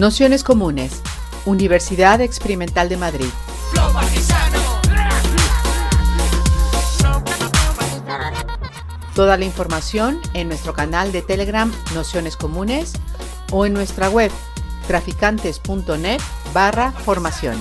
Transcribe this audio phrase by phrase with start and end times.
[0.00, 1.02] Nociones Comunes,
[1.44, 3.26] Universidad Experimental de Madrid.
[9.14, 12.94] Toda la información en nuestro canal de Telegram Nociones Comunes
[13.52, 14.30] o en nuestra web
[14.86, 16.20] traficantes.net
[16.54, 17.56] barra formación.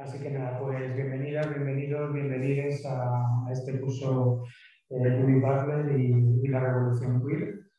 [0.00, 4.42] Así que nada, pues bienvenidas, bienvenidos, bienvenidos a, este curso
[4.90, 7.71] de Judith Butler y, la Revolución Queer,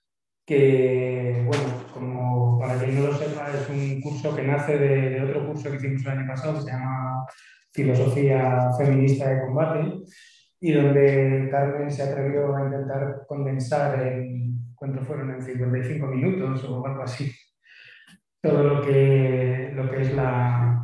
[0.46, 5.22] que, bueno, como para quien no lo sepa, es un curso que nace de, de
[5.22, 7.26] otro curso que hicimos el año pasado, que se llama
[7.72, 10.04] filosofía feminista de combate,
[10.60, 15.32] y donde Carmen se atrevió a intentar condensar en, ¿cuánto fueron?
[15.32, 17.32] En 55 minutos o algo así,
[18.42, 20.82] todo lo que, lo que es la,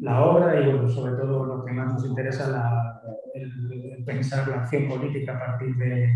[0.00, 3.00] la obra y bueno, sobre todo lo que más nos interesa, la,
[3.34, 6.10] el, pensar la acción política a partir de,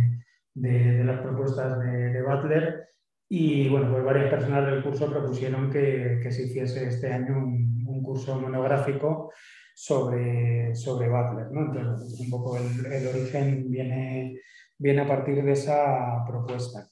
[0.57, 2.89] de, las propuestas de, Butler.
[3.29, 7.77] Y bueno, pues varias personas del curso propusieron que, que se hiciese este año un,
[8.03, 9.33] curso monográfico
[9.75, 11.51] sobre, sobre Butler.
[11.51, 11.67] ¿no?
[11.67, 14.41] Entonces, un poco el, el, origen viene,
[14.79, 16.89] viene a partir de esa propuesta.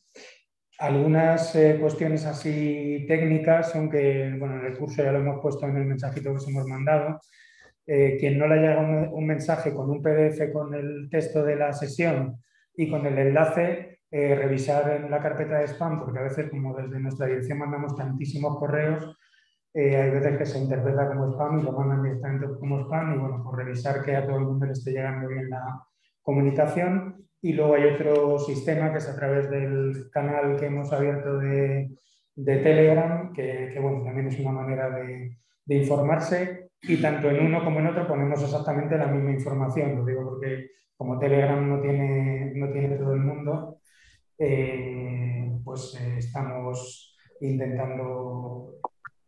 [0.80, 5.76] Algunas eh, cuestiones así técnicas, aunque bueno, en el curso ya lo hemos puesto en
[5.76, 7.20] el mensajito que os hemos mandado,
[7.86, 11.54] eh, quien no le haya un, un, mensaje con un PDF con el texto de
[11.56, 12.42] la sesión
[12.76, 16.74] y con el enlace, eh, revisar en la carpeta de spam, porque a veces como
[16.74, 19.16] desde nuestra dirección mandamos tantísimos correos,
[19.72, 23.18] eh, hay veces que se interpreta como spam y lo mandan directamente como spam y
[23.18, 25.82] bueno, por revisar que a todo el mundo le esté llegando bien la
[26.22, 27.26] comunicación.
[27.42, 31.90] Y luego hay otro sistema que es a través del canal que hemos abierto de,
[32.36, 35.36] de Telegram, que, que, bueno, también es una manera de,
[35.66, 39.96] de, informarse y tanto en uno como en otro ponemos exactamente la misma información.
[39.96, 43.80] Lo digo porque como Telegram no tiene, no tiene todo el mundo,
[44.38, 48.74] eh, pues eh, estamos intentando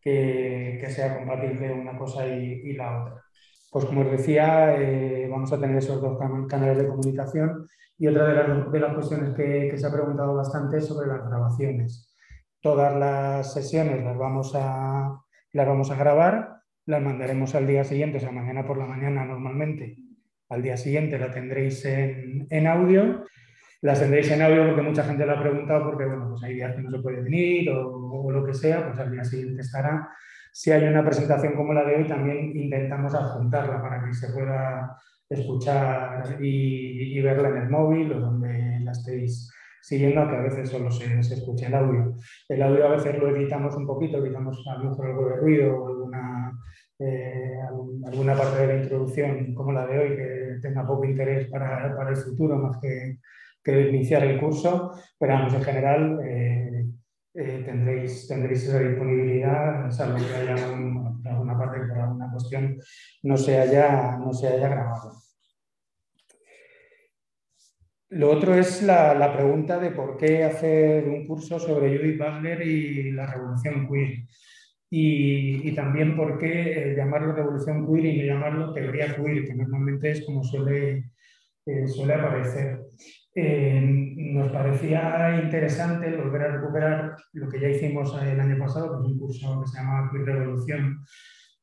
[0.00, 3.22] que, sea compatible una cosa y, la otra.
[3.70, 6.18] Pues como os decía, eh, vamos a tener esos dos
[6.48, 7.66] canales de comunicación
[7.98, 11.08] y otra de las, de las cuestiones que, que, se ha preguntado bastante es sobre
[11.08, 12.14] las grabaciones.
[12.60, 15.20] Todas las sesiones las vamos a,
[15.52, 19.24] las vamos a grabar, las mandaremos al día siguiente, o sea, mañana por la mañana
[19.24, 20.05] normalmente.
[20.48, 23.24] Al día siguiente la tendréis en, en audio
[23.82, 26.74] las tendréis en audio porque mucha gente lo ha preguntado porque bueno, pues hay días
[26.74, 30.10] que no se puede venir o, lo que sea, pues al día siguiente estará.
[30.52, 34.98] Si hay una presentación como la de hoy, también intentamos adjuntarla para que se pueda
[35.28, 40.90] escuchar y, verla en el móvil o donde la estéis siguiendo, que a veces solo
[40.90, 42.14] se, se escucha el audio.
[42.48, 45.76] El audio a veces lo editamos un poquito, editamos a lo mejor algo de ruido
[45.76, 46.58] o alguna,
[46.98, 47.58] eh,
[48.06, 52.16] alguna parte de la introducción como la de hoy que tenga poco interés para, el
[52.16, 53.18] futuro más que
[53.66, 56.86] que iniciar el curso, pero vamos, en general eh,
[57.34, 62.78] eh, tendréis, tendréis esa disponibilidad, salvo que haya un, alguna parte que por alguna cuestión
[63.24, 65.12] no se haya, no se haya grabado.
[68.10, 72.62] Lo otro es la, la, pregunta de por qué hacer un curso sobre Judith Butler
[72.62, 74.28] y la revolución queer.
[74.88, 79.54] Y, y también por qué eh, llamarlo revolución queer y no llamarlo teoría queer, que
[79.54, 81.10] normalmente es como suele,
[81.66, 82.80] eh, suele aparecer.
[83.34, 89.06] Eh, nos parecía interesante volver a recuperar lo que ya hicimos el año pasado, que
[89.06, 91.04] es un curso que se llama Queer Revolución,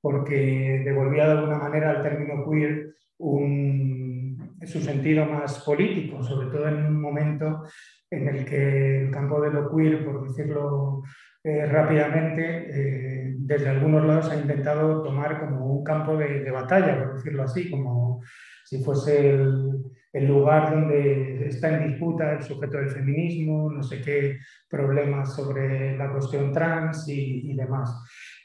[0.02, 6.68] porque devolvía de alguna manera al término queer un, su sentido más político, sobre todo
[6.68, 7.64] en un momento
[8.10, 11.04] en el que el campo de lo queer, por decirlo
[11.44, 16.98] eh, rápidamente, eh, desde algunos lados ha intentado tomar como un campo de, de batalla,
[17.00, 18.22] por decirlo así, como
[18.64, 19.84] si fuese el,
[20.14, 24.38] el lugar donde está en disputa el sujeto del feminismo, no sé qué
[24.70, 27.92] problemas sobre la cuestión trans y, y demás.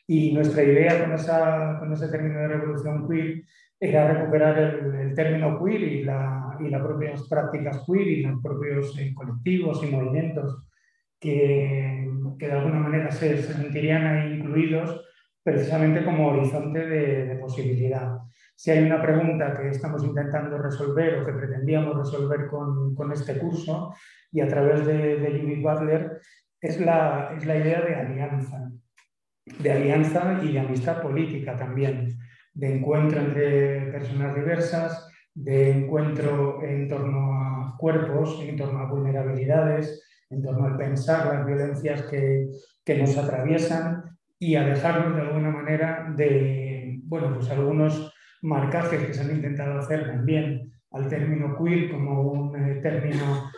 [0.06, 3.42] Y nuestra idea con, esa, con, ese término de revolución queer
[3.78, 8.43] era recuperar el, el término queer y, la, y las propias prácticas queer y los
[8.43, 10.64] propios eh, colectivos y movimientos
[11.20, 11.98] que,
[12.38, 15.05] que, de alguna manera se sentirían ahí incluidos
[15.43, 18.19] precisamente como horizonte de, de posibilidad.
[18.55, 23.38] Si hay una pregunta que estamos intentando resolver o que pretendíamos resolver con, con este
[23.38, 23.94] curso
[24.32, 26.20] y a través de, de Judith Butler,
[26.61, 28.70] es la, es la idea de alianza,
[29.61, 32.19] de alianza y de amistad política también,
[32.52, 40.05] de encuentro entre personas diversas, de encuentro en torno a cuerpos, en torno a vulnerabilidades,
[40.30, 42.48] en torno al pensar las violencias que,
[42.84, 44.04] que nos atraviesan
[44.38, 49.78] y a dejarnos de alguna manera de, bueno, pues algunos marcajes que se han intentado
[49.78, 53.50] hacer también al término queer como un eh, término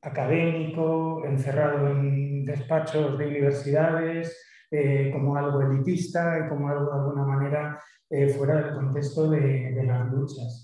[0.00, 4.36] académico, encerrado en despachos de universidades,
[4.70, 7.78] eh, como algo elitista y como algo de alguna manera
[8.08, 10.61] eh, fuera del contexto de, las luchas.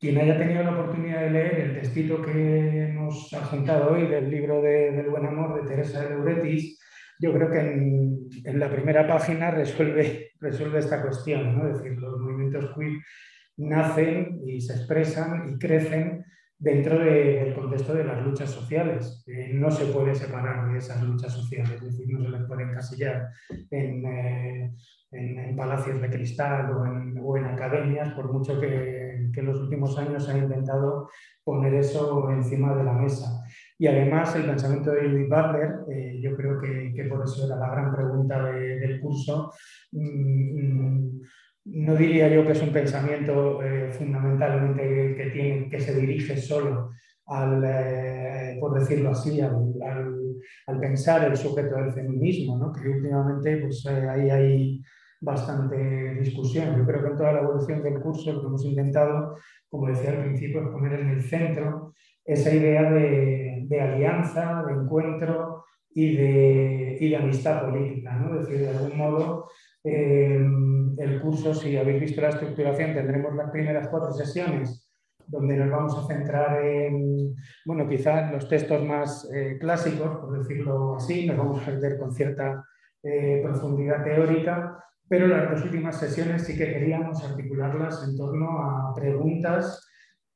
[0.00, 4.62] Quien haya tenido la oportunidad de leer el textito que hemos juntado hoy del libro
[4.62, 6.80] de, del buen amor de Teresa de Lauretis,
[7.18, 11.68] yo creo que en, la primera página resuelve, resuelve esta cuestión, ¿no?
[11.68, 12.92] es decir, los movimientos queer
[13.58, 16.24] nacen y se expresan y crecen
[16.58, 19.22] dentro del contexto de las luchas sociales.
[19.52, 23.28] no se puede separar de esas luchas sociales, es decir, no se les puede encasillar
[23.70, 24.72] en, eh,
[25.12, 29.60] en, palacios de cristal o en, o en academias, por mucho que, que, en los
[29.60, 31.08] últimos años se ha intentado
[31.44, 33.44] poner eso encima de la mesa.
[33.78, 37.56] Y además el pensamiento de Judith Butler, eh, yo creo que, que, por eso era
[37.56, 39.52] la gran pregunta del curso,
[39.92, 41.20] mm, mm,
[41.64, 46.90] no diría yo que es un pensamiento eh, fundamentalmente que, tiene, que se dirige solo
[47.26, 49.74] al, eh, por decirlo así, al,
[50.66, 52.72] al, pensar el sujeto del feminismo, ¿no?
[52.72, 54.82] que últimamente pues, eh, ahí hay
[55.20, 56.76] bastante discusión.
[56.76, 59.36] Yo creo que en toda la evolución del curso lo que hemos intentado,
[59.68, 61.92] como decía al principio, es poner en el centro
[62.24, 68.14] esa idea de, alianza, de encuentro y de, amistad política.
[68.16, 68.40] ¿no?
[68.40, 69.48] Es decir, de algún modo
[69.82, 74.90] el curso, si habéis visto la estructuración, tendremos las primeras cuatro sesiones
[75.30, 80.96] donde nos vamos a centrar en, bueno, quizás los textos más eh, clásicos, por decirlo
[80.96, 82.64] así, nos vamos a ver con cierta
[83.02, 88.94] eh, profundidad teórica, pero las dos últimas sesiones sí que queríamos articularlas en torno a
[88.94, 89.86] preguntas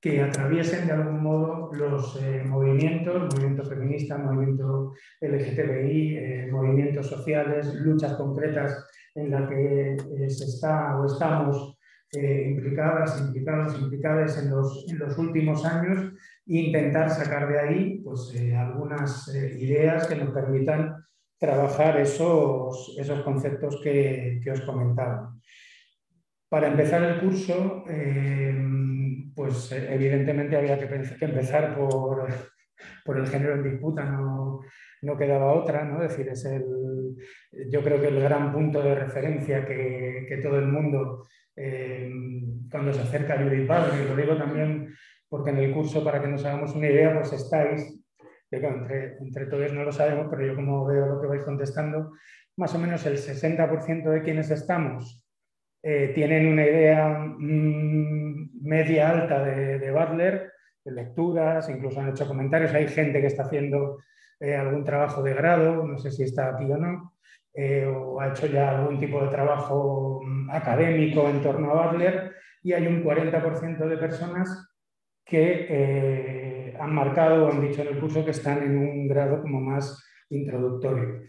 [0.00, 4.92] que atraviesen de algún modo los eh, movimientos, movimiento feminista, movimiento
[5.22, 11.78] LGTBI, movimientos sociales, luchas concretas en la que eh, se está o estamos
[12.12, 16.12] eh, implicadas, implicados, implicadas en los, en los, últimos años
[16.46, 20.94] e intentar sacar de ahí pues, eh, algunas ideas que nos permitan
[21.44, 25.34] trabajar esos, esos conceptos que, os comentaba.
[26.48, 27.84] Para empezar el curso,
[29.34, 30.86] pues evidentemente había que,
[31.24, 32.28] empezar por,
[33.04, 34.60] por el género en disputa, no,
[35.02, 36.02] no quedaba otra, ¿no?
[36.02, 36.64] Es decir, es el,
[37.70, 41.26] yo creo que el gran punto de referencia que, que todo el mundo,
[41.56, 42.10] eh,
[42.70, 44.94] cuando se acerca a Judith Butler, y lo digo también
[45.28, 48.03] porque en el curso, para que nos hagamos una idea, pues estáis,
[48.56, 52.12] entre, todos no lo sabemos, pero yo como veo lo que vais contestando,
[52.56, 55.24] más o menos el 60% de quienes estamos
[55.82, 60.52] eh, tienen una idea mm, media alta de, de Butler,
[60.84, 63.98] de lecturas, incluso han hecho comentarios, hay gente que está haciendo
[64.40, 67.14] eh, algún trabajo de grado, no sé si está aquí o no,
[67.54, 72.34] eh, o ha hecho ya algún tipo de trabajo mm, académico en torno a Butler,
[72.62, 74.70] y hay un 40% de personas
[75.24, 76.33] que
[76.78, 80.02] han marcado o han dicho en el curso que están en un grado como más
[80.30, 81.22] introductorio.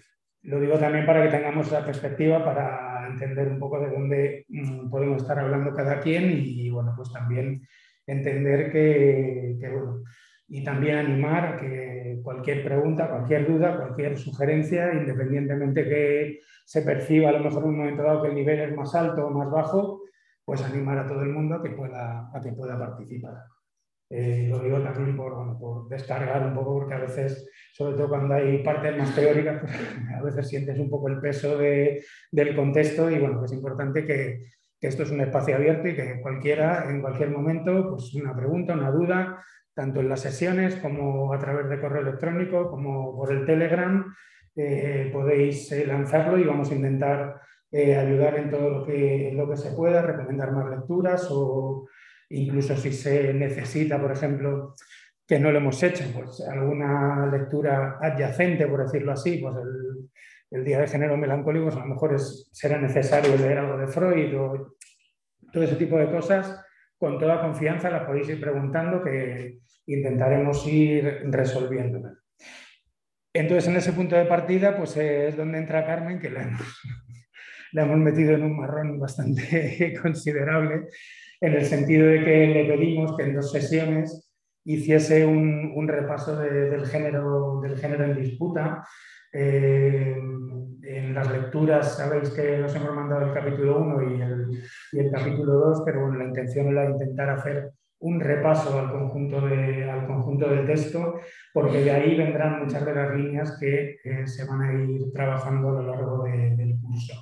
[0.43, 4.89] Lo digo también para que tengamos la perspectiva para entender un poco de dónde mm,
[4.89, 7.61] podemos estar hablando cada quien y, bueno, pues también
[8.05, 10.03] entender que, bueno,
[10.47, 17.33] y también animar que cualquier pregunta, cualquier duda, cualquier sugerencia, independientemente que se perciba a
[17.33, 20.03] lo mejor en un momento dado que el nivel es más alto o más bajo,
[20.43, 23.54] pues animar a todo el mundo que pueda, a que pueda participar.
[24.17, 28.35] Eh, lo digo también por, por, descargar un poco, porque a veces, sobre todo cuando
[28.35, 29.73] hay partes más teóricas, pues,
[30.17, 34.45] a veces sientes un poco el peso de, del contexto y bueno, es importante que,
[34.79, 38.73] que, esto es un espacio abierto y que cualquiera, en cualquier momento, pues una pregunta,
[38.73, 39.43] una duda,
[39.73, 44.15] tanto en las sesiones como a través de correo electrónico, como por el Telegram.
[44.55, 47.41] Eh, podéis eh, lanzarlo y vamos a intentar
[47.73, 51.89] ayudar en todo lo que, lo que se pueda, recomendar más lecturas o
[52.29, 54.75] incluso si se necesita, por ejemplo,
[55.27, 59.55] que no lo hemos hecho, pues alguna lectura adyacente, por decirlo así, pues
[60.51, 63.87] el, Día de Género Melancólico, pues a lo mejor es, será necesario leer algo de
[63.87, 64.75] Freud o
[65.51, 66.63] todo ese tipo de cosas,
[66.97, 72.17] con toda confianza las podéis ir preguntando que, intentaremos ir resolviendo.
[73.33, 78.33] Entonces, en ese punto de partida, pues es donde entra Carmen, que la hemos metido
[78.33, 80.87] en un marrón bastante considerable,
[81.45, 84.33] en el sentido de que le pedimos que en dos sesiones
[84.63, 88.83] hiciese un, repaso del, género, del género en disputa.
[89.31, 90.15] Eh,
[90.87, 95.11] en las lecturas sabéis que nos hemos mandado el capítulo 1 y el, y el
[95.11, 100.07] capítulo 2, pero bueno, la intención era intentar hacer un repaso al conjunto, de, al
[100.07, 101.19] conjunto del texto,
[101.53, 105.69] porque de ahí vendrán muchas de las líneas que eh, se van a ir trabajando
[105.69, 107.13] a lo largo del curso.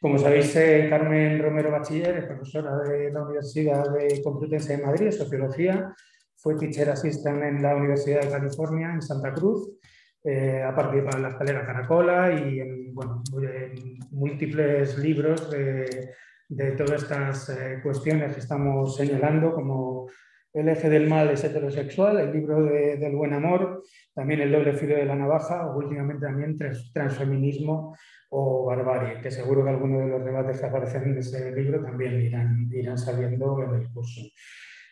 [0.00, 5.06] Como sabéis, eh, Carmen Romero Bachiller es profesora de la Universidad de Complutense de Madrid,
[5.06, 5.92] de Sociología,
[6.36, 9.72] fue teacher assistant en la Universidad de California, en Santa Cruz.
[10.22, 16.10] Eh, ha participado en la escalera Caracola y en, bueno, en múltiples libros de,
[16.48, 20.08] de todas estas eh, cuestiones que estamos señalando, como
[20.52, 23.82] El eje del mal es heterosexual, el libro del buen amor,
[24.14, 26.56] también El doble filo de la navaja, o últimamente también
[26.92, 27.96] Transfeminismo
[28.30, 32.20] o Barbarie, que seguro que algunos de los debates que aparecen en ese libro también
[32.20, 34.20] irán, irán saliendo en el curso.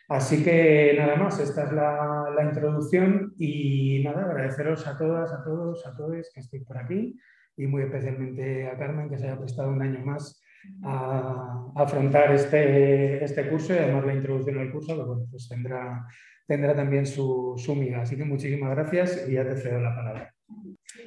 [0.09, 5.43] Así que nada más, esta es la, la, introducción y nada, agradeceros a todas, a
[5.43, 7.19] todos, a todos que estéis por aquí
[7.57, 10.41] y muy especialmente a Carmen que se haya prestado un año más
[10.83, 16.07] a, afrontar este, este curso y además la introducción al curso, pues tendrá,
[16.47, 18.01] tendrá también su, su miga.
[18.01, 20.36] Así que muchísimas gracias y ya te cedo la palabra.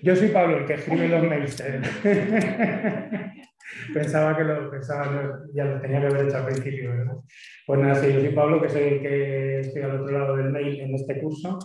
[0.03, 1.63] Yo soy Pablo, el que escribe los mails.
[3.95, 6.91] pensaba que lo pensaba, ya lo tenía que haber hecho al principio.
[6.91, 7.15] ¿verdad?
[7.67, 10.51] Pues nada, sí, yo soy Pablo, que soy el que estoy al otro lado del
[10.51, 11.59] mail en este curso.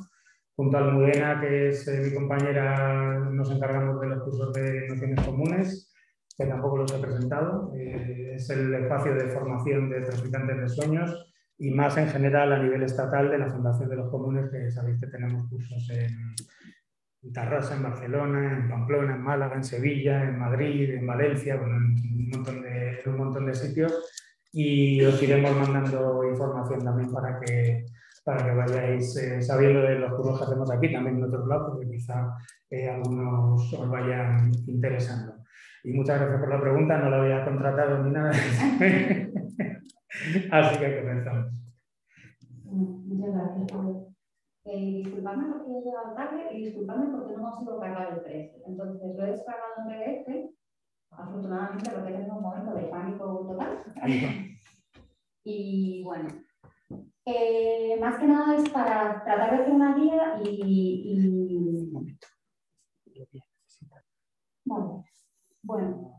[0.55, 5.25] Junto a Almudena, que es eh, mi compañera, nos encargamos de los cursos de nociones
[5.25, 5.91] comunes
[6.37, 7.73] que tampoco los he presentado.
[7.75, 12.61] Eh, es el espacio de formación de traficantes de sueños y más en general a
[12.61, 16.35] nivel estatal de la Fundación de los Comunes, que sabéis que tenemos cursos en,
[17.33, 21.83] Tarrasa, en Barcelona, en Pamplona, en Málaga, en Sevilla, en Madrid, en Valencia, bueno, en
[21.83, 23.93] un montón de, un montón de sitios.
[24.51, 27.85] Y os iremos mandando información también para que,
[28.23, 31.71] para que vayáis eh, sabiendo de los cursos que hacemos aquí, también en otros lados,
[31.71, 32.37] porque quizá
[32.69, 35.35] eh, algunos os vayan interesando.
[35.83, 38.31] Y muchas gracias por la pregunta, no la había contratado ni nada.
[40.51, 41.51] Así que comenzamos.
[42.63, 44.14] Muchas gracias.
[44.65, 48.63] Eh, disculpadme porque he llegado tarde y disculpadme porque no hemos ido cargar el 13.
[48.65, 50.55] Entonces, lo he descargado en PDF.
[51.11, 53.83] Afortunadamente, lo que tengo un momento de pánico total.
[55.43, 56.29] y bueno,
[57.25, 60.49] eh, más que nada es para tratar de hacer una guía y.
[61.05, 61.93] y...
[64.65, 65.05] Bueno,
[65.61, 66.14] bueno,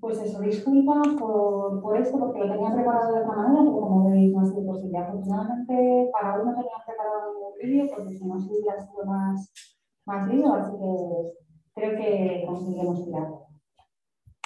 [0.00, 4.10] pues eso, disculpa por, por, esto, porque lo tenía preparado de otra manera, pero como
[4.10, 4.98] veis no ha sido posible.
[4.98, 9.52] Afortunadamente, para hoy no tenía preparado ningún vídeo, porque si no, sí hubiera sido más,
[10.06, 11.32] más así que
[11.74, 13.28] creo que conseguiremos tirar.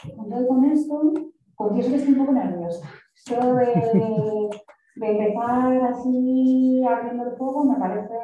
[0.04, 1.12] Entonces, con esto,
[1.54, 2.88] confieso que estoy un poco nerviosa.
[3.14, 4.50] Esto de,
[4.96, 8.14] de empezar así abriendo el fuego me parece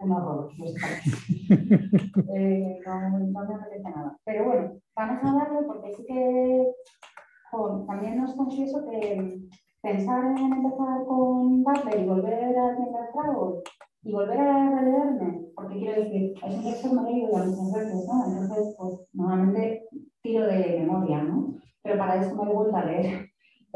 [0.00, 0.50] un horror.
[2.34, 4.16] eh, no, no, me apetece nada.
[4.24, 6.72] Pero bueno, vamos a darle porque sí que
[7.86, 9.40] también os confieso que
[9.82, 13.62] pensar en empezar con Butler y volver a Tienda Travel
[14.02, 17.72] y volver a releerme, porque quiero decir, es un texto que me he leído muchas
[17.72, 18.24] veces, ¿no?
[18.26, 19.88] Entonces, pues normalmente
[20.22, 21.54] tiro de memoria, ¿no?
[21.82, 23.25] Pero para eso me he vuelto a leer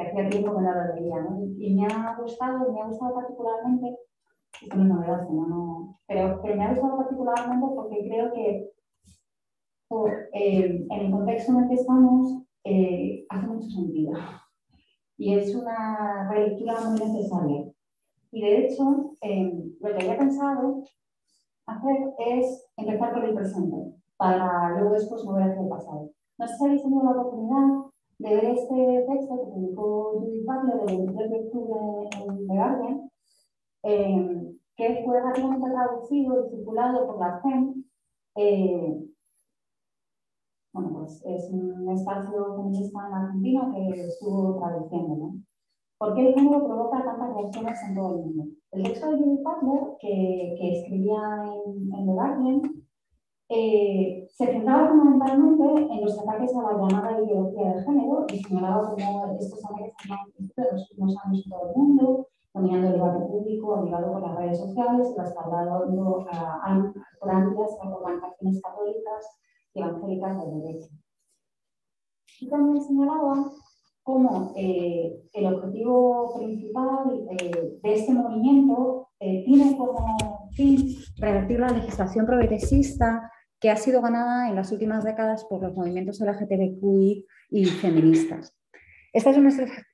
[0.00, 1.44] que hacía tiempo que no lo leía, ¿no?
[1.58, 3.98] Y, me ha gustado, me ha gustado particularmente,
[4.62, 5.46] es una novedad, ¿no?
[5.46, 8.70] no pero, pero, me ha gustado particularmente porque creo que
[10.32, 14.12] eh, en el contexto en el que estamos eh, hace mucho sentido.
[15.18, 17.70] Y es una relectura muy necesaria.
[18.32, 20.82] Y de hecho, eh, lo que había pensado
[21.66, 26.10] hacer es empezar por el presente, para luego después mover hacia el pasado.
[26.38, 27.89] No sé si habéis tenido la oportunidad
[28.20, 31.80] de ver este texto que publicó Judith Butler el 23 de octubre
[32.12, 33.10] en The Guardian,
[33.82, 37.90] eh, que fue rápidamente traducido y circulado por la CEN.
[38.36, 39.06] Eh,
[40.72, 45.16] bueno, pues es un espacio feminista en Argentina que estuvo traduciendo.
[45.16, 45.34] ¿no?
[45.98, 48.44] ¿Por qué el género provoca tantas reacciones en todo el mundo?
[48.72, 52.62] El texto de Judith Butler, que, que escribía en, en The Guardian,
[53.52, 58.94] eh, se centraba fundamentalmente en los ataques a la llamada ideología de género y señalaba
[58.94, 63.26] cómo estos ataques han en los últimos años en todo el mundo, dominando el debate
[63.26, 69.40] público, ayudado por las redes sociales y respaldado a, por amplias organizaciones católicas
[69.74, 70.88] y evangélicas de derecha.
[72.40, 73.50] Y también señalaba
[74.04, 81.70] cómo eh, el objetivo principal eh, de este movimiento eh, tiene como fin revertir la
[81.70, 83.30] legislación progresista
[83.60, 88.56] que ha sido ganada en las últimas décadas por los movimientos LGTBQI y feministas.
[89.12, 89.36] Esta es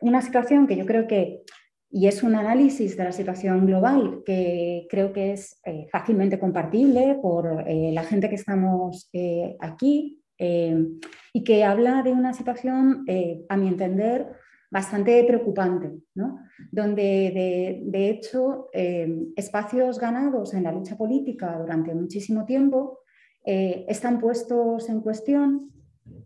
[0.01, 1.43] una, situación que yo creo que,
[1.91, 7.19] y es un análisis de la situación global que creo que es eh, fácilmente compartible
[7.21, 13.07] por eh, la gente que estamos eh, aquí y que habla de una situación,
[13.49, 14.27] a mi entender,
[14.71, 16.41] bastante preocupante, ¿no?
[16.71, 18.69] donde de, de hecho
[19.35, 22.99] espacios ganados en la lucha política durante muchísimo tiempo
[23.47, 25.73] eh, están puestos en cuestión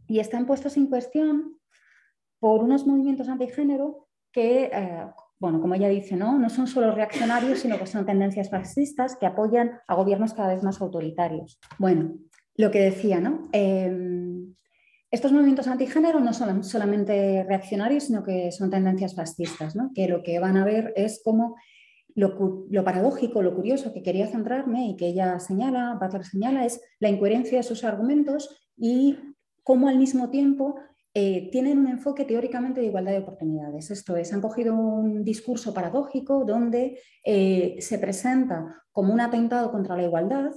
[0.06, 1.58] y están puestos en cuestión
[2.38, 5.06] por unos movimientos antigénero que, eh,
[5.38, 6.38] bueno, como ella dice, ¿no?
[6.38, 10.62] no son solo reaccionarios, sino que son tendencias fascistas que apoyan a gobiernos cada vez
[10.62, 11.60] más autoritarios.
[11.78, 12.14] Bueno,
[12.56, 13.48] lo que decía, ¿no?
[13.52, 14.54] Em,
[15.10, 19.90] estos movimientos antigénero no son solamente reaccionarios, sino que son tendencias fascistas, ¿no?
[19.94, 21.56] que lo que van a ver es cómo
[22.14, 27.08] lo, paradójico, lo curioso que quería centrarme y que ella señala, Butler señala, es la
[27.08, 29.18] incoherencia de sus argumentos y
[29.62, 30.76] cómo al mismo tiempo
[31.12, 33.90] eh, tienen un enfoque teóricamente de igualdad de oportunidades.
[33.90, 39.96] Esto es, han cogido un discurso paradójico donde eh, se presenta como un atentado contra
[39.96, 40.52] la igualdad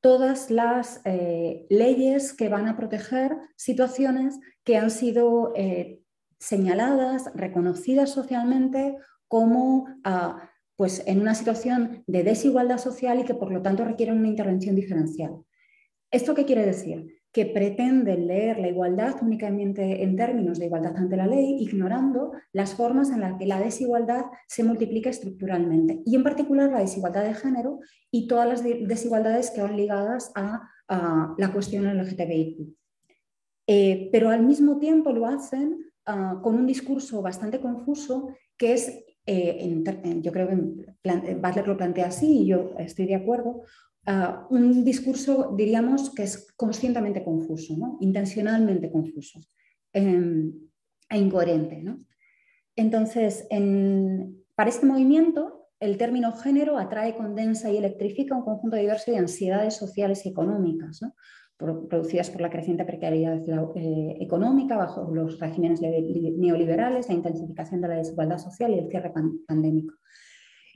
[0.00, 5.52] todas las eh, leyes que van a proteger situaciones que han sido
[6.38, 9.86] señaladas, reconocidas socialmente como
[10.78, 14.76] pues, en una situación de desigualdad social y que por lo tanto requieren una intervención
[14.76, 15.32] diferencial.
[16.10, 17.18] ¿Esto qué quiere decir?
[17.32, 22.74] que pretenden leer la igualdad únicamente en términos de igualdad ante la ley, ignorando las
[22.74, 27.34] formas en las que la desigualdad se multiplica estructuralmente, y en particular la desigualdad de
[27.34, 27.80] género
[28.10, 30.62] y todas las desigualdades que van ligadas a,
[31.36, 32.74] la cuestión LGTBIQ.
[33.66, 39.04] Eh, pero al mismo tiempo lo hacen ah, con un discurso bastante confuso que es,
[39.30, 43.62] eh, yo creo que Butler lo plantea así y yo estoy de acuerdo,
[44.48, 49.38] un discurso, diríamos, que es conscientemente confuso, intencionalmente confuso
[49.92, 50.50] em,
[51.10, 51.84] e incoherente.
[52.74, 53.46] Entonces,
[54.54, 59.74] para este movimiento, el término género atrae, condensa y electrifica un conjunto diverso de ansiedades
[59.74, 61.00] sociales y económicas,
[61.58, 63.42] producidas por la creciente precariedad
[63.74, 69.12] eh, económica bajo los regímenes neoliberales, la intensificación de la desigualdad social y el cierre
[69.46, 69.94] pandémico.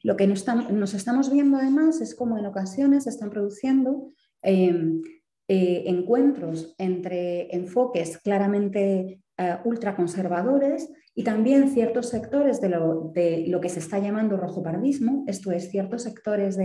[0.02, 4.10] Lo que nos, estamos viendo además es cómo en ocasiones se están produciendo
[4.42, 5.00] em,
[5.46, 13.80] eh, encuentros entre enfoques claramente eh, ultraconservadores y también ciertos sectores de lo, que se
[13.80, 16.56] está llamando rojopardismo, esto es, ciertos sectores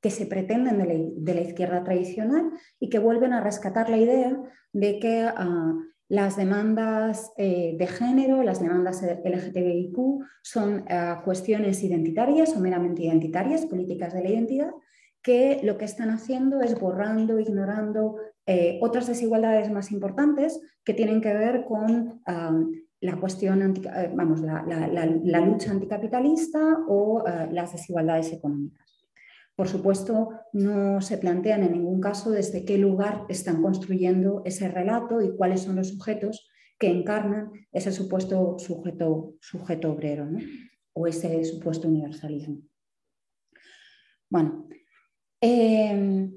[0.00, 4.38] que se pretenden de la, izquierda tradicional y que vuelven a rescatar la idea
[4.72, 5.74] de que ah,
[6.12, 9.96] las demandas eh, de género, las demandas LGTBIQ
[10.42, 14.70] son eh, cuestiones identitarias o meramente identitarias, políticas de la identidad,
[15.22, 21.22] que lo que están haciendo es borrando, ignorando eh, otras desigualdades más importantes que tienen
[21.22, 22.20] que ver con
[23.02, 23.74] la cuestión,
[24.14, 28.82] vamos, la, lucha anticapitalista o las desigualdades económicas.
[29.56, 35.20] Por supuesto, no se plantean en ningún caso desde qué lugar están construyendo ese relato
[35.20, 40.28] y cuáles son los sujetos que encarnan ese supuesto sujeto, sujeto obrero
[40.94, 42.62] o ese supuesto universalismo.
[44.30, 44.68] Bueno,
[45.40, 46.30] eh,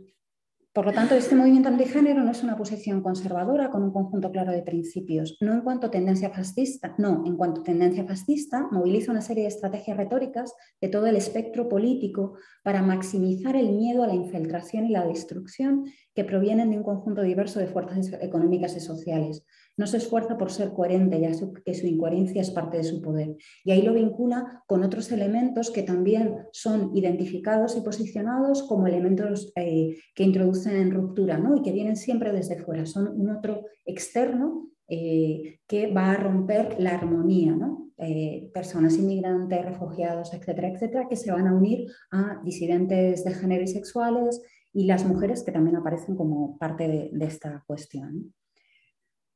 [0.76, 4.52] por lo tanto, este movimiento antigénero no es una posición conservadora con un conjunto claro
[4.52, 5.38] de principios.
[5.40, 9.48] No en cuanto a tendencia fascista, no, en cuanto tendencia fascista, moviliza una serie de
[9.48, 14.90] estrategias retóricas de todo el espectro político para maximizar el miedo a la infiltración y
[14.90, 19.46] la destrucción que provienen de un conjunto diverso de fuerzas económicas y sociales,
[19.78, 21.32] no se esfuerza por ser coherente, ya
[21.64, 23.36] que su incoherencia es parte de su poder.
[23.64, 29.52] Y ahí lo vincula con otros elementos que también son identificados y posicionados como elementos
[29.56, 31.56] eh, que introducen en ruptura ¿no?
[31.56, 32.86] y que vienen siempre desde fuera.
[32.86, 37.58] Son un otro externo eh, que va a romper la armonía.
[37.98, 43.64] Eh, personas inmigrantes, refugiados, etcétera, etcétera, que se van a unir a disidentes de género
[43.64, 44.42] y sexuales
[44.74, 48.34] y las mujeres que también aparecen como parte de esta cuestión.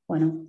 [0.09, 0.47] Bueno,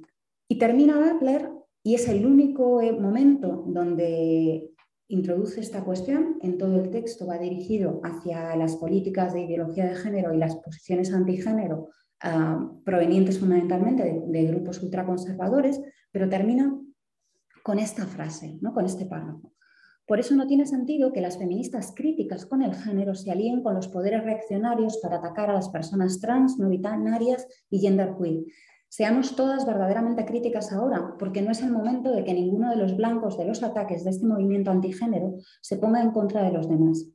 [0.48, 1.50] y termina Butler
[1.82, 4.70] y es el único eh, momento donde
[5.08, 6.38] introduce esta cuestión.
[6.40, 10.56] En todo el texto va dirigido hacia las políticas de ideología de género y las
[10.56, 11.90] posiciones antigénero
[12.22, 15.78] ah, provenientes fundamentalmente de, de, grupos ultraconservadores,
[16.10, 16.74] pero termina
[17.62, 18.72] con esta frase, ¿no?
[18.72, 19.52] con este párrafo.
[20.06, 23.74] Por eso no tiene sentido que las feministas críticas con el género se alíen con
[23.74, 28.44] los poderes reaccionarios para atacar a las personas trans, no binarias y genderqueer,
[28.90, 32.96] Seamos todas verdaderamente críticas ahora, porque no es el momento de que ninguno de los
[32.96, 37.06] blancos de los ataques de este movimiento antigénero se ponga en contra de los demás.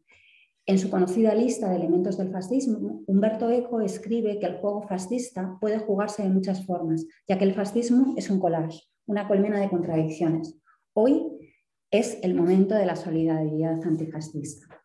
[0.66, 5.58] En su conocida lista de elementos del fascismo, Humberto Eco escribe que el juego fascista
[5.60, 9.70] puede jugarse de muchas formas, ya que el fascismo es un collage, una colmena de
[9.70, 10.58] contradicciones.
[10.94, 11.28] Hoy
[11.92, 14.85] es el momento de la solidaridad antifascista.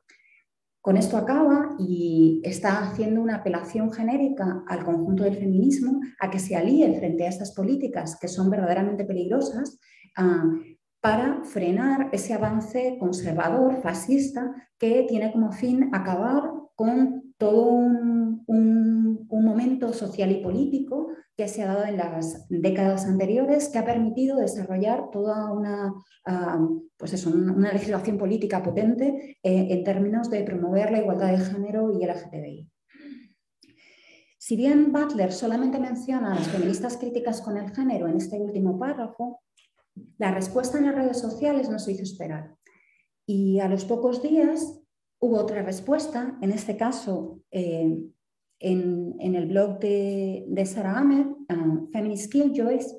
[0.81, 6.39] Con esto acaba y está haciendo una apelación genérica al conjunto del feminismo a que
[6.39, 9.79] se alíe frente a estas políticas que son verdaderamente peligrosas
[10.17, 10.45] ah,
[11.01, 18.10] para frenar ese avance conservador, fascista, que tiene como fin acabar con todo un,
[18.51, 24.37] momento social y político que se ha dado en las décadas anteriores, que ha permitido
[24.37, 25.95] desarrollar toda una,
[26.27, 26.59] ah,
[26.97, 32.05] pues una legislación política potente eh, en términos de promover la igualdad de género y
[32.05, 32.71] el LGTBI.
[34.39, 38.79] Si bien Butler solamente menciona a las feministas críticas con el género en este último
[38.79, 39.43] párrafo,
[40.19, 42.55] la respuesta en las redes sociales nos hizo esperar.
[43.27, 44.81] Y a los pocos días
[45.21, 47.97] hubo otra respuesta, en este caso eh,
[48.61, 52.97] en, el blog de, Sarah Ahmed, uh, Feminist Killjoys,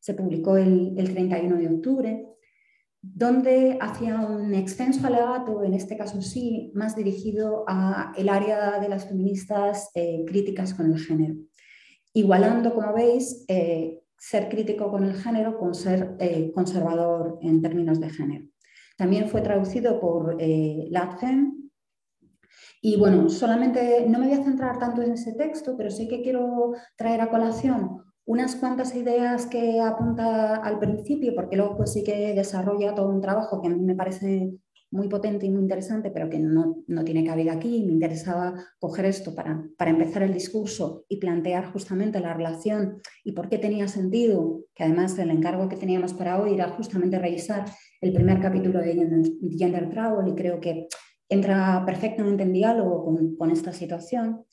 [0.00, 2.26] se publicó el, 31 de octubre,
[3.00, 8.88] donde hacía un extenso alegato, en este caso sí, más dirigido a el área de
[8.88, 11.34] las feministas eh, críticas con el género,
[12.12, 16.16] igualando, como veis, eh, ser crítico con el género con ser
[16.54, 18.46] conservador en términos de género.
[18.96, 20.86] También fue traducido por eh,
[22.86, 26.20] Y bueno, solamente no me voy a centrar tanto en ese texto, pero sí que
[26.20, 32.04] quiero traer a colación unas cuantas ideas que apunta al principio, porque luego pues sí
[32.04, 34.52] que desarrolla todo un trabajo que a mí me parece
[34.90, 37.84] muy potente y muy interesante, pero que no, no tiene cabida aquí.
[37.86, 43.32] Me interesaba coger esto para, para, empezar el discurso y plantear justamente la relación y
[43.32, 47.64] por qué tenía sentido, que además el encargo que teníamos para hoy era justamente revisar
[48.02, 50.86] el primer capítulo de Gender, Travel y creo que
[51.28, 54.44] entra perfectamente en diálogo con, con esta situación.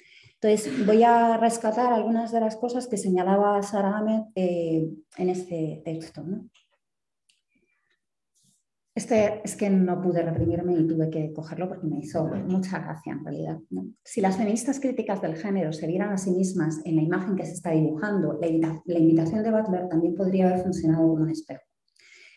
[0.42, 5.82] Entonces, voy a rescatar algunas de las cosas que señalaba Sara Ahmed eh, en este
[5.86, 6.24] texto.
[6.24, 6.50] ¿no?
[8.94, 13.14] Este es que no pude reprimirme y tuve que cogerlo porque me hizo mucha gracia
[13.14, 13.60] en realidad.
[14.04, 17.46] Si las feministas críticas del género se vieran a sí mismas en la imagen que
[17.46, 21.62] se está dibujando, la, invitación de Butler también podría haber funcionado como un espejo.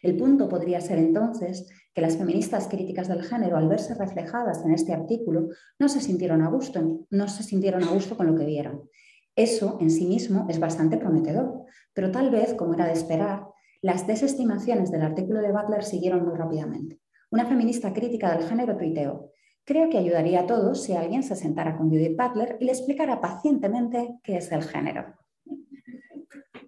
[0.03, 4.73] El punto podría ser entonces que las feministas críticas del género, al verse reflejadas en
[4.73, 8.45] este artículo, no se sintieron a gusto, no se sintieron a gusto con lo que
[8.45, 8.89] vieron.
[9.37, 13.47] Eso en sí mismo es bastante prometedor, pero tal vez, como era de esperar,
[13.81, 17.01] las desestimaciones del artículo de Butler siguieron muy rápidamente.
[17.31, 19.31] Una feminista crítica del género tuiteó,
[19.65, 23.21] creo que ayudaría a todos si alguien se sentara con Judith Butler y le explicara
[23.21, 25.15] pacientemente qué es el género.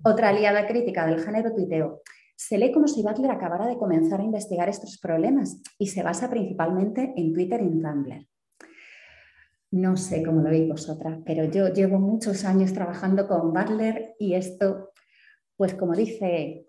[0.05, 2.03] Otra aliada crítica del género tuiteó,
[2.37, 6.29] se lee como si Butler acabara de comenzar a investigar estos problemas y se basa
[6.29, 8.27] principalmente en Twitter y en Tumblr.
[9.73, 14.35] No sé cómo lo veis vosotras, pero yo llevo muchos años trabajando con Butler y
[14.35, 14.93] esto,
[15.57, 16.67] pues como dice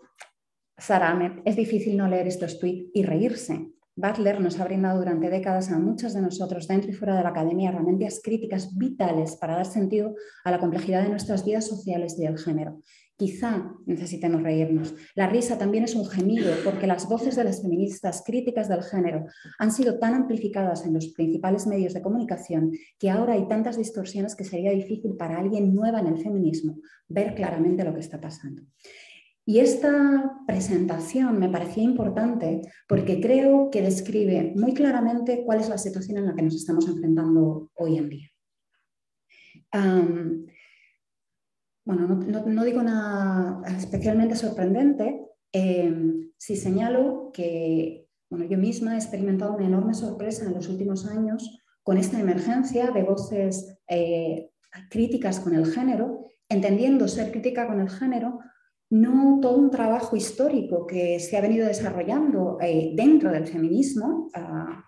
[0.78, 3.72] Sara es difícil no leer estos tweets y reírse.
[3.96, 7.30] Butler nos ha brindado durante décadas a muchos de nosotros dentro y fuera de la
[7.30, 12.24] academia herramientas críticas vitales para dar sentido a la complejidad de nuestras vidas sociales y
[12.24, 12.82] del género.
[13.18, 14.94] Quizá necesitemos reírnos.
[15.16, 19.26] La risa también es un gemido porque las voces de las feministas críticas del género
[19.58, 24.36] han sido tan amplificadas en los principales medios de comunicación que ahora hay tantas distorsiones
[24.36, 26.78] que sería difícil para alguien nueva en el feminismo
[27.08, 28.62] ver claramente lo que está pasando.
[29.50, 35.80] Y esta presentación me parecía importante porque creo que describe muy claramente cuál es la
[35.80, 38.30] situación en la que nos estamos enfrentando hoy en día.
[41.88, 42.06] Bueno,
[42.46, 45.22] no, digo nada especialmente sorprendente
[45.54, 51.08] em, si señalo que bueno, yo misma he experimentado una enorme sorpresa en los últimos
[51.08, 54.52] años con esta emergencia de voces eh,
[54.90, 58.40] críticas con el género, entendiendo ser crítica con el género
[58.90, 64.84] no todo un trabajo histórico que se ha venido desarrollando eh, dentro del feminismo, ah,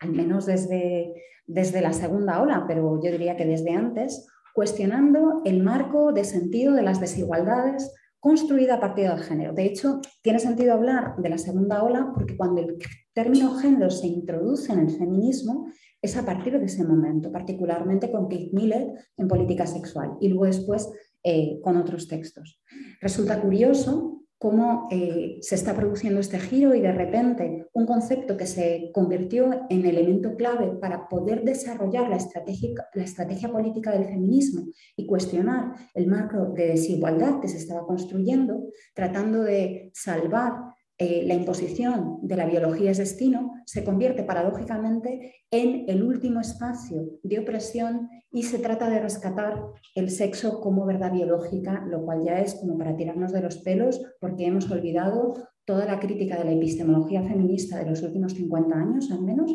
[0.00, 1.14] al menos desde,
[1.46, 6.72] desde la segunda ola, pero yo diría que desde antes, cuestionando el marco de sentido
[6.72, 9.52] de las desigualdades construida a partir del género.
[9.52, 12.78] De hecho, tiene sentido hablar de la segunda ola porque cuando el
[13.12, 15.68] término género se introduce en el feminismo
[16.00, 20.46] es a partir de ese momento, particularmente con Kate Millett en política sexual y luego
[20.46, 20.90] después
[21.22, 22.58] eh, con otros textos.
[23.02, 28.46] Resulta curioso cómo eh, se está produciendo este giro y de repente un concepto que
[28.46, 34.66] se convirtió en elemento clave para poder desarrollar la estrategia, la estrategia política del feminismo
[34.94, 41.34] y cuestionar el marco de desigualdad que se estaba construyendo, tratando de salvar eh, la
[41.34, 48.08] imposición de la biología es destino se convierte paradójicamente en el último espacio de opresión
[48.30, 49.60] y se trata de rescatar
[49.94, 54.00] el sexo como verdad biológica, lo cual ya es como para tirarnos de los pelos
[54.20, 55.34] porque hemos olvidado
[55.66, 59.54] toda la crítica de la epistemología feminista de los últimos 50 años al menos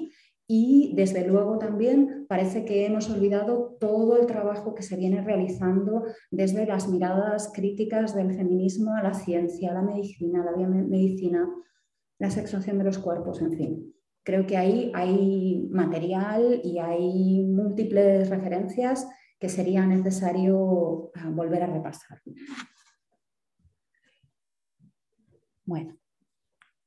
[0.54, 6.04] y desde luego también parece que hemos olvidado todo el trabajo que se viene realizando
[6.30, 11.50] desde las miradas críticas del feminismo a la ciencia, a la medicina, a la biomedicina,
[12.20, 13.96] la sexuación de los cuerpos, en fin.
[14.24, 19.08] Creo que ahí hay material y hay múltiples referencias
[19.40, 22.20] que sería necesario ah, volver a repasar.
[25.64, 25.96] Bueno,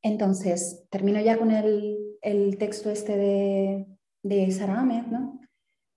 [0.04, 3.86] entonces termino ya con el, texto este de,
[4.22, 5.40] de Sara Ahmed, ¿no?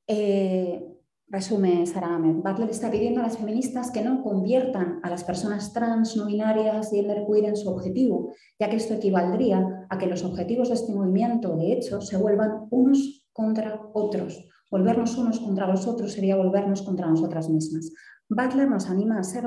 [0.07, 0.81] Eh,
[1.27, 5.73] resume Sara Ahmed, Butler está pidiendo a las feministas que no conviertan a las personas
[5.73, 10.23] trans, no binarias y queer en su objetivo, ya que esto equivaldría a que los
[10.23, 14.47] objetivos de este movimiento, de hecho, se vuelvan unos contra otros.
[14.71, 17.91] Volvernos unos contra los otros sería volvernos contra nosotras mismas.
[18.29, 19.45] Butler nos anima a ser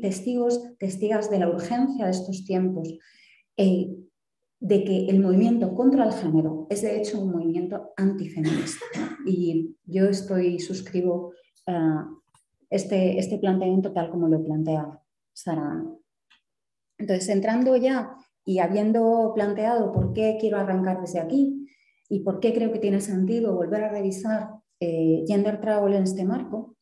[0.00, 2.96] testigos, testigas de la urgencia de estos tiempos,
[3.56, 3.96] eh,
[4.60, 8.84] de que el movimiento contra el género es de hecho un movimiento antifeminista.
[9.26, 11.32] Y yo estoy, suscribo
[11.66, 12.20] uh,
[12.70, 15.00] este, este planteamiento tal como lo plantea
[15.32, 15.84] Sara.
[16.98, 21.68] Entonces, entrando ya y habiendo planteado por qué quiero arrancar desde aquí
[22.08, 26.24] y por qué creo que tiene sentido volver a revisar eh, Gender Travel en este
[26.24, 26.76] marco,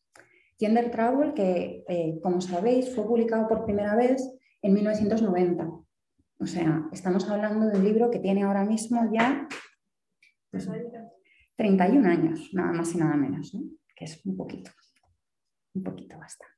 [0.59, 4.33] Gender Travel, que eh, como sabéis fue publicado por primera vez
[4.63, 5.84] en 1990
[6.39, 9.49] o sea, estamos hablando de un libro que tiene ahora mismo ya
[11.57, 13.57] 31 pues, años, nada más y nada menos,
[13.95, 14.71] que es un poquito,
[15.75, 16.55] un poquito bastante.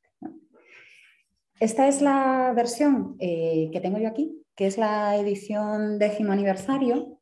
[1.59, 7.19] Esta es la versión eh, que tengo yo aquí, que es la edición décimo aniversario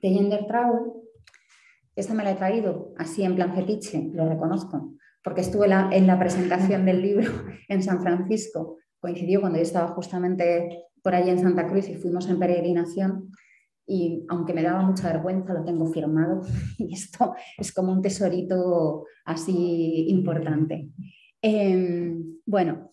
[0.00, 0.92] de Gender Travel.
[1.94, 6.18] Esta me la he traído así en plan fetiche, lo reconozco, porque estuve en la
[6.18, 7.30] presentación del libro
[7.68, 8.78] en San Francisco.
[8.98, 13.30] Coincidió cuando yo estaba justamente por allí en Santa Cruz y fuimos en peregrinación
[13.90, 16.42] y aunque me daba mucha vergüenza, lo tengo firmado
[16.78, 20.90] y esto es como un tesorito así importante.
[21.42, 22.92] Em, bueno,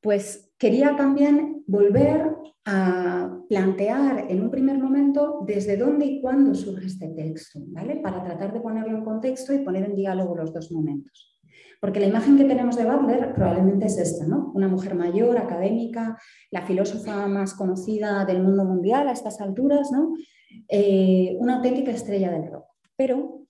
[0.00, 6.86] pues quería también volver a plantear en un primer momento desde dónde y cuándo surge
[6.86, 7.96] este texto, ¿vale?
[7.96, 11.33] Para tratar de ponerlo en contexto y poner en diálogo los dos momentos.
[11.84, 14.50] Porque la imagen que tenemos de Butler probablemente es esta, ¿no?
[14.54, 16.18] Una mujer mayor, académica,
[16.50, 20.14] la filósofa más conocida del mundo mundial a estas alturas, ¿no?
[20.66, 22.64] Eh, una auténtica estrella del rock.
[22.96, 23.42] Pero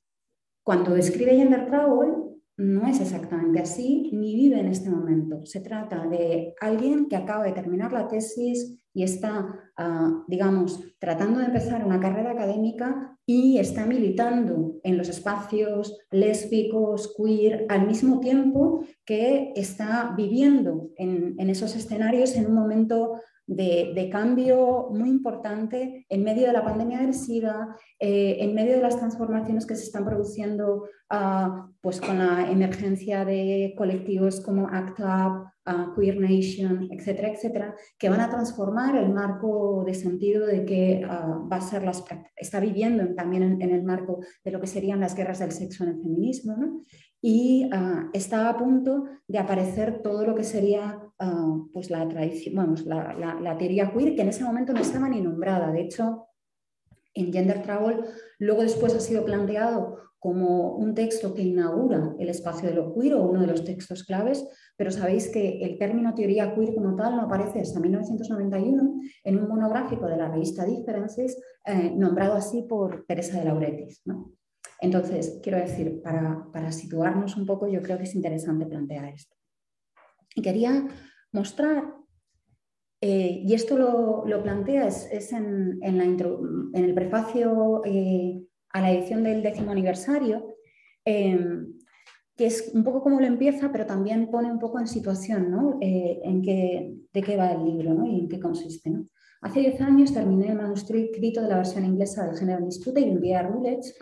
[0.64, 2.24] cuando escribe Gender Travel,
[2.56, 5.46] no es exactamente así ni vive en este momento.
[5.46, 11.38] Se trata de alguien que acaba de terminar la tesis y está, ah, digamos, tratando
[11.38, 18.20] de empezar una carrera académica y está militando en los espacios lésbicos, queer, al mismo
[18.20, 26.06] tiempo que está viviendo en, en esos escenarios en un momento de, cambio muy importante
[26.08, 29.84] en medio de la pandemia del SIDA, eh, en medio de las transformaciones que se
[29.84, 36.88] están produciendo ah, pues con la emergencia de colectivos como ACT UP, ah, Queer Nation,
[36.90, 41.60] etcétera, etcétera, que van a transformar el marco de sentido de que ah, va a
[41.60, 42.04] ser las,
[42.36, 45.84] está viviendo también en, en, el marco de lo que serían las guerras del sexo
[45.84, 46.80] en el feminismo, ¿no?
[47.26, 47.70] y
[48.12, 53.56] está a punto de aparecer todo lo que sería uh, pues la, tradición, vamos, la,
[53.58, 55.70] teoría queer, que en ese momento no estaba ni nombrada.
[55.72, 56.28] De hecho,
[57.14, 58.00] en Gender Travel,
[58.38, 63.14] luego después ha sido planteado como un texto que inaugura el espacio de lo queer
[63.14, 64.42] o uno de los textos claves,
[64.74, 69.48] pero sabéis que el término teoría queer como tal no aparece hasta 1991 en un
[69.48, 74.02] monográfico de la revista Differences, eh, nombrado así por Teresa de Lauretis.
[74.80, 79.36] Entonces, quiero decir, para, situarnos un poco, yo creo que es interesante plantear esto.
[80.34, 80.86] Y quería
[81.32, 81.94] mostrar,
[83.00, 89.70] eh, y esto lo, plantea, es, en, el prefacio eh, a la edición del décimo
[89.70, 90.56] aniversario,
[91.04, 91.74] em,
[92.36, 95.78] que es un poco como lo empieza, pero también pone un poco en situación ¿no?
[95.80, 98.90] Eh, en qué, de qué va el libro y en qué consiste.
[98.90, 99.06] ¿no?
[99.42, 103.04] Hace 10 años terminé el manuscrito de la versión inglesa del género en disputa y
[103.04, 103.94] lo envié a Routledge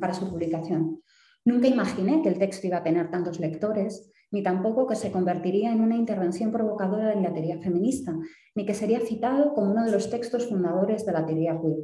[0.00, 1.02] para su publicación.
[1.44, 5.72] Nunca imaginé que el texto iba a tener tantos lectores, ni tampoco que se convertiría
[5.72, 8.14] en una intervención provocadora en la teoría feminista,
[8.54, 11.78] ni que sería citado como uno de los textos fundadores de la teoría queer.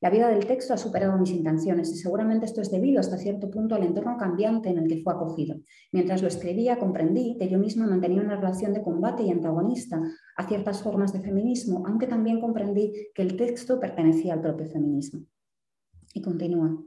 [0.00, 3.50] La vida del texto ha superado mis intenciones y seguramente esto es debido hasta cierto
[3.50, 5.56] punto al entorno cambiante en el que fue acogido.
[5.90, 10.00] Mientras lo escribía, comprendí que yo misma mantenía una relación de combate y antagonista
[10.36, 15.22] a ciertas formas de feminismo, aunque también comprendí que el texto pertenecía al propio feminismo.
[16.14, 16.78] Y continúa.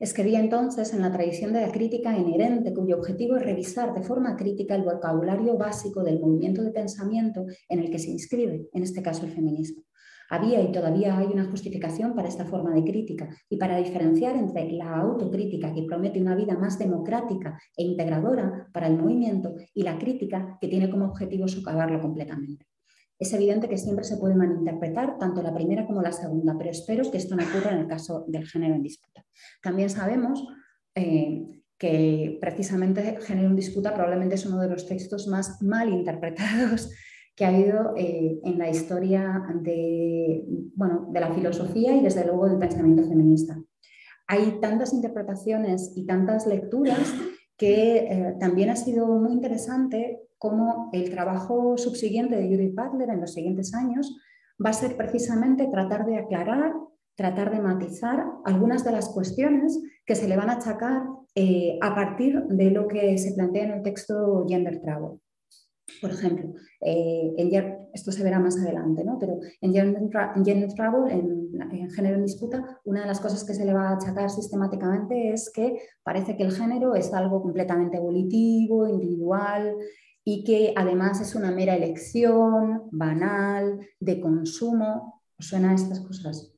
[0.00, 4.36] Escribía entonces en la tradición de la crítica inherente, cuyo objetivo es revisar de forma
[4.36, 9.02] crítica el vocabulario básico del movimiento de pensamiento en el que se inscribe, en este
[9.02, 9.82] caso el feminismo.
[10.30, 14.70] Había y todavía hay una justificación para esta forma de crítica y para diferenciar entre
[14.70, 19.98] la autocrítica que promete una vida más democrática e integradora para el movimiento y la
[19.98, 22.66] crítica que tiene como objetivo socavarlo completamente.
[23.18, 27.10] Es evidente que siempre se puede malinterpretar tanto la primera como la segunda, pero espero
[27.10, 29.24] que esto no ocurra en el caso del género en disputa.
[29.60, 30.46] También sabemos
[30.94, 36.90] eh, que precisamente Género en disputa probablemente es uno de los textos más mal interpretados
[37.36, 40.44] que ha habido eh, en la historia de,
[41.12, 43.56] la filosofía y desde luego del pensamiento feminista.
[44.26, 47.14] Hay tantas interpretaciones y tantas lecturas
[47.56, 53.20] que eh, también ha sido muy interesante cómo el trabajo subsiguiente de Judith Butler en
[53.20, 54.16] los siguientes años
[54.64, 56.72] va a ser precisamente tratar de aclarar,
[57.16, 61.02] tratar de matizar algunas de las cuestiones que se le van a achacar
[61.34, 65.20] eh, a partir de lo que se plantea en el texto Gender Travel.
[66.00, 67.34] Por ejemplo, eh,
[67.92, 69.18] esto se verá más adelante, ¿no?
[69.18, 73.72] pero en Gender, Travel, en, género en disputa, una de las cosas que se le
[73.72, 79.76] va a achacar sistemáticamente es que parece que el género es algo completamente evolutivo, individual,
[80.30, 85.22] y que además es una mera elección banal, de consumo.
[85.38, 86.52] ¿Os suena a estas cosas?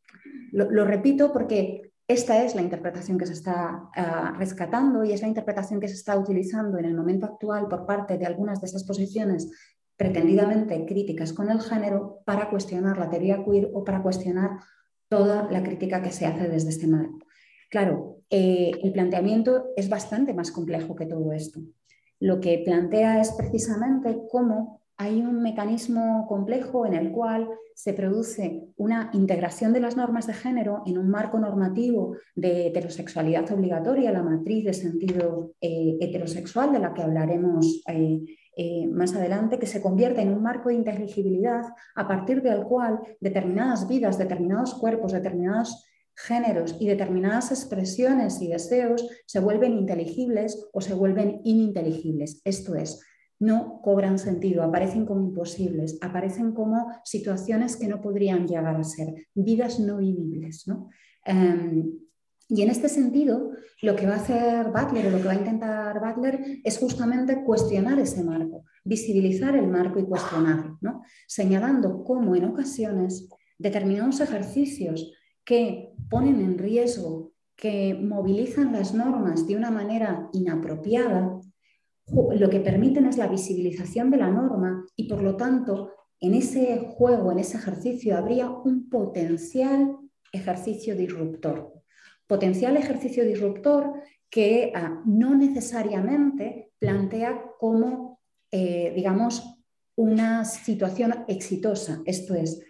[0.50, 5.28] Lo, repito porque esta es la interpretación que se está ah, rescatando y es la
[5.28, 8.82] interpretación que se está utilizando en el momento actual por parte de algunas de estas
[8.82, 9.48] posiciones
[9.96, 14.50] pretendidamente críticas con el género para cuestionar la teoría queer o para cuestionar
[15.08, 17.20] toda la crítica que se hace desde este marco.
[17.70, 21.60] Claro, eh, el planteamiento es bastante más complejo que todo esto
[22.20, 28.68] lo que plantea es precisamente cómo hay un mecanismo complejo en el cual se produce
[28.76, 34.22] una integración de las normas de género en un marco normativo de heterosexualidad obligatoria, la
[34.22, 38.20] matriz de sentido eh, heterosexual de la que hablaremos eh,
[38.54, 41.62] eh, más adelante, que se convierte en un marco de inteligibilidad
[41.94, 45.89] a partir del cual determinadas vidas, determinados cuerpos, determinados
[46.26, 52.40] géneros y determinadas expresiones y deseos se vuelven inteligibles o se vuelven ininteligibles.
[52.44, 53.00] Esto es,
[53.38, 59.28] no cobran sentido, aparecen como imposibles, aparecen como situaciones que no podrían llegar a ser,
[59.34, 60.66] vidas no vivibles.
[61.24, 61.90] Em,
[62.48, 65.36] y en este sentido, lo que va a hacer Butler o lo que va a
[65.36, 72.44] intentar Butler es justamente cuestionar ese marco, visibilizar el marco y cuestionarlo, señalando cómo en
[72.44, 73.28] ocasiones
[73.58, 75.12] determinados ejercicios
[75.44, 81.40] que ponen en riesgo, que movilizan las normas de una manera inapropiada,
[82.06, 86.78] lo que permiten es la visibilización de la norma y por lo tanto en ese
[86.78, 89.96] juego, en ese ejercicio, habría un potencial
[90.32, 91.72] ejercicio disruptor.
[92.26, 93.92] Potencial ejercicio disruptor
[94.28, 99.60] que ah, no necesariamente plantea como, eh, digamos,
[99.96, 102.02] una situación exitosa.
[102.06, 102.62] Esto es,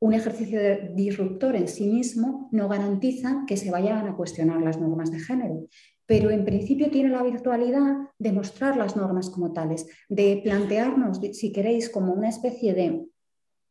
[0.00, 4.80] un ejercicio de disruptor en sí mismo no garantiza que se vayan a cuestionar las
[4.80, 5.66] normas de género,
[6.06, 11.52] pero en principio tiene la virtualidad de mostrar las normas como tales, de plantearnos, si
[11.52, 13.06] queréis, como una especie de,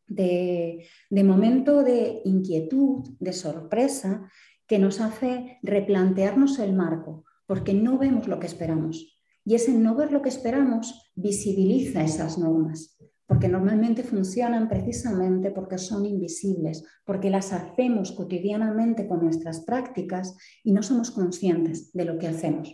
[0.07, 4.29] de, momento de inquietud, de sorpresa,
[4.67, 9.17] que nos hace replantearnos el marco, porque no vemos lo que esperamos.
[9.45, 15.77] Y ese no ver lo que esperamos visibiliza esas normas porque normalmente funcionan precisamente porque
[15.77, 22.17] son invisibles, porque las hacemos cotidianamente con nuestras prácticas y no somos conscientes de lo
[22.17, 22.73] que hacemos.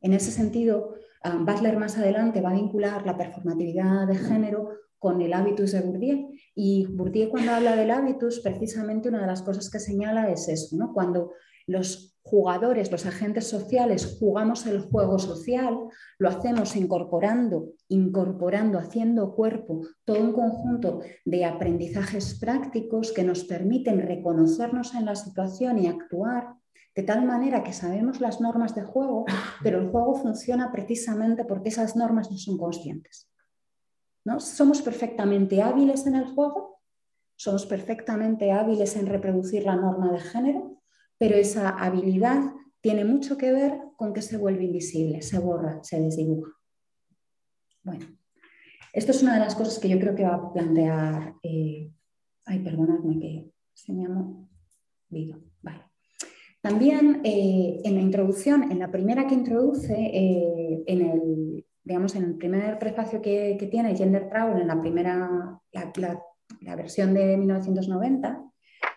[0.00, 5.20] En ese sentido, ah, Butler más adelante va a vincular la performatividad de género con
[5.20, 6.30] el hábitus de Bourdieu.
[6.54, 10.76] Y Bourdieu cuando habla del hábitus, precisamente una de las cosas que señala es eso,
[10.76, 10.92] ¿no?
[10.94, 11.32] cuando
[11.66, 15.78] los jugadores, los agentes sociales, jugamos el juego social,
[16.18, 24.00] lo hacemos incorporando, incorporando, haciendo cuerpo todo un conjunto de aprendizajes prácticos que nos permiten
[24.00, 26.54] reconocernos en la situación y actuar
[26.96, 29.26] de tal manera que sabemos las normas de juego,
[29.62, 33.30] pero el juego funciona precisamente porque esas normas no son conscientes.
[34.24, 34.40] ¿no?
[34.40, 36.80] Somos perfectamente hábiles en el juego,
[37.36, 40.82] somos perfectamente hábiles en reproducir la norma de género,
[41.18, 46.00] pero esa habilidad tiene mucho que ver con que se vuelve invisible, se borra, se
[46.00, 46.52] desdibuja.
[47.82, 48.06] Bueno,
[48.92, 51.34] esto es una de las cosas que yo creo que va a plantear.
[51.42, 51.90] Eh,
[52.44, 55.40] ay, perdonadme que se me ha movido.
[55.62, 55.82] Vale.
[56.60, 62.24] También eh, en la introducción, en la primera que introduce, eh, en, el, digamos, en
[62.24, 65.60] el primer prefacio que, tiene Gender Travel, en la primera,
[66.60, 68.42] la versión de 1990,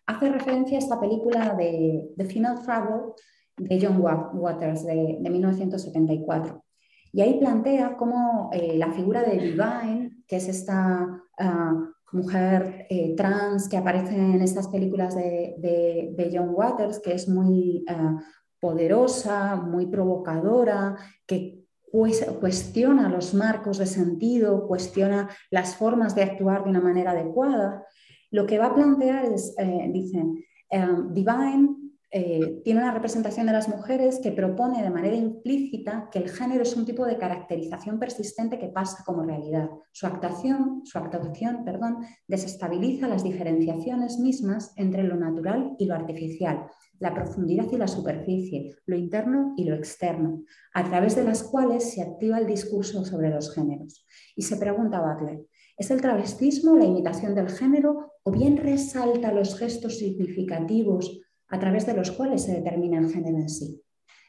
[0.10, 3.14] hace referencia a esta película de The Final Travel
[3.57, 6.64] de John Waters de, 1974.
[7.12, 11.07] Y ahí plantea cómo eh, la figura de Divine, que es esta
[11.39, 11.74] ah,
[12.12, 18.18] mujer eh, trans que aparece en estas películas de, John Waters, que es muy ah,
[18.60, 20.95] poderosa, muy provocadora,
[21.28, 21.60] que
[21.91, 27.84] cuestiona los marcos de sentido, cuestiona las formas de actuar de una manera adecuada,
[28.32, 31.80] lo que va a plantear es, eh, dicen, um, Divine
[32.12, 36.64] eh, tiene una representación de las mujeres que propone de manera implícita que el género
[36.64, 39.70] es un tipo de caracterización persistente que pasa como realidad.
[39.92, 46.66] Su actuación, su actuación perdón, desestabiliza las diferenciaciones mismas entre lo natural y lo artificial,
[46.98, 51.94] la profundidad y la superficie, lo interno y lo externo, a través de las cuales
[51.94, 54.08] se activa el discurso sobre los géneros.
[54.36, 55.46] Y se pregunta Butler,
[55.78, 61.86] ¿es el travestismo la imitación del género o bien resalta los gestos significativos a través
[61.86, 63.82] de los cuales se determina el género en sí.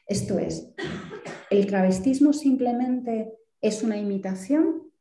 [0.07, 0.73] Esto es,
[1.49, 4.91] ¿el travestismo simplemente es una imitación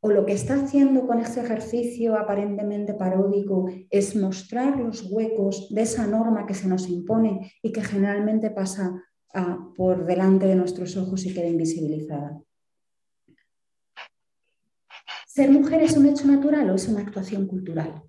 [0.00, 5.82] o lo que está haciendo con ese ejercicio aparentemente paródico es mostrar los huecos de
[5.82, 9.02] esa norma que se nos impone y que generalmente pasa
[9.34, 12.40] ah, por delante de nuestros ojos y queda invisibilizada?
[15.26, 18.07] ¿Ser mujer es un hecho natural o es una actuación cultural?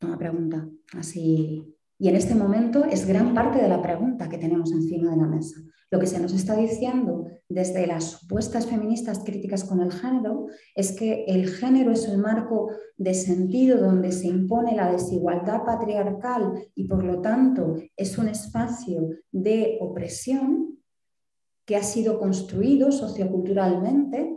[0.00, 4.72] Una pregunta así y en este momento es gran parte de la pregunta que tenemos
[4.72, 5.60] encima de la mesa.
[5.90, 10.92] Lo que se nos está diciendo desde las supuestas feministas críticas con el género es
[10.92, 16.88] que el género es el marco de sentido donde se impone la desigualdad patriarcal y
[16.88, 20.78] por lo tanto es un espacio de opresión
[21.64, 24.36] que ha sido construido socioculturalmente,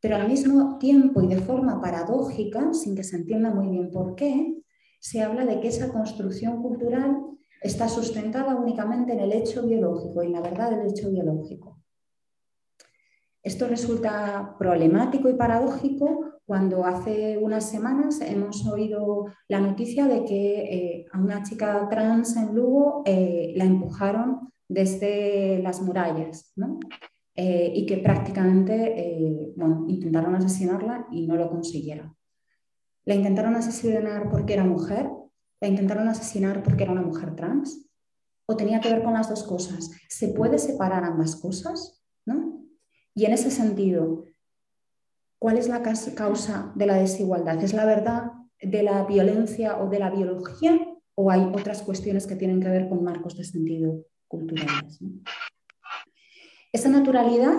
[0.00, 4.14] pero al mismo tiempo y de forma paradójica, sin que se entienda muy bien por
[4.14, 4.61] qué,
[5.02, 7.18] se habla de que esa construcción cultural
[7.60, 11.80] está sustentada únicamente en el hecho biológico, y la verdad del hecho biológico.
[13.42, 20.60] Esto resulta problemático y paradójico cuando hace unas semanas hemos oído la noticia de que
[20.62, 26.54] eh, a una chica trans en Lugo eh, la empujaron desde las murallas
[27.34, 29.54] eh, y que prácticamente
[29.88, 32.14] intentaron asesinarla y no lo consiguieron.
[33.04, 35.10] La intentaron asesinar porque era mujer,
[35.60, 37.86] la intentaron asesinar porque era una mujer trans,
[38.46, 39.90] o tenía que ver con las dos cosas.
[40.08, 42.02] ¿Se puede separar ambas cosas?
[42.24, 42.64] ¿no?
[43.14, 44.24] Y en ese sentido,
[45.38, 47.62] ¿cuál es la causa de la desigualdad?
[47.62, 50.78] ¿Es la verdad de la violencia o de la biología
[51.14, 55.00] o hay otras cuestiones que tienen que ver con marcos de sentido culturales?
[56.72, 57.58] Esa naturalidad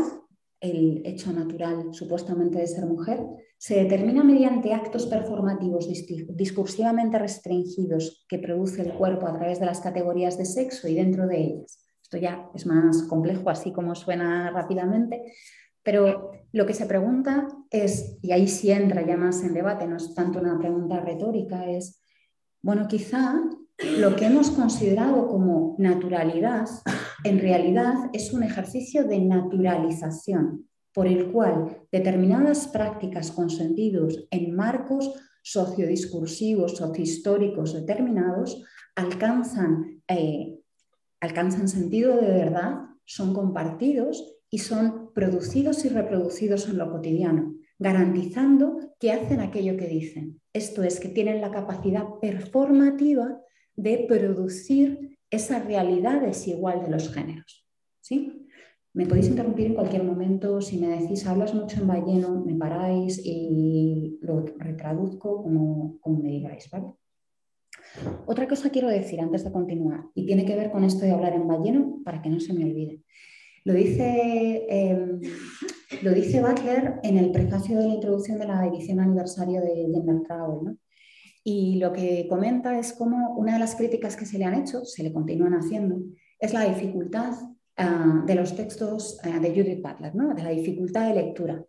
[0.63, 3.19] el hecho natural supuestamente de ser mujer,
[3.57, 5.87] se determina mediante actos performativos
[6.29, 11.27] discursivamente restringidos que produce el cuerpo a través de las categorías de sexo y dentro
[11.27, 11.85] de ellas.
[12.01, 15.33] Esto ya es más complejo, así como suena rápidamente,
[15.83, 19.97] pero lo que se pregunta es, y ahí sí entra ya más en debate, no
[19.97, 22.01] es tanto una pregunta retórica, es,
[22.61, 23.35] bueno, quizá
[23.79, 26.67] lo que hemos considerado como naturalidad,
[27.23, 35.13] en realidad es un ejercicio de naturalización, por el cual determinadas prácticas consentidos en marcos
[35.41, 38.63] sociodiscursivos, sociohistóricos determinados,
[38.95, 40.59] alcanzan, eh,
[41.19, 48.93] alcanzan sentido de verdad, son compartidos y son producidos y reproducidos en lo cotidiano, garantizando
[48.99, 50.39] que hacen aquello que dicen.
[50.53, 53.41] Esto es, que tienen la capacidad performativa
[53.75, 57.65] de producir esa realidad desigual de los géneros.
[58.01, 58.47] ¿sí?
[58.93, 63.19] Me podéis interrumpir en cualquier momento, si me decís, hablas mucho en balleno, me paráis
[63.23, 66.69] y lo retraduzco como, como me digáis.
[68.27, 71.33] Otra cosa quiero decir antes de continuar, y tiene que ver con esto de hablar
[71.33, 73.01] en balleno para que no se me olvide.
[73.65, 75.21] Lo dice, em,
[76.03, 80.21] lo dice Butler en el prefacio de la introducción de la edición aniversario de Gender
[80.27, 80.65] Travel.
[80.65, 80.77] ¿no?
[81.43, 84.85] Y lo que comenta es cómo una de las críticas que se le han hecho,
[84.85, 86.01] se le continúan haciendo,
[86.39, 87.33] es la dificultad
[87.77, 90.33] ah, de los textos ah, de Judith Butler, ¿no?
[90.33, 91.65] de la dificultad de lectura.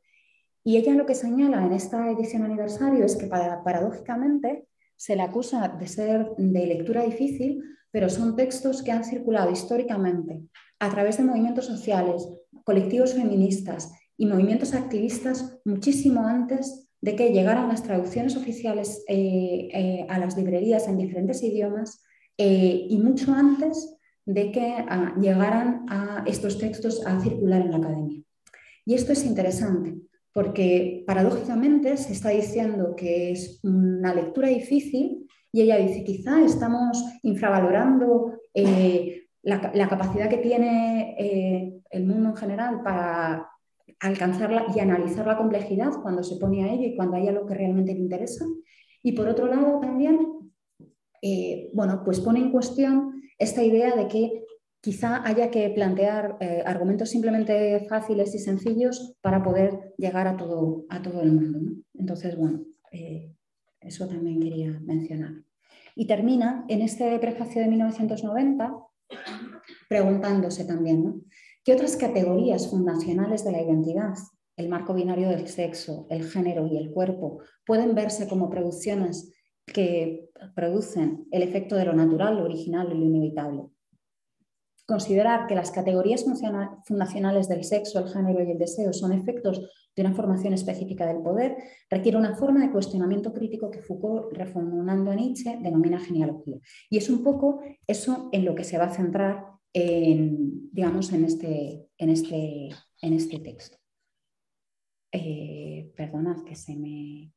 [0.63, 4.67] Y ella lo que señala en esta edición aniversario es que paradójicamente
[4.97, 10.41] se le acusa de ser de lectura difícil, pero son textos que han circulado históricamente
[10.79, 12.29] a través de movimientos sociales,
[12.65, 20.07] colectivos feministas y movimientos activistas muchísimo antes de que llegaran las traducciones oficiales eh, eh,
[20.09, 22.03] a las librerías en diferentes idiomas
[22.39, 23.95] eh, y mucho antes
[24.25, 28.23] de que ah, llegaran a estos textos a circular en la academia.
[28.87, 29.97] Y esto es interesante
[30.33, 37.05] porque paradójicamente se está diciendo que es una lectura difícil y ella dice quizá estamos
[37.23, 38.39] infravalorando
[39.43, 43.47] la, la, capacidad que tiene el mundo en general para
[44.01, 47.55] alcanzarla y analizar la complejidad cuando se pone a ello y cuando hay algo que
[47.55, 48.45] realmente le interesa.
[49.03, 50.19] Y por otro lado también,
[51.23, 54.45] eh, bueno, pues pone en cuestión esta idea de que
[54.81, 60.85] quizá haya que plantear eh, argumentos simplemente fáciles y sencillos para poder llegar a todo,
[60.91, 61.59] a todo el mundo.
[61.95, 63.33] Entonces, bueno, eh,
[63.81, 65.33] eso también quería mencionar.
[65.97, 68.75] Y termina en este prefacio de 1990
[69.89, 71.25] preguntándose también,
[71.65, 74.15] ¿qué otras categorías fundacionales de la identidad,
[74.57, 79.33] el marco binario del sexo, el género y el cuerpo, pueden verse como producciones
[79.67, 83.63] que producen el efecto de lo natural, lo original y lo inevitable?
[84.87, 86.27] Considerar que las categorías
[86.87, 89.63] fundacionales del sexo, el género y el deseo son efectos
[89.97, 91.57] de una formación específica del poder
[91.89, 96.59] requiere una forma de cuestionamiento crítico que Foucault, reformulando a Nietzsche, denomina genealogía.
[96.91, 101.25] Y es un poco eso en lo que se va a centrar en, digamos, en
[101.25, 102.71] este, en este,
[103.03, 103.77] en este texto.
[105.13, 107.33] Eh, perdonad que se me...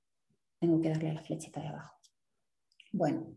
[0.59, 1.95] Tengo que darle a la flechita de abajo.
[2.93, 3.35] Bueno,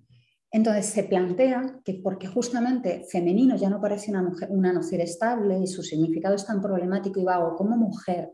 [0.52, 5.66] entonces se plantea que porque justamente femenino ya no parece una, una noción estable y
[5.66, 8.32] su significado es tan problemático y vago como mujer,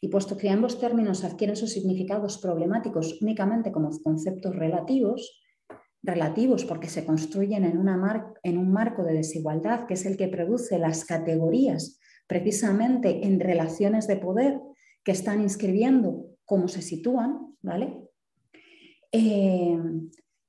[0.00, 5.40] y puesto que ambos términos adquieren sus significados problemáticos únicamente como conceptos relativos,
[6.06, 11.04] relativos porque se construyen en, un marco de desigualdad que es el que produce las
[11.04, 14.60] categorías precisamente en relaciones de poder
[15.04, 18.00] que están inscribiendo cómo se sitúan, ¿vale?
[19.12, 19.78] Eh,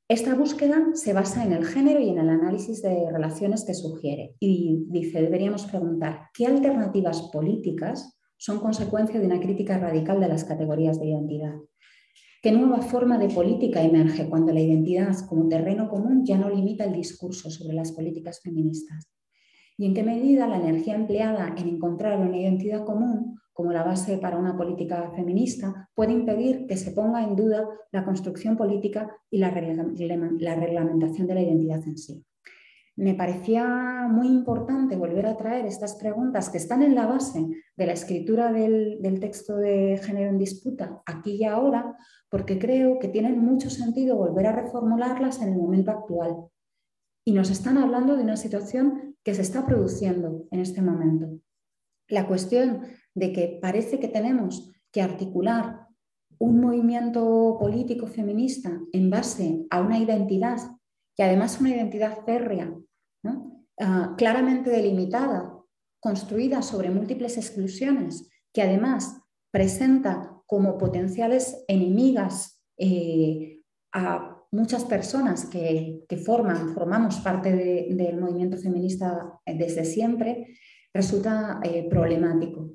[0.10, 4.36] esta búsqueda se basa en el género y en el análisis de relaciones que sugiere
[4.40, 10.46] y dice, deberíamos preguntar, ¿qué alternativas políticas son consecuencia de una crítica radical de las
[10.46, 11.56] categorías de identidad?
[12.48, 16.86] ¿Qué nueva forma de política emerge cuando la identidad como terreno común ya no limita
[16.86, 19.12] el discurso sobre las políticas feministas?
[19.76, 24.18] ¿Y en qué medida la energía empleada en encontrar una identidad común como la base
[24.18, 29.40] para una política feminista, puede impedir que se ponga en duda la construcción política y
[29.40, 32.24] la, reglamentación de la identidad en sí.
[32.98, 37.86] Me parecía muy importante volver a traer estas preguntas que están en la base de
[37.86, 41.96] la escritura del, del texto de género en disputa aquí y ahora,
[42.28, 46.48] porque creo que tienen mucho sentido volver a reformularlas en el momento actual.
[47.24, 51.40] Y nos están hablando de una situación que se está produciendo en este momento.
[52.08, 52.82] La cuestión
[53.14, 55.88] de que parece que tenemos que articular
[56.40, 60.58] un movimiento político feminista en base a una identidad,
[61.16, 62.74] que además una identidad férrea,
[63.80, 65.58] ah, claramente delimitada,
[66.00, 73.62] construida sobre múltiples exclusiones, que además presenta como potenciales enemigas eh,
[73.94, 77.54] a muchas personas que, forman, formamos parte
[77.90, 80.56] del movimiento feminista desde siempre,
[80.94, 82.72] resulta eh, problemático.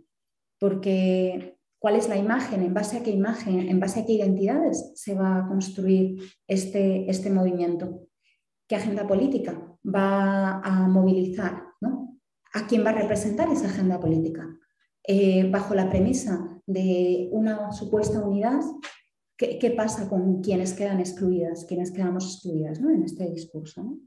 [0.59, 4.93] Porque cuál es la imagen, en base a qué imagen, en base a qué identidades
[4.95, 8.07] se va a construir este, este movimiento,
[8.69, 12.19] qué agenda política va a movilizar, ¿no?
[12.53, 14.47] a quién va a representar esa agenda política,
[15.05, 18.61] eh, bajo la premisa de una supuesta unidad.
[19.37, 23.99] ¿Qué, pasa con quienes quedan excluidas, quienes quedamos excluidas en este discurso?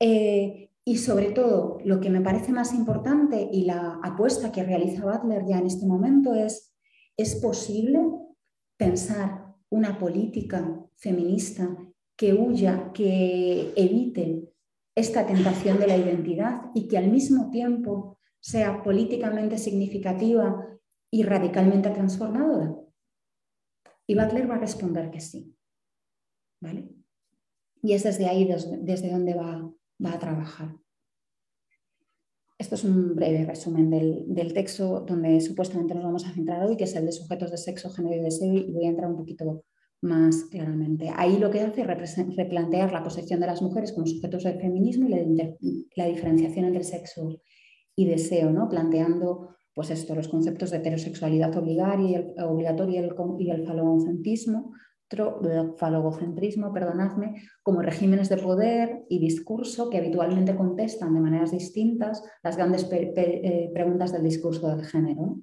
[0.00, 5.04] Eh, y sobre todo, lo que me parece más importante y la apuesta que realiza
[5.04, 6.74] Butler ya en este momento es,
[7.16, 8.00] ¿es posible
[8.76, 11.76] pensar una política feminista
[12.16, 14.47] que huya, que evite
[14.98, 20.66] esta tentación de la identidad y que al mismo tiempo sea políticamente significativa
[21.10, 22.74] y radicalmente transformadora?
[24.06, 25.54] Y Butler va a responder que sí.
[26.60, 26.88] ¿Vale?
[27.82, 28.48] Y es desde ahí
[28.80, 29.70] desde donde va,
[30.04, 30.74] va a trabajar.
[32.58, 36.84] Esto es un breve resumen del, texto donde supuestamente nos vamos a centrar hoy, que
[36.84, 39.64] es el de sujetos de sexo, género y deseo, y voy a entrar un poquito
[40.00, 41.10] más claramente.
[41.16, 45.08] Ahí lo que hace es replantear la posición de las mujeres como sujetos del feminismo
[45.08, 45.36] y
[45.96, 47.40] la, diferenciación entre sexo
[47.96, 48.68] y deseo, ¿no?
[48.68, 54.72] planteando pues esto, los conceptos de heterosexualidad obligatoria y el, falocentrismo,
[55.78, 62.56] falogocentrismo, perdonadme, como regímenes de poder y discurso que habitualmente contestan de maneras distintas las
[62.56, 65.38] grandes eh, preguntas del discurso del género.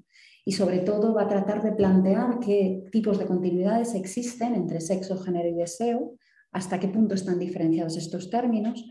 [0.46, 5.18] Y sobre todo va a tratar de plantear qué tipos de continuidades existen entre sexo,
[5.18, 6.14] género y deseo,
[6.52, 8.86] hasta qué punto están diferenciados estos términos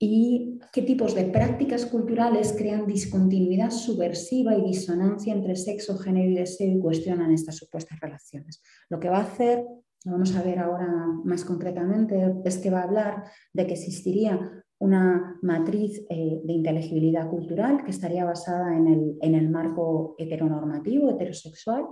[0.00, 6.34] y qué tipos de prácticas culturales crean discontinuidad subversiva y disonancia entre sexo, género y
[6.34, 8.62] deseo y cuestionan estas supuestas relaciones.
[8.88, 9.64] Lo que va a hacer
[10.04, 10.88] lo vamos a ver ahora
[11.24, 17.28] más concretamente, es que va a hablar de que existiría una matriz eh, de inteligibilidad
[17.28, 21.84] cultural que estaría basada en el, marco heteronormativo, heterosexual,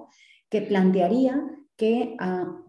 [0.48, 1.42] que plantearía
[1.76, 2.62] que a,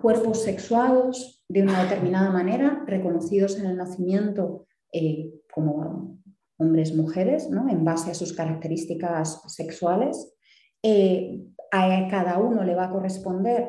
[0.00, 6.20] cuerpos sexuados de una determinada manera, reconocidos en el nacimiento eh, como
[6.58, 7.68] hombres, mujeres, ¿no?
[7.68, 10.32] en base a sus características sexuales.
[10.80, 11.40] Eh,
[11.72, 13.68] a cada uno le va a corresponder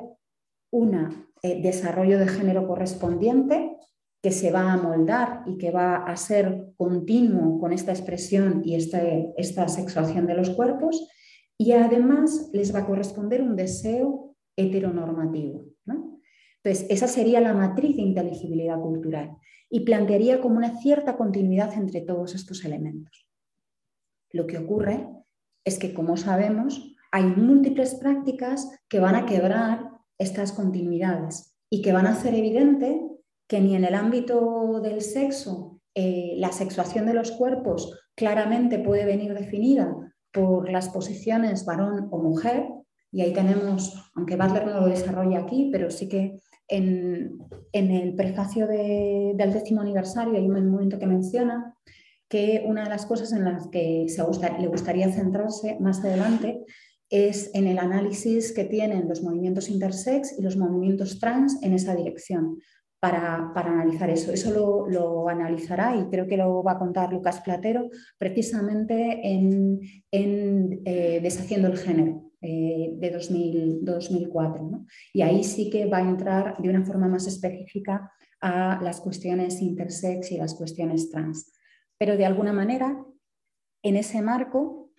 [0.72, 3.76] un desarrollo de género correspondiente
[4.26, 8.74] que se va a moldar y que va a ser continuo con esta expresión y
[8.74, 11.08] este, esta sexuación de los cuerpos,
[11.60, 15.66] y además les va a corresponder un deseo heteronormativo.
[15.86, 19.38] Entonces, esa sería la matriz de inteligibilidad cultural
[19.70, 23.30] y plantearía como una cierta continuidad entre todos estos elementos.
[24.32, 25.08] Lo que ocurre
[25.64, 31.94] es que, como sabemos, hay múltiples prácticas que van a quebrar estas continuidades y que
[31.94, 33.12] van a hacer evidente
[33.48, 39.06] que ni en el ámbito del sexo eh, la sexuación de los cuerpos claramente puede
[39.06, 39.96] venir definida
[40.32, 42.68] por las posiciones varón o mujer,
[43.12, 46.38] y ahí tenemos, aunque Butler no lo desarrolla aquí, pero sí que
[46.68, 47.40] en,
[47.72, 51.74] el prefacio del décimo aniversario hay un momento que menciona
[52.28, 54.06] que una de las cosas en las que
[54.60, 56.66] le gustaría centrarse más adelante
[57.10, 61.96] es en el análisis que tienen los movimientos intersex y los movimientos trans en esa
[61.96, 62.60] dirección,
[63.54, 64.32] para, analizar eso.
[64.32, 69.80] Eso lo, analizará y creo que lo va a contar Lucas Platero precisamente en,
[70.12, 74.86] eh, Deshaciendo el Género eh, de 2004.
[75.14, 79.62] Y ahí sí que va a entrar de una forma más específica a las cuestiones
[79.62, 81.52] intersex y las cuestiones trans.
[81.98, 83.04] Pero de alguna manera,
[83.84, 84.92] en ese marco,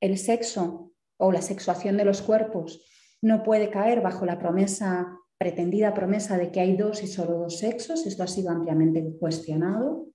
[0.00, 2.84] el sexo o la sexuación de los cuerpos
[3.22, 7.58] no puede caer bajo la promesa pretendida promesa de que hay dos y solo dos
[7.58, 8.06] sexos.
[8.06, 10.06] Esto ha sido ampliamente cuestionado.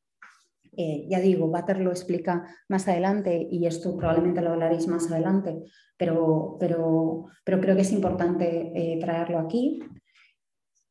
[0.75, 5.55] Eh, ya digo, Butter lo explica más adelante y esto probablemente lo hablaréis más adelante,
[5.95, 9.79] pero, pero, pero creo que es importante eh, traerlo aquí.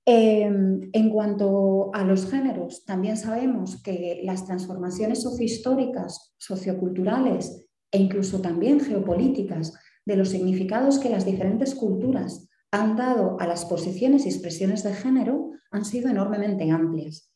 [0.06, 8.40] Em, en cuanto a los géneros, también sabemos que las transformaciones sociohistóricas, socioculturales e incluso
[8.40, 9.74] también geopolíticas
[10.06, 14.94] de los significados que las diferentes culturas han dado a las posiciones y expresiones de
[14.94, 17.32] género han sido enormemente amplias.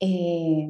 [0.00, 0.68] Eh,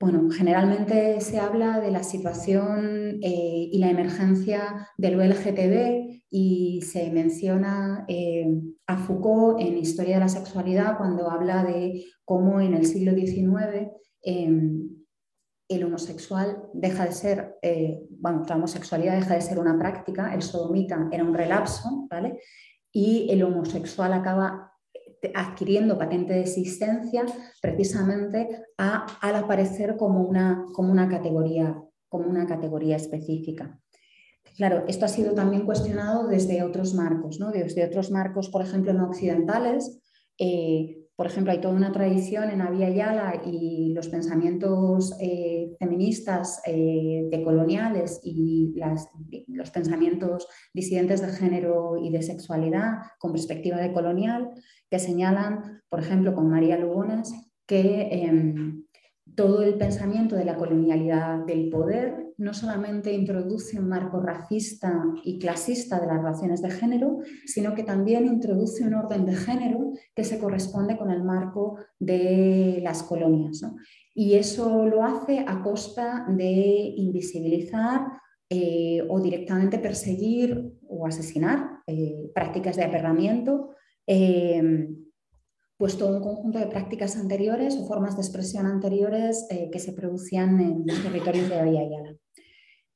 [0.00, 7.10] bueno, generalmente se habla de la situación eh, y la emergencia del LGTB y se
[7.10, 8.46] menciona eh,
[8.86, 13.88] a Foucault en Historia de la Sexualidad cuando habla de cómo en el siglo XIX
[14.22, 14.90] em,
[15.68, 17.56] el homosexual deja de ser,
[18.10, 22.38] bueno, la homosexualidad deja de ser una práctica, el sodomita era un relapso, ¿vale?
[22.94, 24.72] Y el homosexual acaba
[25.34, 27.24] adquiriendo patente de existencia
[27.60, 33.80] precisamente al aparecer como una, como una, categoría, como una categoría específica.
[34.56, 37.50] Claro, esto ha sido también cuestionado desde otros marcos, ¿no?
[37.50, 40.00] desde otros marcos, por ejemplo, no occidentales,
[40.38, 46.60] eh, por ejemplo, hay toda una tradición en Avia Yala y los pensamientos eh, feministas
[46.66, 48.74] eh, decoloniales y
[49.46, 54.50] los pensamientos disidentes de género y de sexualidad con perspectiva decolonial
[54.90, 57.32] que señalan, por ejemplo, con María Lugones,
[57.64, 58.84] que em,
[59.36, 65.38] todo el pensamiento de la colonialidad del poder no solamente introduce un marco racista y
[65.38, 70.24] clasista de las relaciones de género, sino que también introduce un orden de género que
[70.24, 73.62] se corresponde con el marco de las colonias.
[74.14, 78.06] Y eso lo hace a costa de invisibilizar
[78.48, 83.70] eh, o directamente perseguir o asesinar eh, prácticas de aperramiento.
[84.06, 84.88] Eh,
[85.76, 89.92] pues todo un conjunto de prácticas anteriores o formas de expresión anteriores eh, que se
[89.92, 92.16] producían en los territorios de Bahía Yala.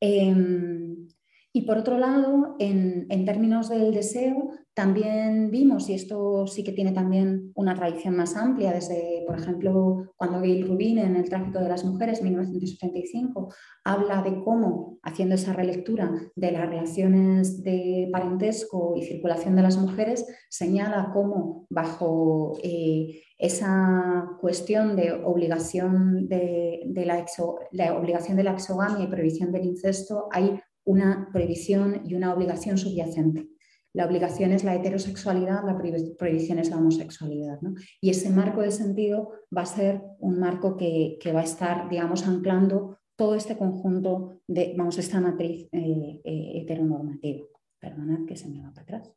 [0.01, 1.09] Em,
[1.53, 6.92] y por otro lado, en, términos del deseo, también vimos, y esto sí que tiene
[6.92, 11.68] también una tradición más amplia, desde, por ejemplo, cuando Gail Rubin en El tráfico de
[11.68, 19.03] las mujeres, 1975, habla de cómo, haciendo esa relectura de las relaciones de parentesco y
[19.03, 27.24] circulación de las mujeres, señala cómo bajo eh, esa cuestión de obligación de, la,
[27.70, 32.76] la obligación de la exogamia y prohibición del incesto hay una prohibición y una obligación
[32.78, 33.49] subyacente.
[33.95, 37.59] La obligación es la heterosexualidad, la prohibición es la homosexualidad.
[38.01, 42.26] Y ese marco de sentido va a ser un marco que, va a estar, digamos,
[42.26, 47.47] anclando todo este conjunto de, vamos, esta matriz eh, eh, heteronormativa.
[47.80, 49.12] Perdonad que se me va para atrás.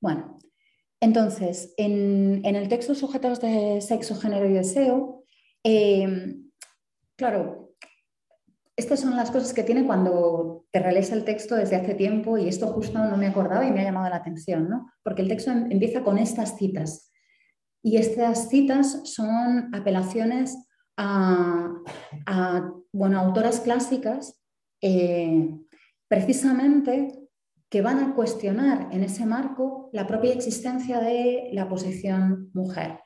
[0.00, 0.38] Bueno,
[1.04, 5.22] entonces, en, el texto Sujetos de Sexo, Género y Deseo,
[5.62, 6.34] eh,
[7.14, 7.74] claro,
[8.74, 12.48] estas son las cosas que tiene cuando te realiza el texto desde hace tiempo y
[12.48, 14.90] esto justo no me acordaba y me ha llamado la atención, ¿no?
[15.02, 17.12] Porque el texto em, empieza con estas citas
[17.82, 20.56] y estas citas son apelaciones
[20.96, 21.70] a,
[22.92, 24.40] bueno, autoras clásicas
[24.80, 25.54] eh,
[26.08, 27.23] precisamente
[27.74, 33.00] que van a cuestionar en ese marco la propia existencia de la posición mujer.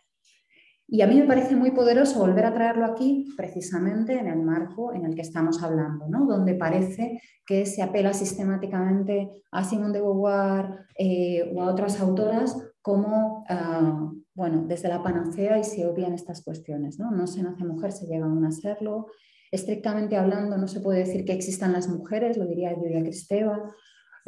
[0.86, 4.92] Y a mí me parece muy poderoso volver a traerlo aquí precisamente en el marco
[4.92, 6.26] en el que estamos hablando, ¿no?
[6.26, 12.54] donde parece que se apela sistemáticamente a Simone de Beauvoir eh, o a otras autoras
[12.82, 16.98] como, ah, bueno, desde la panacea y se obvian estas cuestiones.
[16.98, 19.06] No, no se nace mujer, se llega a serlo.
[19.50, 23.74] Estrictamente hablando, no se puede decir que existan las mujeres, lo diría Julia Cristeva,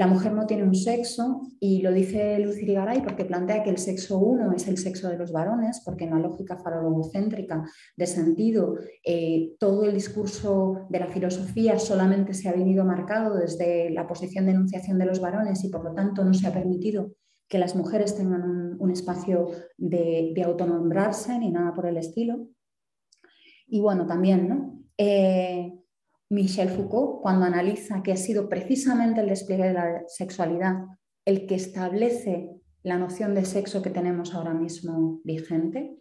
[0.01, 3.76] la mujer no tiene un sexo y lo dice Lucy Garay porque plantea que el
[3.76, 8.78] sexo uno es el sexo de los varones, porque en la lógica farologocéntrica de sentido
[9.05, 14.46] eh, todo el discurso de la filosofía solamente se ha venido marcado desde la posición
[14.46, 17.12] de enunciación de los varones y por lo tanto no se ha permitido
[17.46, 22.48] que las mujeres tengan un, espacio de, autonombrarse ni nada por el estilo.
[23.66, 24.82] Y bueno, también, ¿no?
[24.96, 25.79] Eh,
[26.30, 30.86] Michel Foucault, cuando analiza que ha sido precisamente el despliegue de la sexualidad
[31.24, 32.50] el que establece
[32.82, 35.98] la noción de sexo que tenemos ahora mismo vigente,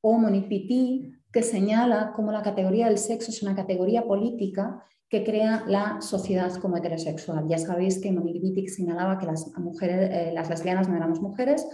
[0.00, 5.24] o Monique Piti, que señala cómo la categoría del sexo es una categoría política que
[5.24, 7.46] crea la sociedad como heterosexual.
[7.48, 11.66] Ya sabéis que Monique Wittig señalaba que las, mujeres, eh, las lesbianas no éramos mujeres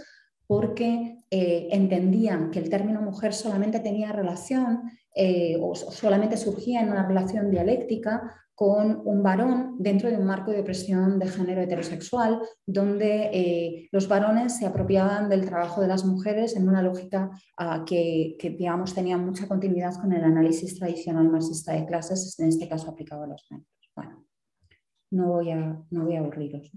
[0.47, 4.83] porque eh, entendían que el término mujer solamente tenía relación
[5.17, 10.49] eh, o solamente surgía en una relación dialéctica con un varón dentro de un marco
[10.51, 16.05] de opresión de género heterosexual, donde eh, los varones se apropiaban del trabajo de las
[16.05, 21.73] mujeres en una lógica ah, que, digamos, tenía mucha continuidad con el análisis tradicional marxista
[21.73, 23.69] de clases, en este caso aplicado a los géneros.
[23.95, 24.25] Bueno,
[25.11, 26.71] no voy a, no voy a aburriros.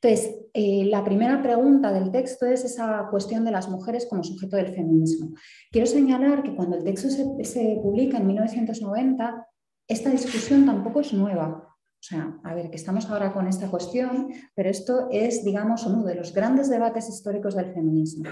[0.00, 4.56] Entonces, eh, la primera pregunta del texto es esa cuestión de las mujeres como sujeto
[4.56, 5.34] del feminismo.
[5.72, 9.46] Quiero señalar que cuando el texto se, publica en 1990,
[9.88, 11.64] esta discusión tampoco es nueva.
[12.00, 16.04] O sea, a ver, que estamos ahora con esta cuestión, pero esto es, digamos, uno
[16.04, 18.30] de los grandes debates históricos del feminismo.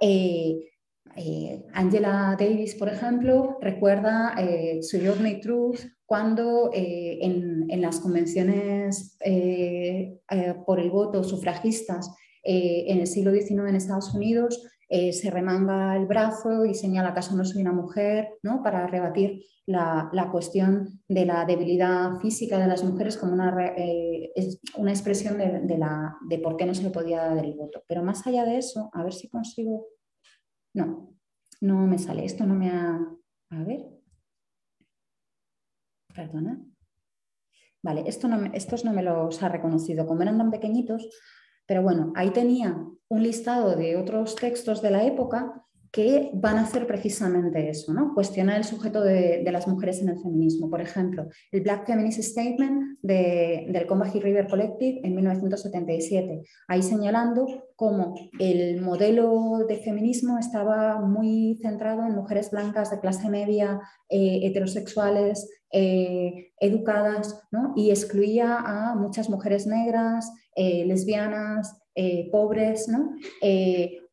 [0.00, 0.70] Eh,
[1.16, 9.16] eh, Angela Davis, por ejemplo, recuerda eh, su Journey Truth cuando en, en, las convenciones
[10.66, 12.10] por el voto sufragistas
[12.42, 17.34] en el siglo XIX en Estados Unidos eh, se remanga el brazo y señala acaso
[17.34, 18.62] no soy una mujer, ¿no?
[18.62, 24.32] para rebatir la, cuestión de la debilidad física de las mujeres como una, eh,
[24.76, 27.82] una expresión de, la, de por qué no se le podía dar el voto.
[27.88, 29.86] Pero más allá de eso, a ver si consigo...
[30.74, 31.16] No,
[31.60, 33.00] no me sale, esto no me ha...
[33.50, 33.86] A ver.
[36.14, 36.64] Perdona.
[37.84, 40.06] Vale, esto estos no me los ha reconocido.
[40.06, 41.06] Como eran tan pequeñitos,
[41.66, 46.62] pero bueno, ahí tenía un listado de otros textos de la época que van a
[46.62, 48.14] hacer precisamente eso, ¿no?
[48.14, 50.68] cuestionar el sujeto de, las mujeres en el feminismo.
[50.68, 58.14] Por ejemplo, el Black Feminist Statement del Combahee River Collective en 1977, ahí señalando cómo
[58.40, 63.78] el modelo de feminismo estaba muy centrado en mujeres blancas de clase media,
[64.08, 67.42] eh, heterosexuales, eh, educadas,
[67.74, 71.76] y excluía a muchas mujeres negras, eh, lesbianas,
[72.30, 73.16] pobres, ¿no?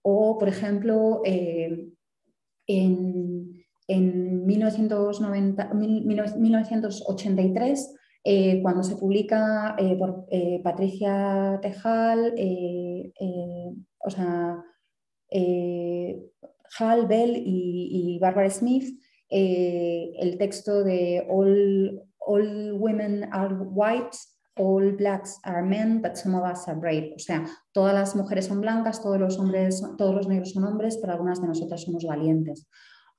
[0.01, 1.95] o, por ejemplo, en,
[3.88, 7.95] 1990, 1983,
[8.64, 10.26] cuando se publica por
[10.64, 12.34] Patricia Tejal,
[13.99, 14.64] o sea,
[16.80, 18.99] Hal, Bell y Barbara Smith,
[19.32, 24.18] eh, el texto de all, all women are white,
[24.58, 27.14] all blacks are men, but some of us are brave.
[27.16, 30.98] O sea, todas las mujeres son blancas, todos los hombres, todos los negros son hombres,
[30.98, 32.68] pero algunas de nosotras somos valientes.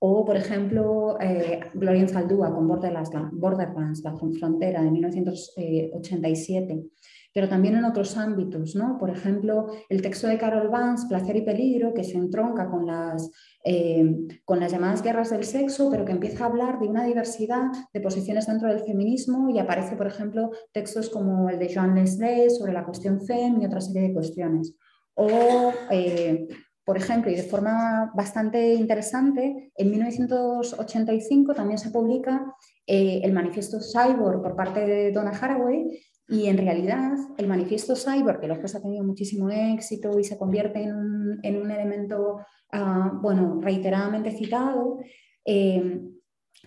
[0.04, 6.90] O, por ejemplo, eh, Gloria Zaldúa con Borderlands, la frontera de 1987
[7.34, 8.98] pero también en otros ámbitos, ¿no?
[8.98, 13.30] Por ejemplo, el texto de Carol Vance, Placer y Peligro, que se entronca con las,
[13.64, 14.04] eh,
[14.44, 18.00] con las llamadas guerras del sexo, pero que empieza a hablar de una diversidad de
[18.00, 22.74] posiciones dentro del feminismo y aparece, por ejemplo, textos como el de Joan Leslie sobre
[22.74, 24.76] la cuestión FEM y otra serie de cuestiones.
[25.14, 26.46] O, eh,
[26.92, 32.54] por ejemplo, y de forma bastante interesante, en 1985 también se publica
[32.86, 38.40] eh, el manifiesto Cyborg por parte de Donna Haraway, y en realidad el manifiesto cyber,
[38.40, 42.40] que después ha tenido muchísimo éxito y se convierte en un, en un elemento
[42.72, 44.98] ah, bueno, reiteradamente citado,
[45.46, 45.98] eh,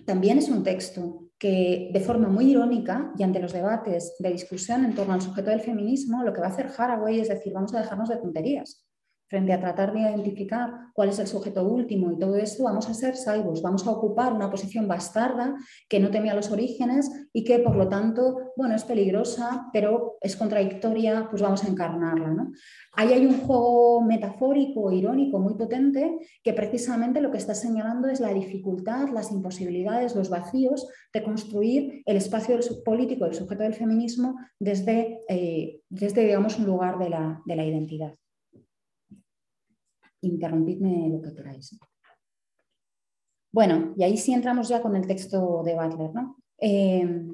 [0.08, 4.86] también es un texto que de forma muy irónica y ante los debates de discusión
[4.86, 7.76] en torno al sujeto del feminismo, lo que va a hacer Haraway es decir, vamos
[7.76, 8.88] a dejarnos de tonterías.
[9.28, 12.94] Frente a tratar de identificar cuál es el sujeto último y todo esto, vamos a
[12.94, 15.56] ser salvos, vamos a ocupar una posición bastarda
[15.90, 20.36] que no temía los orígenes y que por lo tanto, bueno, es peligrosa, pero es
[20.36, 22.30] contradictoria, pues vamos a encarnarla.
[22.30, 22.52] ¿no?
[22.94, 28.20] Ahí hay un juego metafórico, irónico, muy potente, que precisamente lo que está señalando es
[28.20, 34.36] la dificultad, las imposibilidades, los vacíos de construir el espacio político del sujeto del feminismo
[34.60, 38.14] desde, eh, desde digamos, un lugar de la, de la identidad
[40.26, 41.78] interrumpidme lo que queráis.
[43.52, 46.14] Bueno, y ahí sí entramos ya con el texto de Butler.
[46.14, 46.38] ¿no?
[46.60, 47.26] Eh,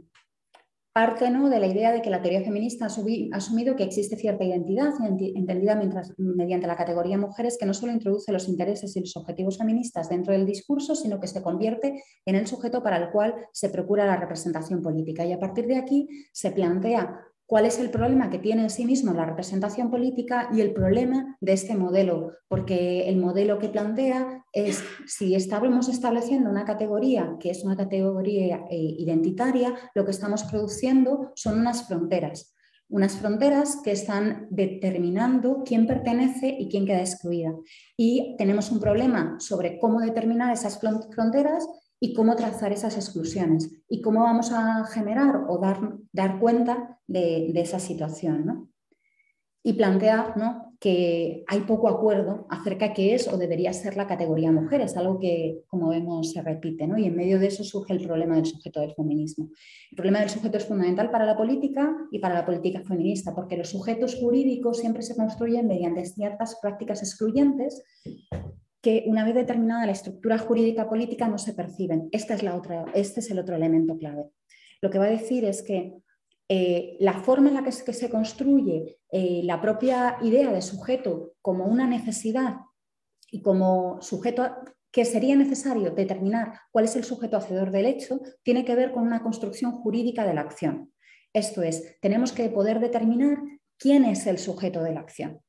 [0.93, 1.49] parte ¿no?
[1.49, 5.81] de la idea de que la teoría feminista ha, asumido que existe cierta identidad, entendida
[6.17, 10.33] mediante la categoría mujeres, que no solo introduce los intereses y los objetivos feministas dentro
[10.33, 14.17] del discurso, sino que se convierte en el sujeto para el cual se procura la
[14.17, 15.25] representación política.
[15.25, 17.19] Y a partir de aquí se plantea
[17.51, 21.35] cuál es el problema que tiene en sí mismo la representación política y el problema
[21.41, 27.49] de este modelo, porque el modelo que plantea es si estamos estableciendo una categoría que
[27.49, 32.55] es una categoría eh, identitaria, lo que estamos produciendo son unas fronteras,
[32.87, 37.53] unas fronteras que están determinando quién pertenece y quién queda excluida.
[37.97, 41.67] Y tenemos un problema sobre cómo determinar esas fronteras
[42.03, 45.77] y cómo trazar esas exclusiones y cómo vamos a generar o dar,
[46.11, 48.71] dar cuenta de, esa situación.
[49.63, 50.33] Y plantea
[50.79, 55.19] que hay poco acuerdo acerca de qué es o debería ser la categoría mujeres, algo
[55.19, 56.89] que, como vemos, se repite.
[56.97, 59.49] Y en medio de eso surge el problema del sujeto del feminismo.
[59.91, 63.57] El problema del sujeto es fundamental para la política y para la política feminista, porque
[63.57, 67.83] los sujetos jurídicos siempre se construyen mediante ciertas prácticas excluyentes
[68.81, 72.09] que una vez determinada la estructura jurídica política no se perciben.
[72.11, 74.25] Esta es la otra, este es el otro elemento clave.
[74.81, 75.93] Lo que va a decir es que
[76.49, 81.65] eh, la forma en la que se, construye eh, la propia idea de sujeto como
[81.65, 82.55] una necesidad
[83.31, 84.49] y como sujeto
[84.91, 89.03] que sería necesario determinar cuál es el sujeto hacedor del hecho, tiene que ver con
[89.03, 90.91] una construcción jurídica de la acción.
[91.31, 93.37] Esto es, tenemos que poder determinar
[93.77, 95.39] quién es el sujeto de la acción.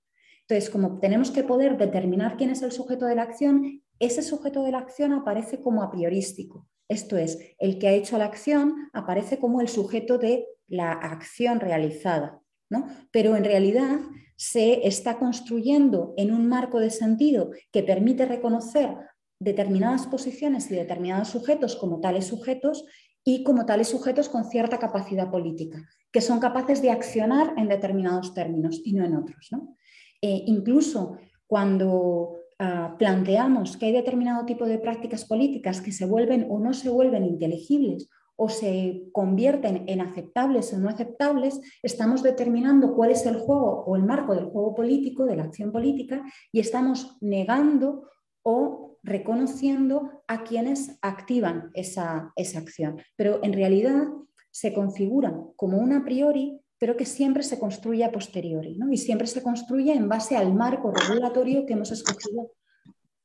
[0.53, 4.63] Entonces, como tenemos que poder determinar quién es el sujeto de la acción, ese sujeto
[4.63, 6.69] de la acción aparece como a priorístico.
[6.89, 11.59] Esto es, el que ha hecho la acción aparece como el sujeto de la acción
[11.59, 12.43] realizada.
[12.69, 12.87] ¿no?
[13.11, 14.01] Pero en realidad
[14.37, 18.95] se está construyendo en un marco de sentido que permite reconocer
[19.39, 22.85] determinadas posiciones y determinados sujetos como tales sujetos
[23.25, 28.35] y como tales sujetos con cierta capacidad política, que son capaces de accionar en determinados
[28.35, 29.49] términos y no en otros.
[29.51, 29.79] ¿no?
[30.23, 36.47] Eh, incluso cuando ah, planteamos que hay determinado tipo de prácticas políticas que se vuelven
[36.49, 42.95] o no se vuelven inteligibles o se convierten en aceptables o no aceptables, estamos determinando
[42.95, 46.61] cuál es el juego o el marco del juego político, de la acción política, y
[46.61, 48.09] estamos negando
[48.43, 53.01] o reconociendo a quienes activan esa, esa acción.
[53.17, 54.07] Pero en realidad
[54.51, 59.29] se configuran como un a priori pero que siempre se construye a posteriori y siempre
[59.29, 62.51] se construye en base al marco regulatorio que hemos escogido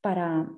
[0.00, 0.48] para,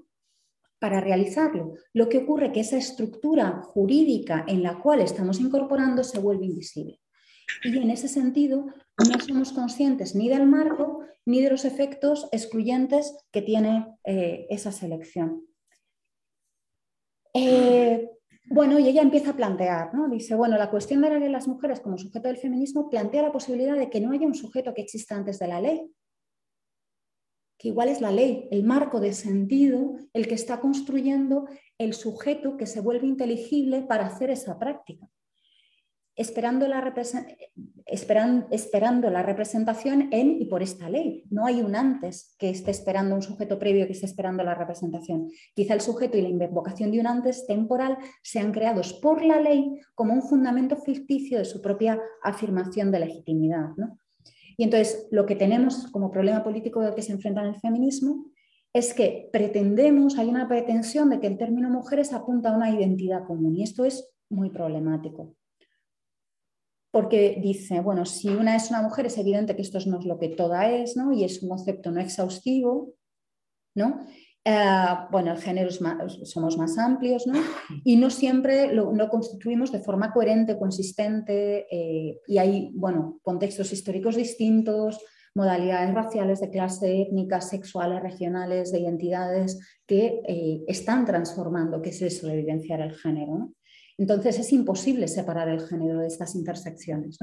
[0.79, 1.73] para realizarlo.
[1.95, 6.45] Lo que ocurre es que esa estructura jurídica en la cual estamos incorporando se vuelve
[6.45, 7.01] invisible.
[7.65, 8.67] Y en ese sentido
[8.99, 14.73] no somos conscientes ni del marco ni de los efectos excluyentes que tiene eh, esa
[14.73, 15.47] selección.
[17.33, 18.11] Eh,
[18.51, 20.09] bueno, y ella empieza a plantear, ¿no?
[20.09, 23.89] Dice, bueno, la cuestión de las mujeres como sujeto del feminismo plantea la posibilidad de
[23.89, 25.89] que no haya un sujeto que exista antes de la ley,
[27.57, 31.47] que igual es la ley, el marco de sentido, el que está construyendo
[31.79, 35.09] el sujeto que se vuelve inteligible para hacer esa práctica
[36.17, 36.95] esperando la,
[38.51, 41.25] esperando la representación en y por esta ley.
[41.31, 45.29] No hay un antes que esté esperando un sujeto previo que esté esperando la representación.
[45.55, 49.81] Quizá el sujeto y la invocación de un antes temporal sean creados por la ley
[49.95, 53.71] como un fundamento ficticio de su propia afirmación de legitimidad.
[54.57, 58.27] Y entonces lo que tenemos como problema político del que se enfrenta el feminismo
[58.73, 63.27] es que pretendemos, hay una pretensión de que el término mujeres apunta a una identidad
[63.27, 65.35] común y esto es muy problemático
[66.91, 70.19] porque dice, bueno, si una es una mujer es evidente que esto no es lo
[70.19, 71.13] que toda es, ¿no?
[71.13, 72.95] Y es un concepto no exhaustivo,
[73.75, 74.07] ¿no?
[74.45, 77.39] Eh, bueno, el género somos más amplios, ¿no?
[77.85, 84.17] Y no siempre lo, constituimos de forma coherente, consistente, eh, y hay, bueno, contextos históricos
[84.17, 84.99] distintos,
[85.35, 92.03] modalidades raciales, de clase, étnicas, sexuales, regionales, de identidades que eh, están transformando, que es
[92.03, 93.53] eso de evidenciar el género.
[94.01, 97.19] Entonces es imposible separar el género de estas intersecciones.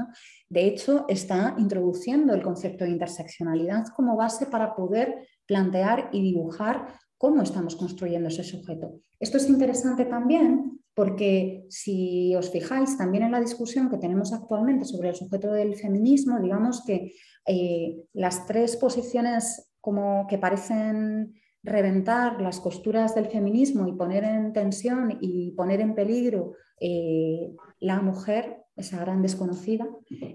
[0.48, 6.94] De hecho, está introduciendo el concepto de interseccionalidad como base para poder plantear y dibujar
[7.16, 9.00] cómo estamos construyendo ese sujeto.
[9.18, 14.84] Esto es interesante también porque si os fijáis también en la discusión que tenemos actualmente
[14.84, 17.12] sobre el sujeto del feminismo, digamos que
[17.44, 24.52] eh, las tres posiciones como que parecen reventar las costuras del feminismo y poner en
[24.52, 29.88] tensión y poner en peligro eh, la mujer, esa gran desconocida,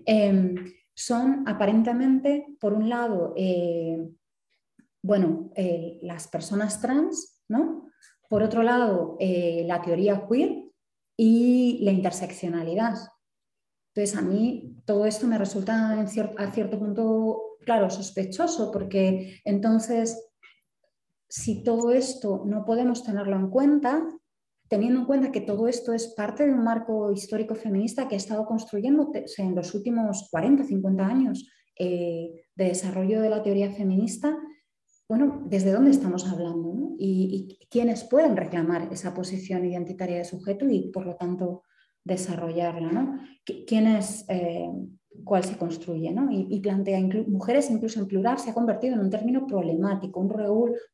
[0.05, 0.55] em,
[0.93, 4.09] son aparentemente, por un lado, eh,
[5.01, 7.89] bueno, eh, las personas trans, ¿no?
[8.29, 10.63] Por otro lado, la teoría queer
[11.15, 12.95] y la interseccionalidad.
[13.93, 20.32] Entonces, a mí todo esto me resulta a cierto punto, claro, sospechoso, porque entonces
[21.35, 24.07] si todo esto no podemos tenerlo en cuenta,
[24.69, 28.19] teniendo en cuenta que todo esto es parte de un marco histórico feminista que ha
[28.19, 34.37] estado construyendo en los últimos 40, 50 años eh, de desarrollo de la teoría feminista,
[35.09, 36.93] bueno, ¿desde dónde estamos hablando?
[36.99, 41.63] Y, quiénes pueden reclamar esa posición identitaria de sujeto y, por lo tanto,
[42.03, 43.27] desarrollarla?
[43.65, 44.69] ¿Quiénes, eh,
[45.23, 46.29] cuál se construye, ¿no?
[46.31, 50.31] y, plantea mujeres incluso en plural se ha convertido en un término problemático, un,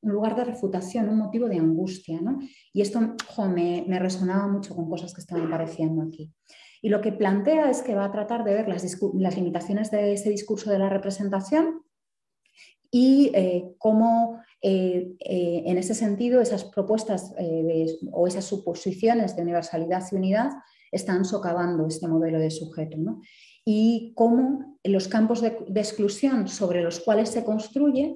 [0.02, 2.20] un lugar de refutación, un motivo de angustia.
[2.22, 2.40] ¿no?
[2.74, 3.00] Y esto
[3.48, 6.32] me, resonaba mucho con cosas que estaban apareciendo aquí.
[6.82, 10.30] Y lo que plantea es que va a tratar de ver las, limitaciones de ese
[10.30, 11.82] discurso de la representación
[12.92, 17.34] y eh, cómo eh, eh, en ese sentido esas propuestas
[18.12, 20.52] o esas suposiciones de universalidad y unidad
[20.92, 22.98] están socavando este modelo de sujeto.
[22.98, 23.22] ¿no?
[23.72, 28.16] Y cómo los campos de, exclusión sobre los cuales se construye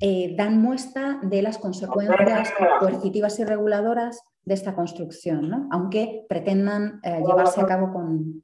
[0.00, 7.22] eh, dan muestra de las consecuencias coercitivas y reguladoras de esta construcción, aunque pretendan eh,
[7.24, 8.42] llevarse a cabo con,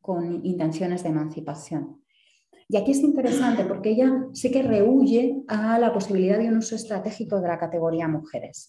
[0.00, 2.00] con, intenciones de emancipación.
[2.68, 6.76] Y aquí es interesante porque ella sí que rehuye a la posibilidad de un uso
[6.76, 8.68] estratégico de la categoría mujeres.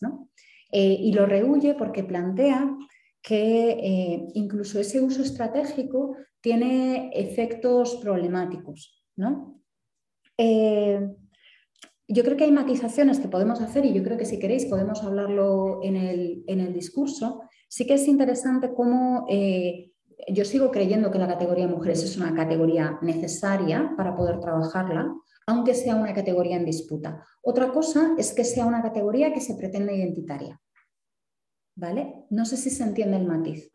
[0.72, 2.76] Eh, y lo rehuye porque plantea
[3.22, 6.16] que incluso ese uso estratégico
[6.48, 9.04] tiene efectos problemáticos.
[9.18, 9.62] ¿no?
[10.38, 11.14] Eh,
[12.08, 15.04] yo creo que hay matizaciones que podemos hacer y yo creo que si queréis podemos
[15.04, 17.42] hablarlo en el, discurso.
[17.68, 19.92] Sí que es interesante cómo eh,
[20.30, 25.14] yo sigo creyendo que la categoría mujeres es una categoría necesaria para poder trabajarla,
[25.48, 27.26] aunque sea una categoría en disputa.
[27.44, 30.58] Otra cosa es que sea una categoría que se pretende identitaria.
[31.76, 32.24] ¿Vale?
[32.30, 33.70] No sé si se entiende el matiz.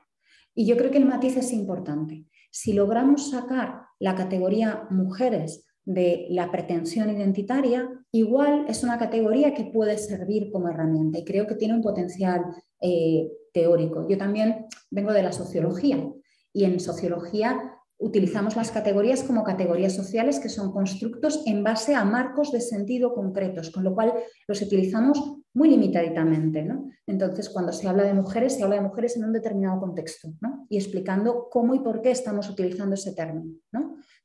[0.54, 2.26] Y yo creo que el matiz es importante.
[2.52, 9.64] Si logramos sacar la categoría mujeres de la pretensión identitaria, igual es una categoría que
[9.64, 12.44] puede servir como herramienta y creo que tiene un potencial
[12.82, 14.06] eh, teórico.
[14.06, 16.06] Yo también vengo de la sociología
[16.52, 22.04] y en sociología utilizamos las categorías como categorías sociales que son constructos en base a
[22.04, 24.12] marcos de sentido concretos, con lo cual
[24.46, 26.66] los utilizamos muy limitadamente.
[27.06, 30.28] Entonces, cuando se habla de mujeres, se habla de mujeres en un determinado contexto
[30.68, 33.54] y explicando cómo y por qué estamos utilizando ese término,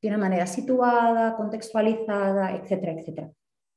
[0.01, 3.32] de una manera situada, contextualizada, etcétera, etcétera.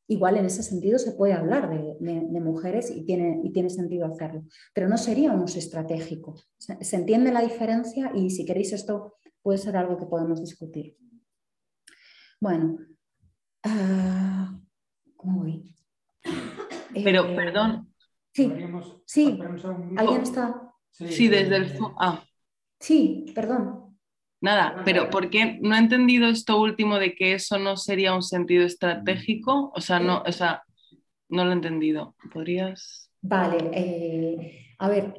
[0.06, 4.42] Igual en ese sentido se puede hablar de, mujeres y tiene, y tiene, sentido hacerlo,
[4.74, 6.34] pero no sería un uso estratégico.
[6.58, 10.96] se entiende la diferencia y si queréis esto puede ser algo que podemos discutir.
[12.40, 12.78] Bueno,
[13.64, 14.58] ah,
[15.16, 15.74] ¿cómo voy?
[16.94, 17.94] Pero, eh, perdón.
[18.32, 18.52] Sí,
[19.06, 19.38] sí,
[19.96, 20.72] alguien está.
[20.90, 21.78] Sí, desde el...
[21.98, 22.22] Ah.
[22.78, 23.98] Sí, perdón.
[24.40, 28.22] Nada, pero ¿por qué no he entendido esto último de que eso no sería un
[28.22, 29.70] sentido estratégico?
[29.74, 30.62] O sea, no, o sea,
[31.28, 32.14] no lo he entendido.
[32.32, 33.10] ¿Podrías...?
[33.22, 35.14] Vale, eh, a ver,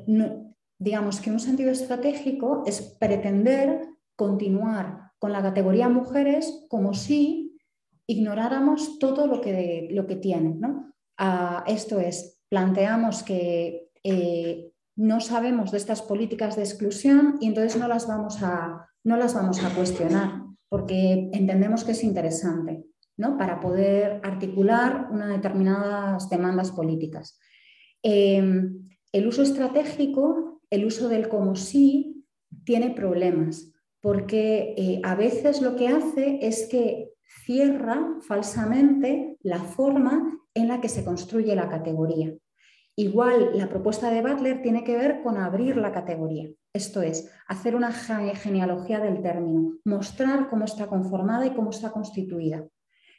[0.79, 7.59] digamos que un sentido estratégico es pretender continuar con la categoría mujeres como si
[8.07, 10.59] ignoráramos todo lo que, lo que tienen.
[10.59, 10.93] ¿no?
[11.67, 17.87] Esto es, planteamos que eh, no sabemos de estas políticas de exclusión y entonces no
[17.87, 22.85] las vamos a, no las vamos a cuestionar porque entendemos que es interesante
[23.17, 23.37] ¿no?
[23.37, 27.39] para poder articular unas determinadas demandas políticas.
[28.01, 32.25] Em, el uso estratégico, el uso del como sí,
[32.63, 37.10] tiene problemas porque eh, a veces lo que hace es que
[37.45, 42.33] cierra falsamente la forma en la que se construye la categoría.
[42.95, 47.75] Igual la propuesta de Butler tiene que ver con abrir la categoría, esto es, hacer
[47.75, 52.67] una genealogía del término, mostrar cómo está conformada y cómo está constituida.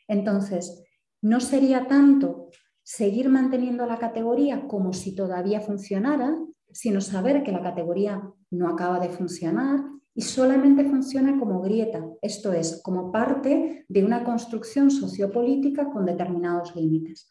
[0.08, 0.84] Entonces,
[1.22, 2.50] no sería tanto
[2.82, 6.36] seguir manteniendo la categoría como si todavía funcionara,
[6.72, 9.80] sino saber que la categoría no acaba de funcionar
[10.14, 16.76] y solamente funciona como grieta, esto es, como parte de una construcción sociopolítica con determinados
[16.76, 17.30] límites.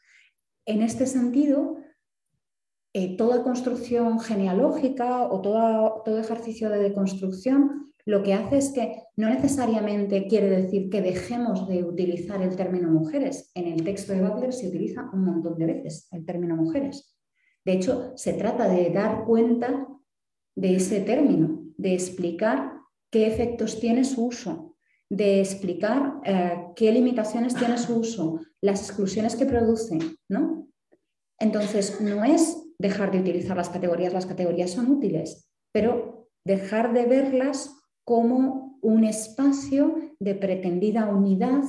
[0.65, 1.77] En este sentido,
[2.93, 9.29] eh, toda construcción genealógica o todo ejercicio de deconstrucción lo que hace es que no
[9.29, 13.51] necesariamente quiere decir que dejemos de utilizar el término mujeres.
[13.53, 17.15] En el texto de Butler se utiliza un montón de veces el término mujeres.
[17.63, 19.87] De hecho, se trata de dar cuenta
[20.55, 22.73] de ese término, de explicar
[23.11, 24.75] qué efectos tiene su uso,
[25.09, 29.97] de explicar eh, qué limitaciones tiene su uso, las exclusiones que produce,
[30.29, 30.67] ¿no?
[31.39, 37.05] Entonces, no es dejar de utilizar las categorías, las categorías son útiles, pero dejar de
[37.07, 37.75] verlas
[38.05, 41.63] como un espacio de pretendida unidad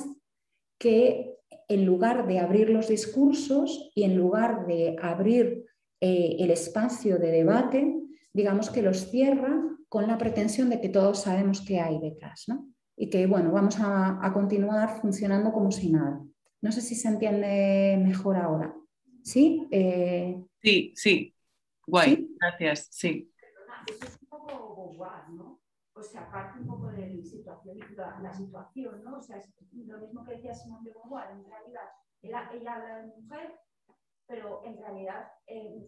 [0.78, 1.38] que
[1.68, 5.64] en lugar de abrir los discursos y en lugar de abrir
[6.02, 7.96] eh, el espacio de debate,
[8.34, 12.66] digamos que los cierra con la pretensión de que todos sabemos qué hay detrás, ¿no?
[12.96, 16.18] Y que, bueno, vamos a, continuar funcionando como si nada.
[16.62, 18.74] No sé si se entiende mejor ahora.
[19.22, 19.68] ¿Sí?
[19.70, 21.34] Eh, sí, sí.
[21.86, 23.30] Guay, gracias, sí.
[23.86, 24.96] Es un poco
[25.32, 25.60] ¿no?
[25.92, 27.76] O sea, parte un poco de la situación,
[28.22, 29.18] la, situación, ¿no?
[29.18, 31.88] O sea, es lo mismo que decía Simón de Beauvoir, en realidad,
[32.22, 33.60] ella, ella habla de mujer,
[34.32, 35.86] pero en realidad eh,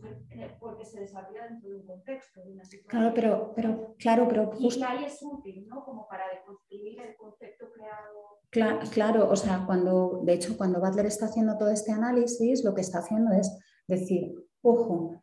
[0.60, 2.90] porque se desarrolla dentro de un contexto, de una situación.
[2.90, 4.80] Claro, pero, pero, claro, pero justo...
[4.80, 5.82] Y ahí es útil, ¿no?
[5.82, 8.40] Como para deconstruir el concepto creado.
[8.50, 12.74] Claro, claro, o sea, cuando, de hecho, cuando Butler está haciendo todo este análisis, lo
[12.74, 13.50] que está haciendo es
[13.88, 15.22] decir, ojo,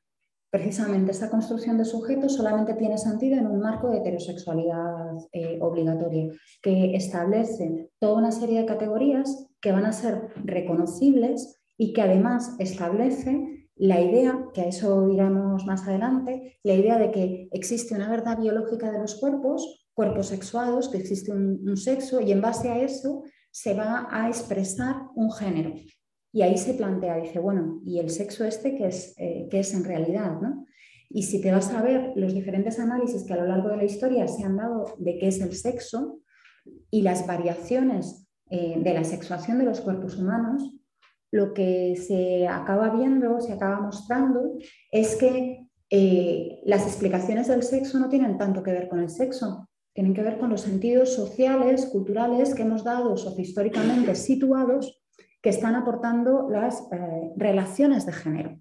[0.49, 6.33] precisamente esta construcción de sujetos solamente tiene sentido en un marco de heterosexualidad eh, obligatoria,
[6.63, 12.55] que establece toda una serie de categorías que van a ser reconocibles y que además
[12.59, 18.07] establece la idea, que a eso iremos más adelante, la idea de que existe una
[18.07, 22.79] verdad biológica de los cuerpos, cuerpos sexuados, que existe un sexo y en base a
[22.79, 25.73] eso se va a expresar un género.
[26.31, 29.83] Y ahí se plantea, dice, bueno, ¿y el sexo este qué es, eh, es en
[29.83, 30.39] realidad?
[30.39, 30.67] ¿no?
[31.09, 33.85] Y si te vas a ver los diferentes análisis que a lo largo de la
[33.85, 36.19] historia se han dado de qué es el sexo
[36.91, 40.75] y las variaciones eh, de la sexuación de los cuerpos humanos,
[41.31, 44.57] lo que se acaba viendo, se acaba mostrando,
[44.91, 49.67] es que eh, las explicaciones del sexo no tienen tanto que ver con el sexo,
[49.93, 55.01] tienen que ver con los sentidos sociales, culturales que hemos dado sociohistóricamente situados
[55.41, 58.60] que están aportando las eh, relaciones de género.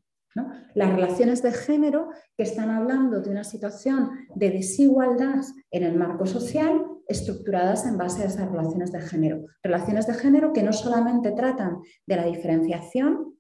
[0.75, 6.27] Las relaciones de género que están hablando de una situación de desigualdad en el marco
[6.27, 9.45] social estructuradas en base a esas relaciones de género.
[9.63, 13.35] Relaciones de género que no solamente tratan de la diferenciación,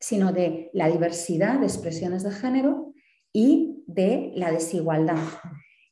[0.00, 2.94] sino de la diversidad de expresiones de género
[3.32, 5.18] y de la desigualdad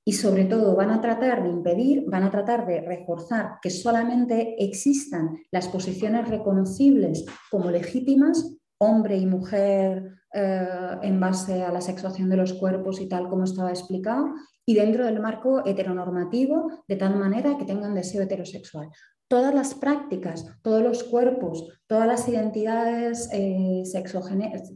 [0.09, 4.55] y sobre todo van a tratar de impedir, van a tratar de reforzar que solamente
[4.65, 12.29] existan las posiciones reconocibles como legítimas, hombre y mujer eh, en base a la sexuación
[12.29, 14.35] de los cuerpos y tal como estaba explicado,
[14.67, 18.91] y dentro del marco heteronormativo de tal manera que tengan deseo heterosexual.
[19.29, 23.83] Todas las prácticas, todos los cuerpos, todas las identidades eh,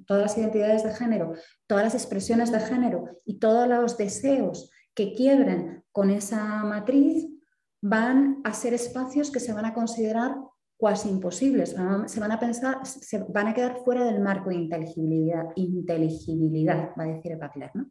[0.07, 1.35] todas las identidades de género,
[1.67, 7.29] todas las expresiones de género y todos los deseos que quiebren con esa matriz
[7.83, 10.37] van a ser espacios que se van a considerar
[10.81, 11.77] cuasi imposibles,
[12.07, 17.05] se van a pensar, se van a quedar fuera del marco de inteligibilidad, inteligibilidad va
[17.05, 17.71] a decir Butler.
[17.75, 17.91] ¿no?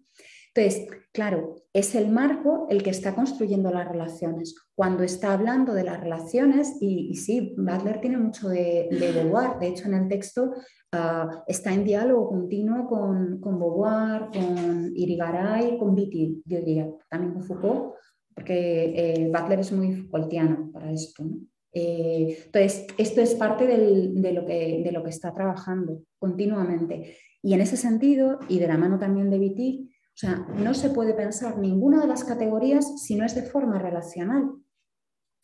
[0.56, 4.56] Entonces, claro, es el marco el que está construyendo las relaciones.
[4.74, 9.68] Cuando está hablando de las relaciones, y, sí, Butler tiene mucho de, de Beauvoir, de
[9.68, 10.52] hecho en el texto
[10.92, 17.34] ah, está en diálogo continuo con, con Beauvoir, con Irigaray, con Vitti, yo diría, también
[17.34, 17.94] con Foucault,
[18.34, 21.24] porque eh, Butler es muy Foucaultiano para esto.
[21.72, 27.18] Eh, entonces, esto es parte de, lo que, está trabajando continuamente.
[27.42, 30.90] Y en ese sentido, y de la mano también de Vitti, o sea, no se
[30.90, 34.52] puede pensar ninguna de las categorías si no es de forma relacional,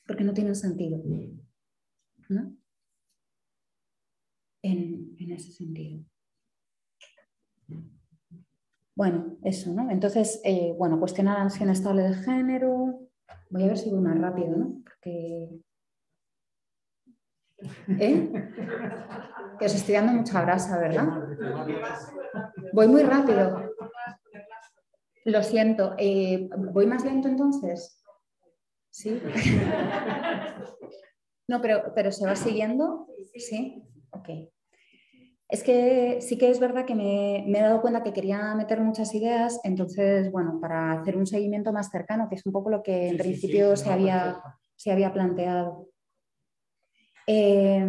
[0.06, 1.02] porque no tienen sentido.
[4.61, 6.03] En, ese sentido.
[8.95, 9.91] Bueno, eso, ¿no?
[9.91, 12.99] Entonces, eh, bueno, cuestionar ansión estable de género.
[13.49, 14.81] Voy a ver si voy más rápido, ¿no?
[14.84, 15.64] Porque.
[17.99, 18.31] ¿Eh?
[19.59, 21.07] Que os estoy dando mucha grasa, ¿verdad?
[22.73, 23.71] Voy muy rápido.
[25.25, 25.95] Lo siento.
[25.97, 28.03] Eh, ¿Voy más lento entonces?
[28.89, 29.21] Sí.
[31.47, 33.07] no, pero, pero ¿se va siguiendo?
[33.35, 33.83] Sí.
[34.11, 34.29] Ok.
[35.47, 39.13] Es que sí que es verdad que me, he dado cuenta que quería meter muchas
[39.13, 43.09] ideas, entonces, bueno, para hacer un seguimiento más cercano, que es un poco lo que
[43.09, 44.41] en principio se, había,
[44.75, 45.89] se, había, planteado.
[47.27, 47.88] Eh,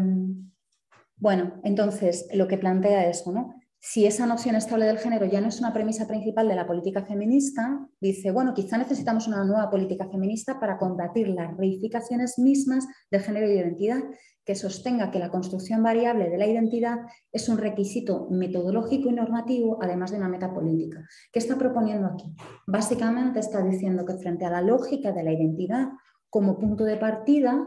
[1.16, 3.54] bueno, entonces, lo que plantea eso, ¿no?
[3.78, 7.04] Si esa noción estable del género ya no es una premisa principal de la política
[7.04, 13.20] feminista, dice, bueno, quizá necesitamos una nueva política feminista para combatir las reificaciones mismas de
[13.20, 14.02] género y identidad
[14.44, 16.98] que sostenga que la construcción variable de la identidad
[17.32, 21.04] es un requisito metodológico y normativo, además de una meta política.
[21.32, 22.34] ¿Qué está proponiendo aquí?
[22.66, 25.88] Básicamente está diciendo que frente a la lógica de la identidad
[26.30, 27.64] como punto de partida,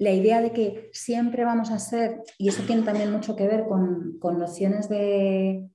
[0.00, 3.66] la idea de que siempre vamos a ser, y eso tiene también mucho que ver
[3.68, 5.70] con, nociones de,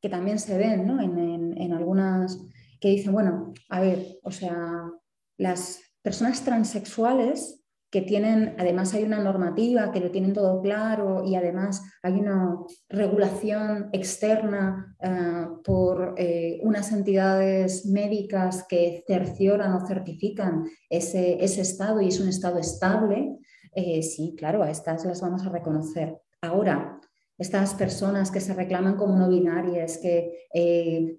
[0.00, 2.38] que también se ven en, en algunas,
[2.80, 4.90] que dicen, bueno, a ver, o sea,
[5.36, 7.58] las personas transexuales
[7.90, 12.58] que tienen, además hay una normativa que lo tienen todo claro y además hay una
[12.88, 22.08] regulación externa eh, por eh, unas entidades médicas que cercioran o certifican ese, estado y
[22.08, 23.38] es un estado estable,
[23.78, 26.18] eh, sí, claro, a estas las vamos a reconocer.
[26.42, 27.00] Ahora,
[27.38, 30.48] estas personas que se reclaman como no binarias, que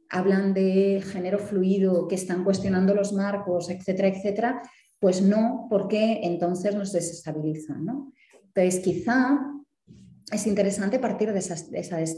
[0.10, 4.62] hablan de género fluido, que están cuestionando los marcos, etcétera, etcétera,
[5.00, 7.86] pues no, porque entonces nos desestabilizan.
[7.86, 8.12] ¿no?
[8.48, 9.40] Entonces, quizá
[10.32, 11.56] es interesante partir de esa,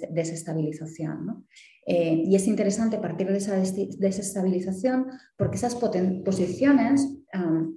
[0.09, 1.45] desestabilización.
[1.85, 5.07] Eh, y es interesante partir de esa desestabilización
[5.37, 7.07] porque esas posiciones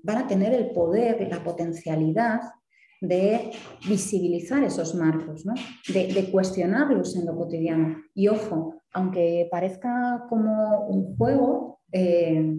[0.03, 2.41] van a tener el poder, la potencialidad
[3.01, 3.51] de
[3.89, 5.45] visibilizar esos marcos,
[5.93, 7.97] de, cuestionarlos en lo cotidiano.
[8.15, 12.57] Y ojo, aunque parezca como un juego, eh,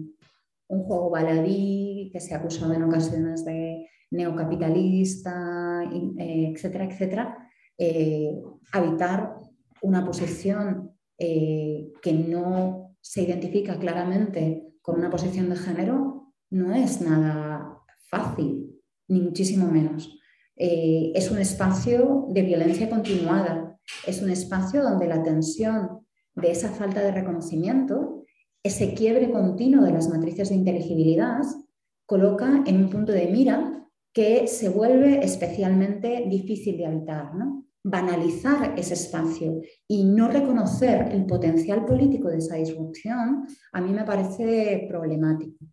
[0.68, 5.82] un juego baladí que se ha acusado en ocasiones de neocapitalista,
[6.18, 7.45] eh, etcétera, etcétera,
[7.78, 8.40] eh,
[8.72, 9.36] habitar
[9.82, 17.00] una posición eh, que no se identifica claramente con una posición de género no es
[17.00, 17.78] nada
[18.08, 20.18] fácil, ni muchísimo menos.
[20.56, 27.02] es un espacio de violencia continuada, es un espacio donde la tensión de esa falta
[27.02, 28.16] de reconocimiento
[28.66, 31.42] ese quiebre continuo de las matrices de inteligibilidad
[32.04, 37.30] coloca en un punto de mira que se vuelve especialmente difícil de habitar.
[37.88, 44.04] Banalizar ese espacio y no reconocer el potencial político de esa disrupción a mí me
[44.04, 45.64] parece problemático.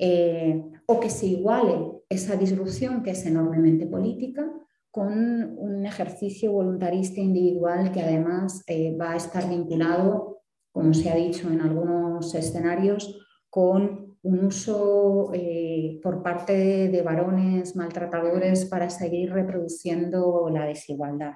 [0.00, 4.50] Eh, o que se iguale esa disrupción que es enormemente política
[4.90, 5.12] con
[5.58, 10.38] un ejercicio voluntarista individual que además eh, va a estar vinculado
[10.78, 13.18] como se ha dicho en algunos escenarios,
[13.50, 21.34] con un uso eh, por parte de, varones maltratadores para seguir reproduciendo la desigualdad.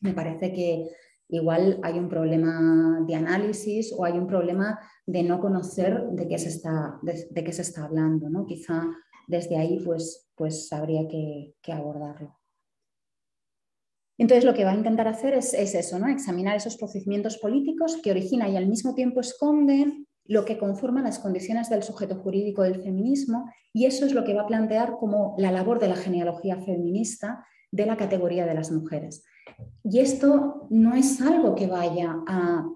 [0.00, 0.88] Me parece que
[1.28, 6.38] igual hay un problema de análisis o hay un problema de no conocer de qué
[6.38, 8.30] se está, de, qué se está hablando.
[8.30, 8.46] ¿no?
[8.46, 8.86] Quizá
[9.26, 12.38] desde ahí pues, pues habría que abordarlo.
[14.18, 16.06] Entonces, lo que va a intentar hacer es, eso, ¿no?
[16.06, 21.18] examinar esos procedimientos políticos que originan y al mismo tiempo esconden lo que conforman las
[21.18, 25.34] condiciones del sujeto jurídico del feminismo y eso es lo que va a plantear como
[25.36, 29.24] la labor de la genealogía feminista de la categoría de las mujeres.
[29.84, 32.66] Y esto no es algo que vaya a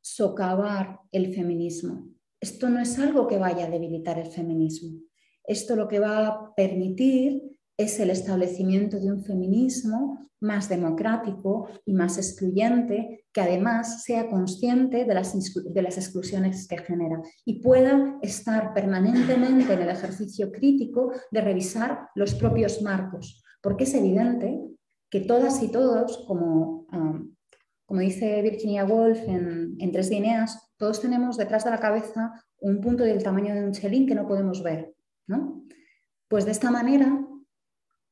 [0.00, 2.08] socavar el feminismo,
[2.40, 4.98] esto no es algo que vaya a debilitar el feminismo,
[5.44, 11.94] esto lo que va a permitir es el establecimiento de un feminismo más democrático y
[11.94, 15.34] más excluyente, que además sea consciente de las,
[15.64, 22.08] de las, exclusiones que genera y pueda estar permanentemente en el ejercicio crítico de revisar
[22.14, 24.60] los propios marcos, porque es evidente
[25.10, 27.34] que todas y todos, como, um,
[27.86, 32.80] como dice Virginia Woolf en, en Tres Guineas, todos tenemos detrás de la cabeza un
[32.80, 34.94] punto del tamaño de un chelín que no podemos ver.
[35.26, 35.64] ¿no?
[36.28, 37.27] Pues de esta manera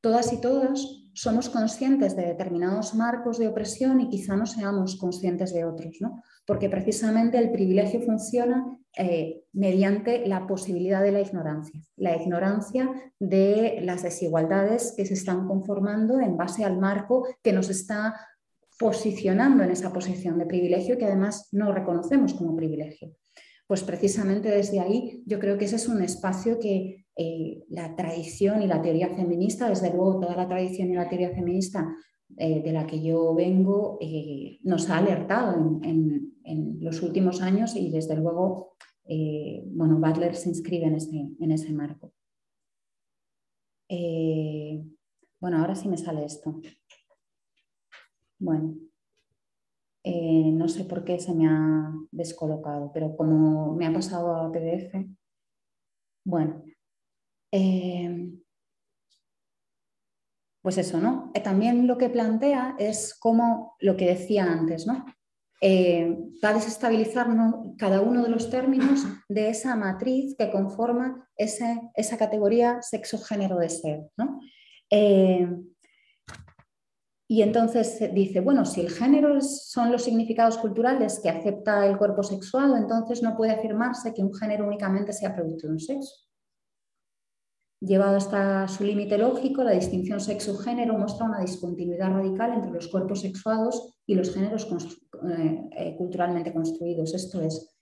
[0.01, 5.51] todas y todos somos conscientes de determinados marcos de opresión y quizá no seamos conscientes
[5.53, 6.21] de otros, ¿no?
[6.45, 13.79] porque precisamente el privilegio funciona eh, mediante la posibilidad de la ignorancia, la ignorancia de
[13.81, 18.15] las desigualdades que se están conformando en base al marco que nos está
[18.79, 23.11] posicionando en esa posición de privilegio que además no reconocemos como privilegio.
[23.67, 28.61] Pues precisamente desde ahí yo creo que ese es un espacio que eh, la tradición
[28.61, 31.91] y la teoría feminista, desde luego toda la tradición y la teoría feminista
[32.37, 36.27] eh, de la que yo vengo, eh, nos ha alertado en,
[36.79, 38.75] los últimos años y desde luego,
[39.71, 42.13] bueno, Butler se inscribe en ese, en ese marco.
[45.41, 46.61] bueno, ahora sí me sale esto.
[48.39, 48.77] Bueno,
[50.05, 54.93] no sé por qué se me ha descolocado, pero como me ha pasado a PDF,
[56.23, 56.63] bueno,
[57.51, 58.29] eh,
[60.61, 61.31] pues eso, ¿no?
[61.33, 65.05] Eh, también lo que plantea es como lo que decía antes, ¿no?
[65.59, 67.27] va a desestabilizar
[67.79, 74.01] cada uno de los términos de esa matriz que conforma esa categoría sexo-género de ser,
[74.17, 74.39] ¿no?
[77.29, 82.23] Y entonces dice, bueno, si el género son los significados culturales que acepta el cuerpo
[82.23, 86.26] sexuado, entonces no puede afirmarse que un género únicamente sea producto de un sexo.
[87.79, 93.21] Llevado hasta su límite lógico, la distinción sexo-género muestra una discontinuidad radical entre los cuerpos
[93.21, 94.67] sexuados y los géneros
[95.29, 97.13] eh, eh, culturalmente construidos.
[97.13, 97.75] Esto es,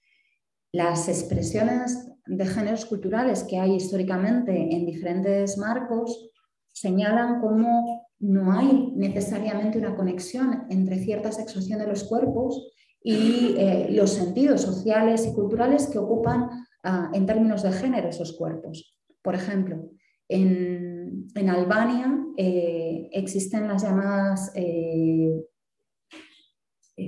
[0.74, 6.30] las expresiones de géneros culturales que hay históricamente en diferentes marcos
[6.74, 13.88] señalan cómo no hay necesariamente una conexión entre cierta sexuación de los cuerpos y eh,
[13.92, 16.50] los sentidos sociales y culturales que ocupan
[16.84, 18.95] ah, en términos de género esos cuerpos.
[19.26, 19.90] Por ejemplo,
[20.30, 25.42] en, Albania eh, existen las llamadas, eh,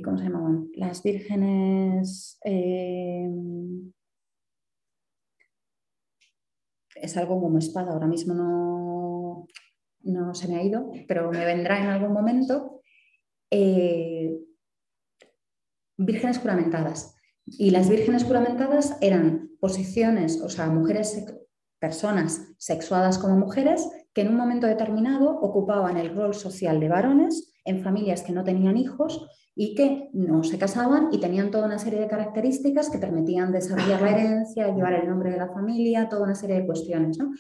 [0.04, 0.68] ¿cómo se llamaban?
[0.74, 2.40] Las vírgenes...
[6.96, 9.46] es algo como espada, ahora mismo no,
[10.02, 12.82] no se me ha ido, pero me vendrá en algún momento,
[13.52, 14.36] eh,
[15.96, 17.16] vírgenes juramentadas.
[17.46, 21.24] Y las vírgenes juramentadas eran posiciones, o sea, mujeres,
[21.80, 27.54] personas sexuadas como mujeres que en un momento determinado ocupaban el rol social de varones
[27.66, 31.80] en familias que no tenían hijos y que no se casaban y tenían toda una
[31.80, 36.24] serie de características que permitían desarrollar la herencia, llevar el nombre de la familia, toda
[36.24, 37.18] una serie de cuestiones.
[37.18, 37.32] ¿no?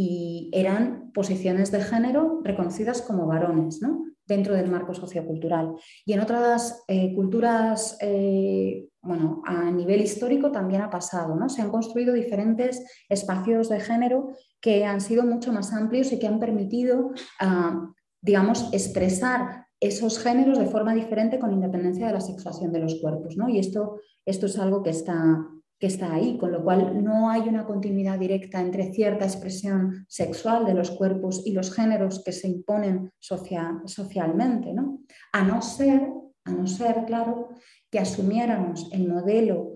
[0.00, 4.04] y eran posiciones de género reconocidas como varones ¿no?
[4.28, 5.74] Dentro del marco sociocultural.
[6.04, 11.48] Y en otras eh, culturas, eh, bueno, a nivel histórico también ha pasado, ¿no?
[11.48, 14.28] se han construido diferentes espacios de género
[14.60, 17.90] que han sido mucho más amplios y que han permitido, ah,
[18.20, 23.36] digamos, expresar esos géneros de forma diferente con independencia de la sexuación de los cuerpos.
[23.36, 23.48] ¿no?
[23.48, 25.46] Y esto, esto es algo que está,
[25.78, 30.66] que está ahí, con lo cual no hay una continuidad directa entre cierta expresión sexual
[30.66, 35.00] de los cuerpos y los géneros que se imponen socialmente, ¿no?
[35.32, 36.02] A no ser,
[36.44, 37.50] a no ser, claro,
[37.90, 39.72] que asumiéramos el modelo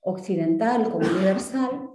[0.00, 1.90] occidental como universal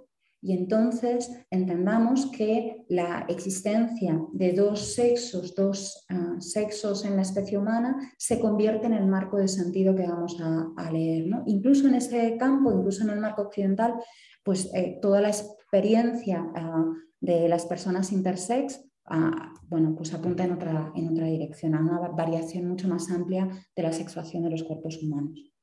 [0.46, 7.58] y entonces entendamos que la existencia de dos sexos, dos ah, sexos en la especie
[7.58, 11.26] humana, se convierte en el marco de sentido que vamos a, leer.
[11.48, 13.96] Incluso en ese campo, incluso en el marco occidental,
[14.44, 20.52] pues eh, toda la experiencia ah, de las personas intersex ah, bueno, pues apunta en
[20.52, 24.64] otra, en otra dirección, a una variación mucho más amplia de la sexuación de los
[24.64, 25.55] cuerpos humanos.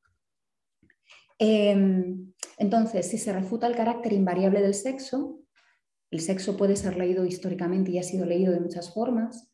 [1.44, 5.40] Em, entonces, si se refuta el carácter invariable del sexo,
[6.12, 9.50] el sexo puede ser leído históricamente y ha sido leído de muchas formas,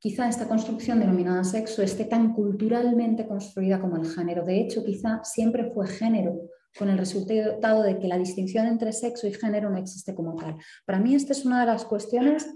[0.00, 4.44] quizá esta construcción denominada sexo esté tan culturalmente construida como el género.
[4.44, 6.40] De hecho, quizá siempre fue género,
[6.76, 10.56] con el resultado de que la distinción entre sexo y género no existe como tal.
[10.84, 12.48] Para mí esta es una de las cuestiones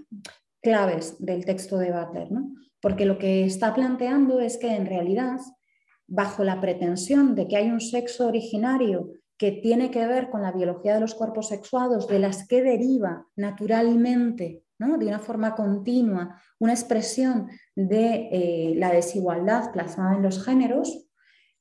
[0.61, 2.27] claves del texto de Butler,
[2.81, 5.39] porque lo que está planteando es que en realidad
[6.07, 10.51] bajo la pretensión de que hay un sexo originario que tiene que ver con la
[10.51, 14.97] biología de los cuerpos sexuados, de las que deriva naturalmente, ¿no?
[14.97, 21.09] de una forma continua, una expresión de eh, la desigualdad plasmada en los géneros,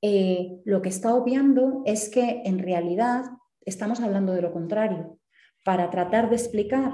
[0.03, 3.25] eh, lo que está obviando es que en realidad
[3.65, 5.19] estamos hablando de lo contrario.
[5.65, 6.93] Para tratar de explicar,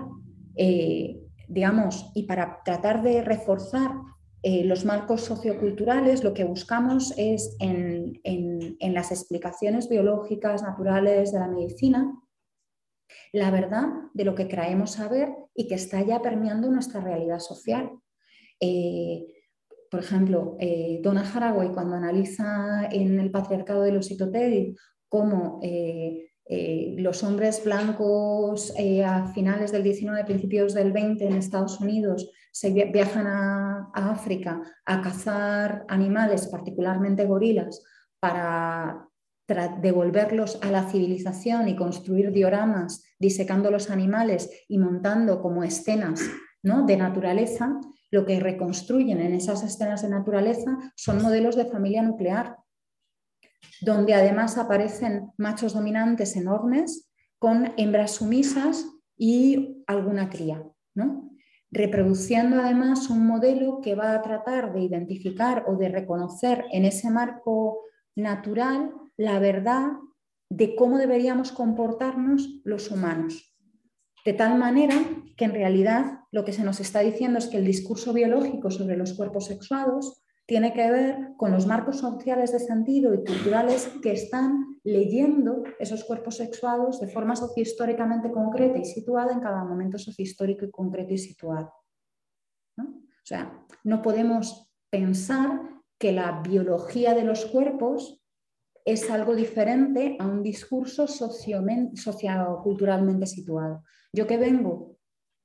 [0.57, 3.93] eh, digamos, y para tratar de reforzar
[4.43, 8.21] eh, los marcos socioculturales lo que buscamos es en,
[8.81, 12.13] las explicaciones biológicas, naturales de la medicina,
[13.33, 17.91] la verdad de lo que creemos saber y que está ya permeando nuestra realidad social.
[18.61, 19.27] Eh,
[19.91, 24.77] por ejemplo, eh, Donna Haraway cuando analiza en el patriarcado de los Itotedi
[25.09, 25.61] cómo
[26.49, 28.73] los hombres blancos
[29.05, 35.01] a finales del 19, principios del 20 en Estados Unidos se viajan a, África a
[35.03, 37.85] cazar animales, particularmente gorilas,
[38.19, 39.09] para
[39.81, 46.21] devolverlos a la civilización y construir dioramas disecando los animales y montando como escenas
[46.63, 46.85] ¿no?
[46.85, 47.81] de naturaleza,
[48.11, 52.57] lo que reconstruyen en esas escenas de naturaleza son modelos de familia nuclear,
[53.81, 58.87] donde además aparecen machos dominantes enormes con hembras sumisas
[59.17, 60.63] y alguna cría.
[60.95, 61.29] ¿no?
[61.71, 67.11] reproduciendo además un modelo que va a tratar de identificar o de reconocer en ese
[67.11, 67.81] marco
[68.17, 69.93] natural la verdad
[70.51, 73.55] de cómo deberíamos comportarnos los humanos.
[74.25, 74.95] De tal manera
[75.37, 78.97] que en realidad lo que se nos está diciendo es que el discurso biológico sobre
[78.97, 84.13] los cuerpos sexuados tiene que ver con los marcos sociales de sentido y culturales que
[84.13, 90.65] están leyendo esos cuerpos sexuados de forma sociohistóricamente concreta y situada en cada momento sociohistórico
[90.65, 91.75] y concreto y situado.
[92.79, 95.61] O sea, no podemos pensar
[95.99, 98.25] que la biología de los cuerpos
[98.87, 103.85] es algo diferente a un discurso socioculturalmente situado.
[104.15, 104.97] Yo que vengo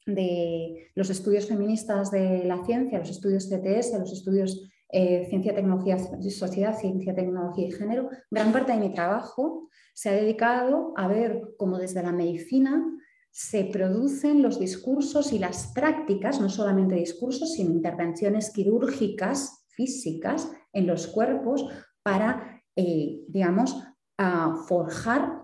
[0.05, 5.98] de los estudios feministas de la ciencia, los estudios CTS, los estudios eh, Ciencia, Tecnología,
[5.98, 11.41] Sociedad, Ciencia, Tecnología y Género, gran parte de mi trabajo se ha dedicado a ver
[11.57, 12.84] cómo desde la medicina
[13.32, 20.88] se producen los discursos y las prácticas, no solamente discursos, sino intervenciones quirúrgicas, físicas, en
[20.88, 21.68] los cuerpos
[22.03, 23.84] para eh, digamos,
[24.68, 25.44] forjar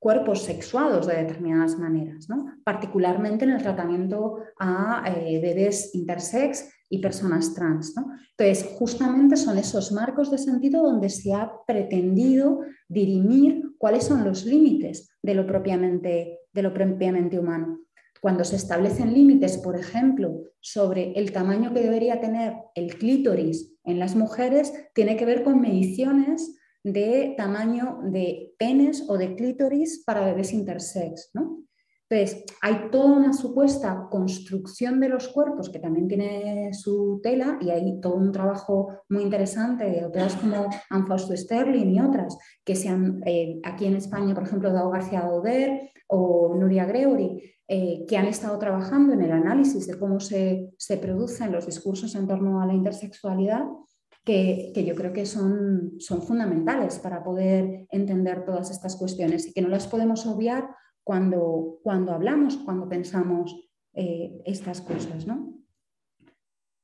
[0.00, 2.26] cuerpos sexuados de determinadas maneras,
[2.64, 7.94] particularmente en el tratamiento a eh, bebés intersex y personas trans.
[8.36, 14.44] Entonces, justamente son esos marcos de sentido donde se ha pretendido dirimir cuáles son los
[14.44, 17.80] límites de lo propiamente, de lo propiamente humano.
[18.20, 23.98] Cuando se establecen límites, por ejemplo, sobre el tamaño que debería tener el clítoris en
[23.98, 30.24] las mujeres, tiene que ver con mediciones de tamaño de penes o de clítoris para
[30.24, 31.30] bebés intersex.
[31.34, 31.64] ¿no?
[32.08, 37.70] Entonces, hay toda una supuesta construcción de los cuerpos que también tiene su tela y
[37.70, 42.76] hay todo un trabajo muy interesante de autoras como Anne Fausto Sterling y otras que
[42.76, 48.04] se han, eh, aquí en España, por ejemplo, Dao García Dauder o Nuria Gregory, eh,
[48.06, 52.28] que han estado trabajando en el análisis de cómo se, se producen los discursos en
[52.28, 53.64] torno a la intersexualidad
[54.24, 59.62] que, yo creo que son, son fundamentales para poder entender todas estas cuestiones y que
[59.62, 60.68] no las podemos obviar
[61.04, 63.54] cuando, cuando hablamos, cuando pensamos
[63.92, 65.26] eh, estas cosas.
[65.26, 65.54] ¿no?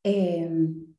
[0.05, 0.95] Em,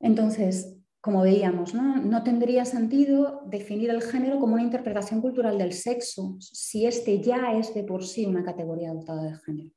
[0.00, 1.96] entonces, como veíamos, ¿no?
[1.96, 2.22] ¿no?
[2.22, 7.74] tendría sentido definir el género como una interpretación cultural del sexo si este ya es
[7.74, 9.70] de por sí una categoría dotada de género.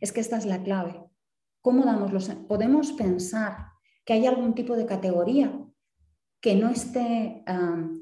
[0.00, 1.02] Es que esta es la clave.
[1.60, 2.28] ¿Cómo damos los...
[2.48, 3.56] Podemos pensar
[4.04, 5.65] que haya algún tipo de categoría
[6.46, 7.42] que no esté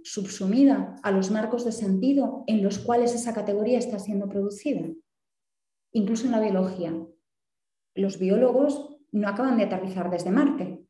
[0.03, 4.87] subsumida a los marcos de sentido en los cuales esa categoría está siendo producida.
[5.93, 6.95] Incluso en la biología.
[7.95, 10.85] Los biólogos no acaban de aterrizar desde Marte.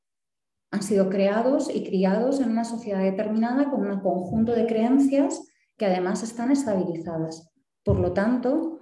[0.73, 5.87] Han sido creados y criados en una sociedad determinada con un conjunto de creencias que
[5.87, 7.53] además están estabilizadas.
[7.85, 8.81] Por lo tanto,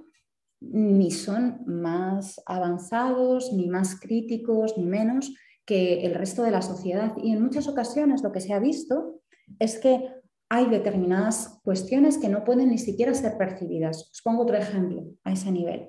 [0.61, 7.15] ni son más avanzados, ni más críticos, ni menos que el resto de la sociedad.
[7.23, 9.21] Y en muchas ocasiones lo que se ha visto
[9.59, 10.09] es que
[10.49, 14.11] hay determinadas cuestiones que no pueden ni siquiera ser percibidas.
[14.11, 15.89] Os pongo otro ejemplo a ese nivel.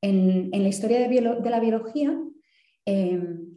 [0.00, 2.16] En, la historia de, la biología,
[2.84, 3.54] em,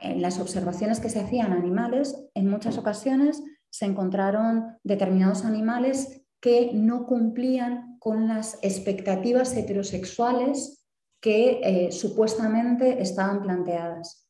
[0.00, 6.70] en las observaciones que se hacían animales, en muchas ocasiones se encontraron determinados animales que
[6.72, 10.77] no cumplían con las expectativas heterosexuales
[11.20, 14.28] que eh, supuestamente estaban planteadas.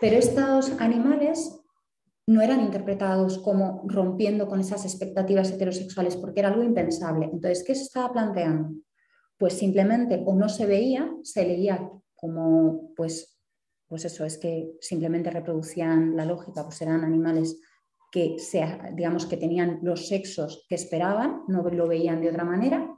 [0.00, 1.60] Pero estos animales
[2.26, 7.26] no eran interpretados como rompiendo con esas expectativas heterosexuales porque era algo impensable.
[7.26, 8.70] Entonces, ¿qué se estaba planteando?
[9.36, 13.40] Pues simplemente o no se veía, se leía como, pues,
[13.88, 17.60] pues eso, es que simplemente reproducían la lógica, pues eran animales
[18.12, 18.36] que,
[18.94, 22.96] digamos, que tenían los sexos que esperaban, no lo veían de otra manera,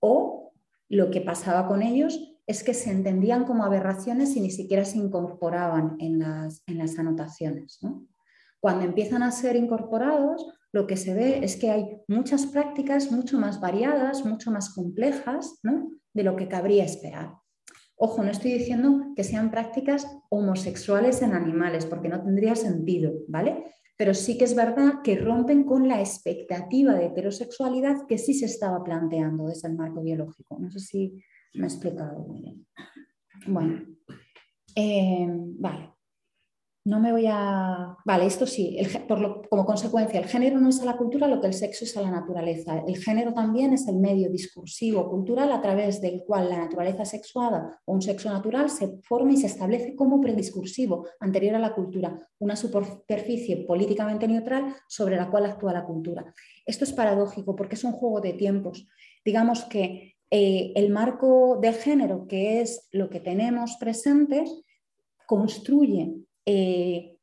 [0.00, 0.52] o
[0.88, 4.98] lo que pasaba con ellos es que se entendían como aberraciones y ni siquiera se
[4.98, 7.80] incorporaban en las, en las anotaciones.
[8.60, 13.38] Cuando empiezan a ser incorporados, lo que se ve es que hay muchas prácticas mucho
[13.38, 15.60] más variadas, mucho más complejas
[16.14, 17.34] de lo que cabría esperar.
[17.96, 23.64] Ojo, no estoy diciendo que sean prácticas homosexuales en animales, porque no tendría sentido, ¿vale?
[23.96, 28.46] Pero sí que es verdad que rompen con la expectativa de heterosexualidad que sí se
[28.46, 30.58] estaba planteando desde el marco biológico.
[30.58, 31.22] No sé si,
[31.54, 32.66] me he explicado muy bien.
[33.46, 33.82] Bueno,
[34.74, 35.92] eh, vale.
[36.84, 37.96] No me voy a...
[38.04, 38.76] Vale, esto sí,
[39.06, 41.96] por como consecuencia, el género no es a la cultura lo que el sexo es
[41.96, 42.82] a la naturaleza.
[42.88, 47.80] El género también es el medio discursivo cultural a través del cual la naturaleza sexuada
[47.84, 52.18] o un sexo natural se forma y se establece como prediscursivo anterior a la cultura,
[52.40, 56.34] una superficie políticamente neutral sobre la cual actúa la cultura.
[56.66, 58.88] Esto es paradójico porque es un juego de tiempos.
[59.24, 64.46] Digamos que eh, el marco de género, que es lo que tenemos presente,
[65.26, 66.14] construye
[66.46, 67.18] eh,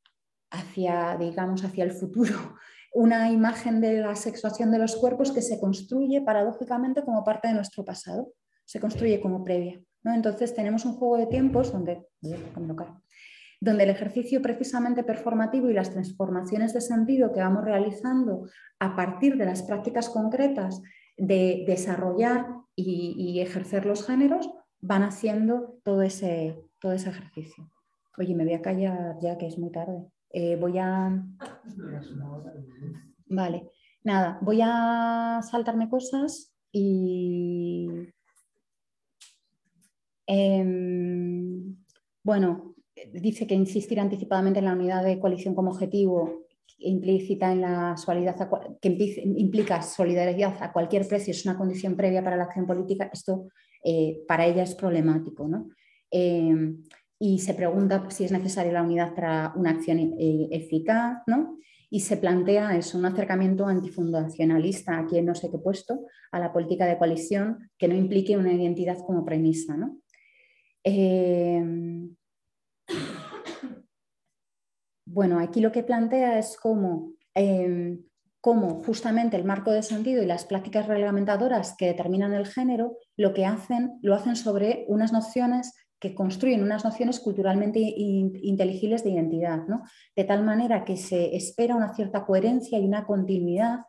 [0.52, 2.36] hacia, digamos, hacia el futuro
[2.94, 7.56] una imagen de la sexuación de los cuerpos que se construye paradójicamente como parte de
[7.56, 8.32] nuestro pasado,
[8.64, 9.82] se construye como previa.
[10.04, 10.14] ¿no?
[10.14, 16.74] Entonces tenemos un juego de tiempos donde, donde el ejercicio precisamente performativo y las transformaciones
[16.74, 20.80] de sentido que vamos realizando a partir de las prácticas concretas
[21.18, 22.46] de desarrollar
[22.82, 24.50] y, ejercer los géneros
[24.82, 27.70] van haciendo todo ese, todo ese ejercicio.
[28.18, 30.06] Oye, me voy a callar ya que es muy tarde.
[30.32, 31.24] Eh, voy a...
[33.28, 33.70] Vale,
[34.04, 37.88] nada, voy a saltarme cosas y...
[40.28, 41.76] Em,
[42.24, 42.76] bueno,
[43.14, 46.46] dice que insistir anticipadamente en la unidad de coalición como objetivo
[46.80, 48.50] implícita en la solidaridad,
[48.82, 48.98] que
[49.38, 53.50] implica solidaridad a cualquier precio, es una condición previa para la acción política, esto
[53.84, 55.48] eh, para ella es problemático.
[55.48, 55.70] ¿no?
[56.12, 56.84] Em,
[57.20, 61.58] y se pregunta si es necesaria la unidad para una acción eh, eficaz, ¿no?
[61.92, 66.86] Y se plantea eso, un acercamiento antifundacionalista, aquí no sé qué puesto, a la política
[66.86, 69.98] de coalición que no implique una identidad como premisa, ¿no?
[75.12, 78.04] Bueno, aquí lo que plantea es cómo, em,
[78.42, 83.34] cómo, justamente el marco de sentido y las prácticas reglamentadoras que determinan el género lo
[83.34, 89.68] que hacen, lo hacen sobre unas nociones que construyen unas nociones culturalmente inteligibles de identidad,
[89.68, 89.84] ¿no?
[90.16, 93.80] de tal manera que se espera una cierta coherencia y una continuidad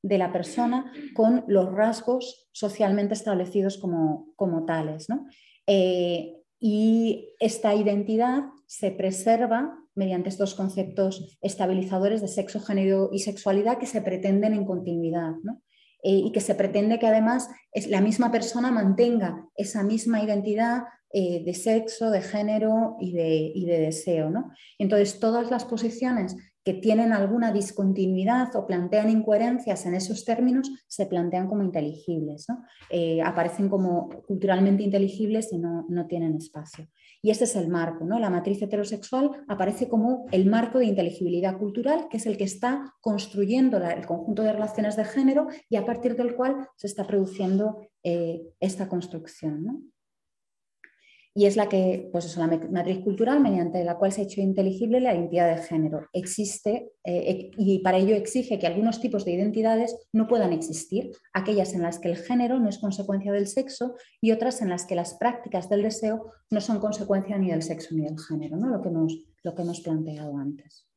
[0.00, 5.08] de la persona con los rasgos socialmente establecidos como, como tales.
[5.66, 13.78] Eh, y esta identidad se preserva mediante estos conceptos estabilizadores de sexo, género y sexualidad
[13.78, 15.32] que se pretenden en continuidad.
[15.42, 15.60] ¿no?
[16.02, 17.50] Eh, y que se pretende que además
[17.88, 24.30] la misma persona mantenga esa misma identidad eh, de sexo, de género y de, deseo.
[24.30, 24.52] ¿no?
[24.78, 31.06] Entonces, todas las posiciones que tienen alguna discontinuidad o plantean incoherencias en esos términos se
[31.06, 32.46] plantean como inteligibles,
[32.90, 36.86] eh, aparecen como culturalmente inteligibles y no, tienen espacio.
[37.20, 38.18] Y este es el marco, ¿no?
[38.18, 42.94] la matriz heterosexual aparece como el marco de inteligibilidad cultural, que es el que está
[43.00, 47.80] construyendo el conjunto de relaciones de género y a partir del cual se está produciendo
[48.04, 49.64] eh, esta construcción.
[49.64, 49.82] ¿no?
[51.38, 54.98] Y es la que, pues la matriz cultural mediante la cual se ha hecho inteligible
[54.98, 56.08] la identidad de género.
[56.12, 61.74] Existe eh, y para ello exige que algunos tipos de identidades no puedan existir, aquellas
[61.74, 64.96] en las que el género no es consecuencia del sexo y otras en las que
[64.96, 68.66] las prácticas del deseo no son consecuencia ni del sexo ni del género, ¿no?
[68.66, 70.88] lo, que hemos, lo que hemos planteado antes.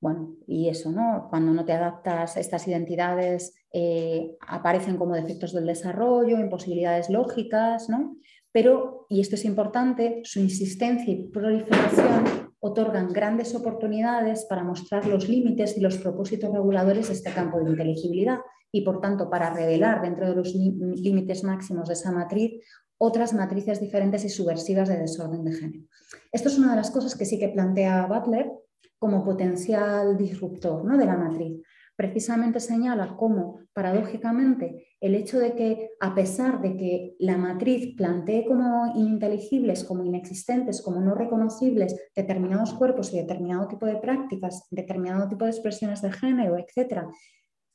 [0.00, 1.28] Bueno, y eso, ¿no?
[1.28, 8.16] Cuando no te adaptas, estas identidades eh, aparecen como defectos del desarrollo, imposibilidades lógicas, ¿no?
[8.52, 15.28] Pero, y esto es importante, su insistencia y proliferación otorgan grandes oportunidades para mostrar los
[15.28, 18.38] límites y los propósitos reguladores de este campo de inteligibilidad
[18.70, 22.62] y, por tanto, para revelar dentro de los límites máximos de esa matriz
[22.98, 25.84] otras matrices diferentes y subversivas de desorden de género.
[26.30, 28.52] Esto es una de las cosas que sí que plantea Butler
[28.98, 30.96] como potencial disruptor ¿no?
[30.96, 31.62] de la matriz
[31.96, 38.46] precisamente señala cómo, paradójicamente, el hecho de que, a pesar de que la matriz plantee
[38.46, 45.28] como ininteligibles, como inexistentes, como no reconocibles determinados cuerpos y determinado tipo de prácticas, determinado
[45.28, 47.02] tipo de expresiones de género, etc.,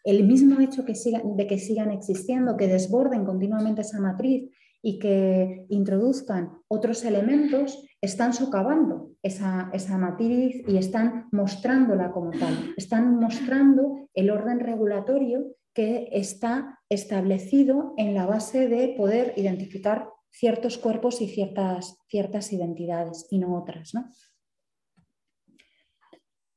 [0.05, 4.49] el mismo hecho de que sigan existiendo, que desborden continuamente esa matriz
[4.81, 12.73] y que introduzcan otros elementos, están socavando esa, esa, matriz y están mostrándola como tal.
[12.77, 20.77] Están mostrando el orden regulatorio que está establecido en la base de poder identificar ciertos
[20.77, 23.93] cuerpos y ciertas, ciertas identidades y no otras.
[23.93, 24.09] ¿no?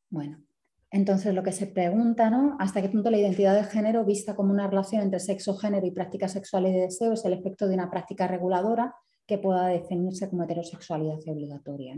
[0.08, 0.42] Bueno,
[0.90, 2.56] entonces, lo que se pregunta, ¿no?
[2.58, 5.92] ¿Hasta qué punto la identidad de género, vista como una relación entre sexo, género y
[5.92, 8.94] práctica sexual y de deseo, es el efecto de una práctica reguladora
[9.24, 11.96] que pueda definirse como heterosexualidad obligatoria?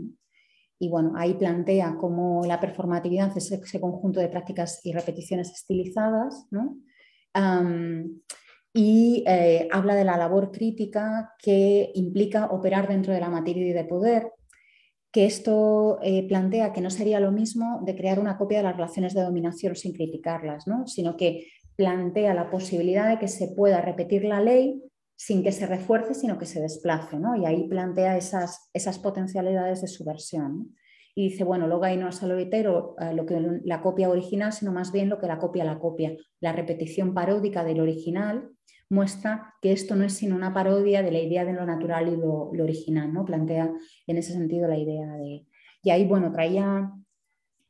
[0.77, 6.45] Y bueno, ahí plantea cómo la performatividad es ese conjunto de prácticas y repeticiones estilizadas,
[6.51, 6.77] ¿no?
[8.73, 13.85] Y eh, habla de la labor crítica que implica operar dentro de la materia de
[13.85, 14.31] poder,
[15.11, 18.75] que esto eh, plantea que no sería lo mismo de crear una copia de las
[18.75, 24.25] relaciones de dominación sin criticarlas, sino que plantea la posibilidad de que se pueda repetir
[24.25, 24.81] la ley
[25.15, 27.17] sin que se refuerce, sino que se desplace.
[27.39, 30.75] Y ahí plantea esas, esas potencialidades de subversión.
[31.15, 34.51] Y dice, bueno, lo gay no es lo hetero, eh, lo que la copia original,
[34.51, 38.49] sino más bien lo que la copia la copia, la repetición paródica del original
[38.89, 42.15] muestra que esto no es sino una parodia de la idea de lo natural y
[42.15, 43.25] lo, original, ¿no?
[43.25, 43.73] Plantea
[44.07, 45.45] en ese sentido la idea de...
[45.81, 46.91] Y ahí, bueno, traía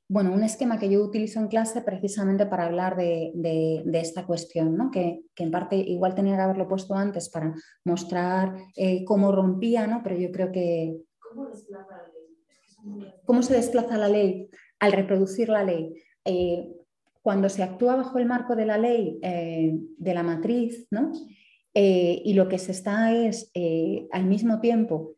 [0.10, 4.92] bueno, un esquema que yo utilizo en clase precisamente para hablar de, esta cuestión, ¿no?
[4.92, 7.54] que, en parte igual tenía que haberlo puesto antes para
[7.84, 10.02] mostrar eh, cómo rompía, ¿no?
[10.04, 10.98] pero yo creo que...
[11.18, 11.50] ¿Cómo?
[13.26, 14.50] ¿Cómo se desplaza la ley
[14.80, 15.94] al reproducir la ley?
[16.26, 16.70] Eh,
[17.22, 21.12] cuando se actúa bajo el marco de la ley eh, de la matriz, ¿no?
[21.74, 23.52] Eh, y lo que se está es
[24.12, 25.16] al mismo tiempo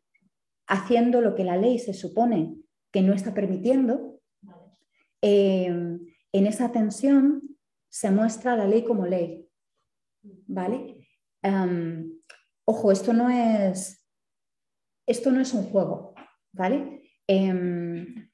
[0.68, 2.56] haciendo lo que la ley se supone
[2.90, 4.20] que no está permitiendo,
[5.20, 7.42] en esa tensión
[7.88, 9.48] se muestra la ley como ley.
[10.46, 11.08] ¿Vale?
[12.64, 14.06] ojo, esto no es
[15.06, 16.14] esto no es un juego,
[16.52, 16.95] ¿vale?
[17.28, 18.28] Em,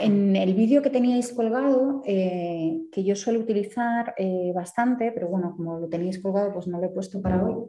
[0.00, 5.54] en el vídeo que teníais colgado, eh, que yo suelo utilizar eh, bastante, pero bueno,
[5.56, 7.64] como lo teníais colgado, pues no lo he puesto para hoy.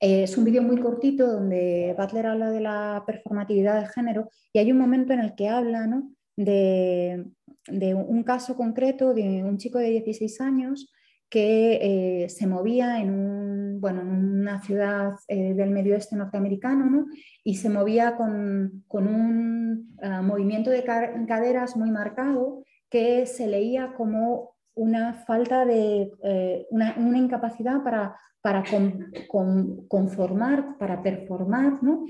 [0.00, 4.58] Eh, es un vídeo muy cortito donde Butler habla de la performatividad de género y
[4.58, 5.88] hay un momento en el que habla
[6.36, 7.24] de,
[7.68, 10.92] de, un caso concreto de un chico de 16 años
[11.36, 16.88] que eh, se movía en, un, bueno, en una ciudad eh, del medio oeste norteamericano
[16.88, 17.06] ¿no?
[17.44, 23.92] y se movía con, con un uh, movimiento de caderas muy marcado que se leía
[23.98, 31.82] como una falta de, eh, una, una, incapacidad para, para con, con, conformar, para performar
[31.82, 32.06] ¿no?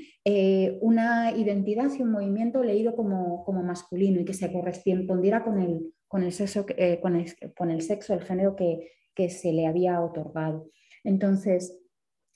[0.82, 5.92] una identidad y un movimiento leído como, como, masculino y que se correspondiera con el,
[6.06, 6.64] con el, sexo,
[7.02, 10.70] con el, con el sexo, el género que, que se le había otorgado.
[11.02, 11.80] Entonces,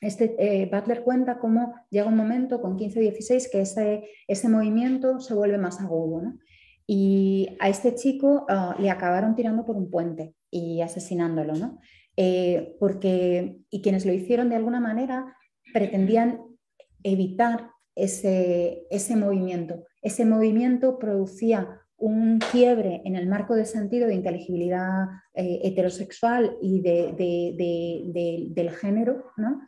[0.00, 5.34] este, eh, Butler cuenta cómo llega un momento con 15-16 que ese, ese, movimiento se
[5.34, 6.22] vuelve más agudo.
[6.86, 11.54] Y a este chico ah, le acabaron tirando por un puente y asesinándolo.
[11.54, 11.78] ¿no?
[12.16, 15.36] Eh, porque, y quienes lo hicieron de alguna manera
[15.72, 16.40] pretendían
[17.02, 19.84] evitar ese, ese movimiento.
[20.02, 26.80] Ese movimiento producía un quiebre en el marco de sentido de inteligibilidad eh, heterosexual y
[26.80, 29.60] del género, ¿no?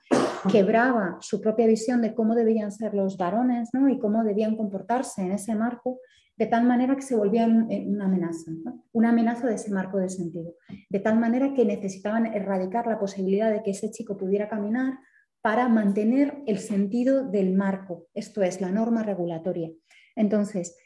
[0.51, 3.89] quebraba su propia visión de cómo debían ser los varones ¿no?
[3.89, 6.01] y cómo debían comportarse en ese marco,
[6.37, 8.51] de tal manera que se volvía una amenaza,
[8.93, 10.55] una amenaza de ese marco de sentido,
[10.89, 14.99] de tal manera que necesitaban erradicar la posibilidad de que ese chico pudiera caminar
[15.43, 19.71] para mantener el sentido del marco, esto es, la norma regulatoria.
[20.17, 20.77] Entonces,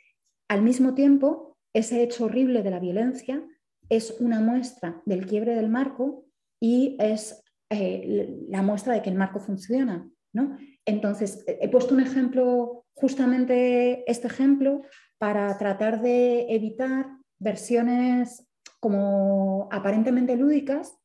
[0.48, 3.46] al mismo tiempo, ese hecho horrible de la violencia
[3.88, 6.24] es una muestra del quiebre del marco
[6.60, 10.08] y es eh, la muestra de que el marco funciona.
[10.32, 10.56] ¿no?
[10.84, 14.82] Entonces, he puesto un ejemplo, justamente este ejemplo,
[15.18, 17.06] para tratar de evitar
[17.38, 18.46] versiones
[18.80, 20.96] como aparentemente lúdicas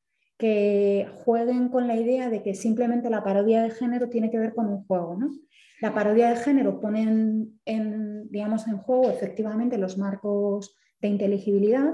[0.41, 4.55] que jueguen con la idea de que simplemente la parodia de género tiene que ver
[4.55, 5.15] con un juego.
[5.15, 5.29] ¿no?
[5.81, 11.93] La parodia de género pone en, digamos, en juego efectivamente los marcos de inteligibilidad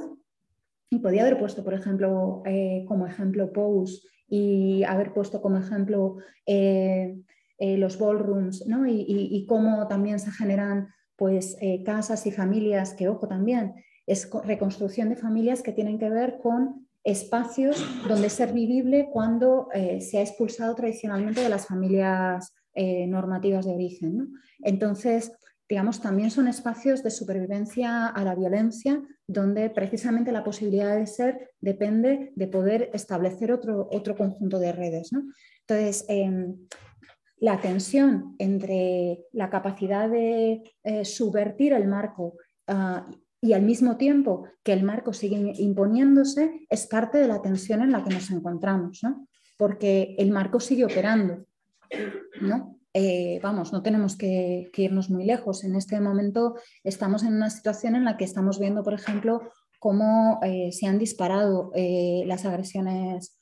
[0.89, 6.15] y podía haber puesto, por ejemplo, eh, como ejemplo Pose y haber puesto como ejemplo
[6.45, 7.17] eh,
[7.57, 8.87] eh, los ballrooms ¿no?
[8.87, 10.87] y, cómo también se generan
[11.17, 13.73] pues, casas y familias, que ojo también,
[14.05, 19.69] es reconstrucción de familias que tienen que ver con espacios donde ser vivible cuando
[19.99, 24.33] se ha expulsado tradicionalmente de las familias eh, normativas de origen.
[24.59, 25.31] Entonces,
[25.67, 31.49] digamos, también son espacios de supervivencia a la violencia, donde precisamente la posibilidad de ser
[31.59, 35.09] depende de poder establecer otro, otro conjunto de redes.
[35.61, 36.55] Entonces, em,
[37.37, 42.35] la tensión entre la capacidad de eh, subvertir el marco
[42.67, 43.09] ah,
[43.41, 47.91] y al mismo tiempo que el marco sigue imponiéndose es parte de la tensión en
[47.91, 49.01] la que nos encontramos,
[49.57, 51.45] porque el marco sigue operando
[52.41, 52.77] ¿no?
[52.93, 55.63] Eh, vamos, no tenemos que, irnos muy lejos.
[55.63, 60.39] En este momento estamos en una situación en la que estamos viendo, por ejemplo, cómo
[60.43, 63.36] eh, se han disparado eh, las agresiones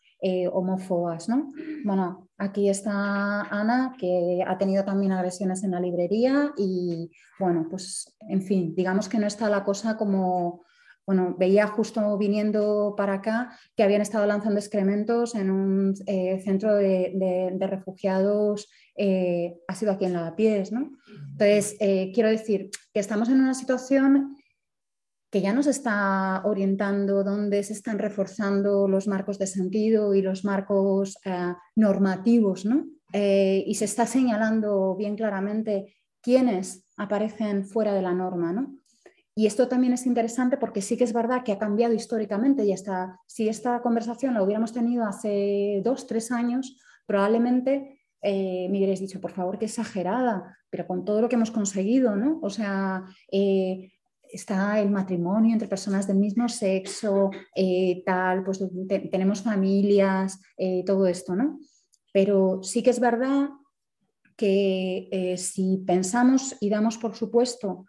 [0.52, 1.30] homófobas.
[1.30, 1.52] ¿no?
[1.84, 8.18] Bueno, aquí está Ana, que ha tenido también agresiones en la librería y, bueno, pues,
[8.28, 10.64] en fin, digamos que no está la cosa como,
[11.06, 16.74] bueno, veía justo viniendo para acá que habían estado lanzando excrementos en un eh, centro
[16.76, 20.92] de, refugiados, eh, ha sido aquí en Lavapiés, ¿no?
[21.32, 24.36] Entonces, eh, quiero decir que estamos en una situación
[25.36, 30.46] que ya nos está orientando dónde se están reforzando los marcos de sentido y los
[30.46, 31.18] marcos
[31.76, 32.86] normativos, ¿no?
[33.12, 38.78] y se está señalando bien claramente quiénes aparecen fuera de la norma, ¿no?
[39.36, 42.72] Y esto también es interesante porque sí que es verdad que ha cambiado históricamente y
[42.72, 49.02] hasta si esta conversación la hubiéramos tenido hace dos, tres años, probablemente eh, me hubierais
[49.02, 52.40] dicho, por favor, qué exagerada, pero con todo lo que hemos conseguido, ¿no?
[52.42, 53.92] O sea, eh,
[54.32, 58.64] está el matrimonio entre personas del mismo sexo, eh, tal, pues
[59.12, 60.40] tenemos familias,
[60.86, 61.60] todo esto, ¿no?
[62.14, 63.50] Pero sí que es verdad
[64.36, 67.86] que si pensamos y damos por supuesto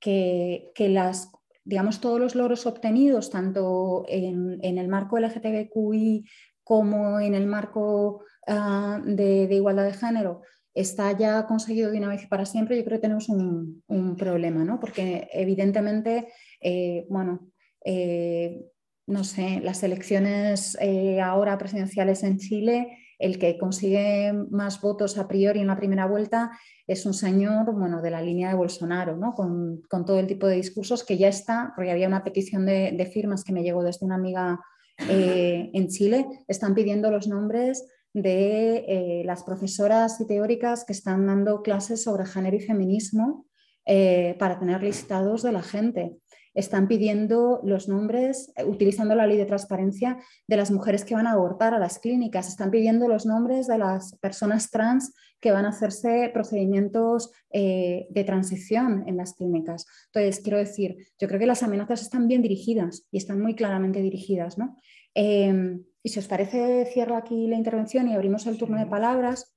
[0.00, 1.30] que, las,
[1.64, 6.24] digamos, todos los logros obtenidos, tanto en, el marco LGTBQI
[6.62, 10.42] como en el marco ah, de, igualdad de género,
[10.76, 13.82] está ya conseguido de una vez y para siempre, yo creo que tenemos un,
[14.16, 14.78] problema, ¿no?
[14.78, 16.28] Porque evidentemente,
[16.60, 17.48] eh, bueno,
[17.84, 18.62] eh,
[19.06, 25.26] no sé, las elecciones eh, ahora presidenciales en Chile el que consigue más votos a
[25.26, 26.50] priori en la primera vuelta
[26.86, 29.32] es un señor bueno, de la línea de Bolsonaro, ¿no?
[29.32, 33.42] con, todo el tipo de discursos que ya está, porque había una petición de, firmas
[33.42, 34.60] que me llegó desde una amiga
[34.98, 37.86] en Chile, están pidiendo los nombres
[38.16, 43.44] de eh, las profesoras y teóricas que están dando clases sobre género y feminismo
[43.84, 46.16] eh, para tener listados de la gente
[46.54, 50.16] están pidiendo los nombres, eh, utilizando la ley de transparencia,
[50.48, 53.76] de las mujeres que van a abortar a las clínicas, están pidiendo los nombres de
[53.76, 59.86] las personas trans que van a hacerse procedimientos de transición en las clínicas.
[60.06, 64.00] Entonces, quiero decir, yo creo que las amenazas están bien dirigidas y están muy claramente
[64.00, 64.56] dirigidas.
[64.56, 64.76] ¿no?
[65.18, 69.52] Em, y si os parece, cierro aquí la intervención y abrimos el turno de palabras.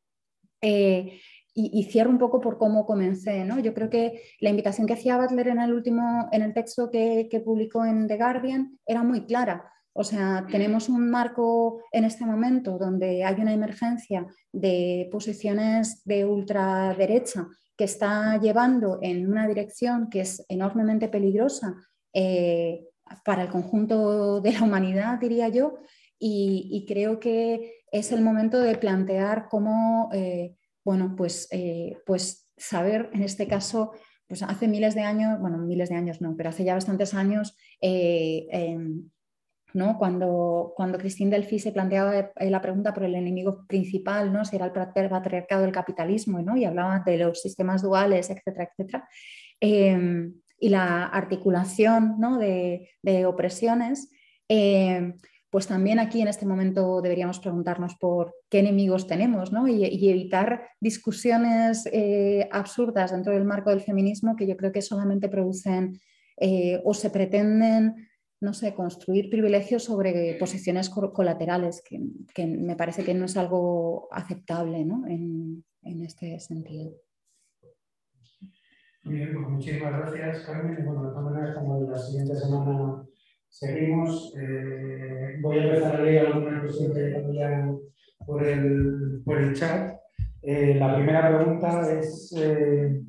[0.63, 1.19] Eh,
[1.53, 3.45] y, cierro un poco por cómo comencé.
[3.45, 3.59] ¿no?
[3.59, 7.29] Yo creo que la invitación que hacía Butler en el último, en el texto que,
[7.45, 9.71] publicó en The Guardian era muy clara.
[9.93, 16.25] O sea, tenemos un marco en este momento donde hay una emergencia de posiciones de
[16.25, 17.45] ultraderecha
[17.77, 21.75] que está llevando en una dirección que es enormemente peligrosa
[22.11, 22.87] eh,
[23.23, 25.77] para el conjunto de la humanidad, diría yo,
[26.19, 30.55] y, creo que es el momento de plantear cómo eh,
[30.89, 33.91] bueno, pues, eh, pues saber en este caso,
[34.27, 37.55] pues hace miles de años, bueno, miles de años no, pero hace ya bastantes años,
[37.81, 39.09] eh, em,
[39.75, 39.99] ¿no?
[39.99, 44.43] Cuando, cuando Christine Delphi se planteaba eh, la pregunta por el enemigo principal, ¿no?
[44.45, 46.57] si era el patriarcado del capitalismo, ¿no?
[46.57, 49.07] y hablaba de los sistemas duales, etcétera, etcétera,
[49.59, 52.39] em, y la articulación ¿no?
[52.39, 54.11] de, de, opresiones,
[54.47, 55.13] em,
[55.49, 61.87] pues también aquí en este momento deberíamos preguntarnos por qué enemigos tenemos y, evitar discusiones
[61.91, 65.99] eh, absurdas dentro del marco del feminismo que yo creo que solamente producen
[66.37, 68.07] eh, o se pretenden,
[68.41, 74.79] no sé, construir privilegios sobre posiciones colaterales, que, me parece que no es algo aceptable
[74.79, 76.93] en, este sentido.
[79.03, 80.85] Bien, pues muchísimas gracias, Carmen.
[80.85, 83.03] Bueno, de todas maneras, como la siguiente semana
[83.49, 84.33] Seguimos.
[84.39, 87.81] Eh, voy a empezar a leer algunas cuestiones que enviado
[88.25, 89.97] por el, por el chat.
[90.41, 93.01] Eh, la primera pregunta es, eh,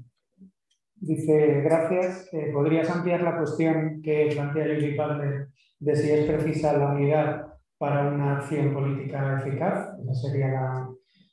[0.97, 5.49] dice, gracias, ¿podrías ampliar la cuestión que plantea Judy Butler
[5.79, 7.47] de si es precisa la unidad
[7.79, 9.91] para una acción política eficaz?
[10.03, 10.91] Esa sería la,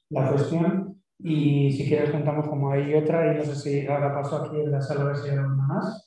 [0.10, 1.02] la cuestión.
[1.20, 4.72] Y si quieres contamos como hay otra, y no sé si ahora paso aquí en
[4.72, 6.07] la sala a ver si hay alguna más.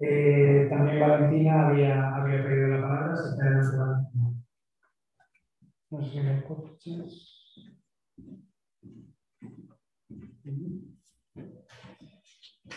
[0.00, 4.34] Eh, también Valentina había, había pedido la palabra, se está Valentina.
[5.90, 7.44] No sé si me escuchas.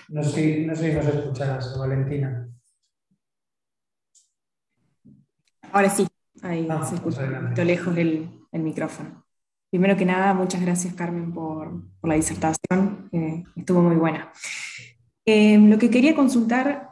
[0.10, 2.50] No sé, no sé si nos escuchas, Valentina.
[5.72, 6.08] Ahora sí,
[6.42, 9.26] ahí ah, se escucha un poquito lejos el, el, micrófono.
[9.70, 11.72] Primero que nada, muchas gracias Carmen por,
[12.02, 13.10] por la disertación,
[13.56, 14.34] estuvo muy buena.
[15.26, 16.91] Eh, lo que quería consultar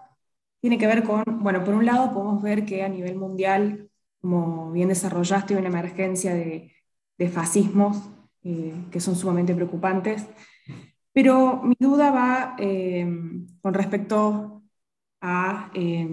[0.61, 3.90] tiene que ver con, bueno, por un lado podemos ver que a nivel mundial,
[4.22, 6.73] como bien desarrollaste, hay una emergencia de,
[7.18, 8.10] de fascismos
[8.44, 10.26] eh, que son sumamente preocupantes,
[11.11, 13.06] pero mi duda va eh,
[13.61, 14.64] con respecto
[15.22, 16.07] a eh,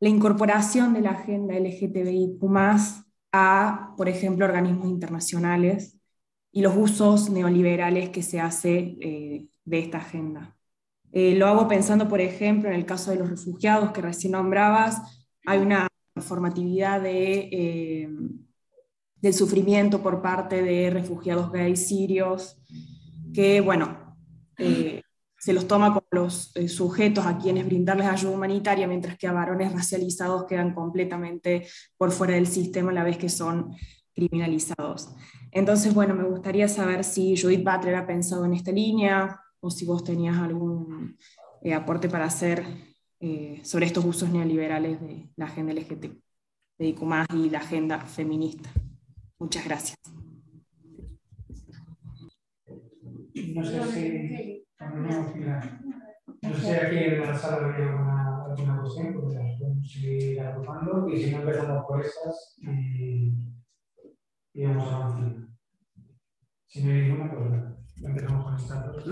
[0.00, 2.42] la incorporación de la agenda LGTBIQ
[3.32, 6.00] a, por ejemplo, organismos internacionales
[6.52, 8.96] y los usos neoliberales que se hace
[9.64, 10.56] de esta agenda.
[11.12, 15.26] Eh, lo hago pensando, por ejemplo, en el caso de los refugiados que recién nombrabas,
[15.44, 18.08] hay una formatividad eh,
[19.16, 22.62] del sufrimiento por parte de refugiados gays sirios,
[23.34, 24.16] que, bueno,
[24.58, 25.02] eh,
[25.38, 29.72] se los toma como los sujetos a quienes brindarles ayuda humanitaria, mientras que a varones
[29.72, 31.66] racializados quedan completamente
[31.96, 33.74] por fuera del sistema a la vez que son
[34.14, 35.14] criminalizados.
[35.50, 39.84] Entonces, bueno, me gustaría saber si Judith Butler ha pensado en esta línea, o si
[39.84, 41.16] vos tenías algún
[41.62, 42.64] eh, aporte para hacer
[43.20, 46.06] eh, sobre estos usos neoliberales de la agenda LGT,
[46.78, 48.70] de ICUMAS y la agenda feminista.
[49.38, 49.98] Muchas gracias.
[53.54, 54.64] No sé si,
[56.42, 61.08] no sé aquí en la sala había alguna, alguna cuestión, porque las podemos seguir agrupando
[61.08, 63.34] y si no empezamos por esas y,
[64.54, 65.48] y vamos avanzando.
[66.66, 67.79] Si no hay ninguna, pues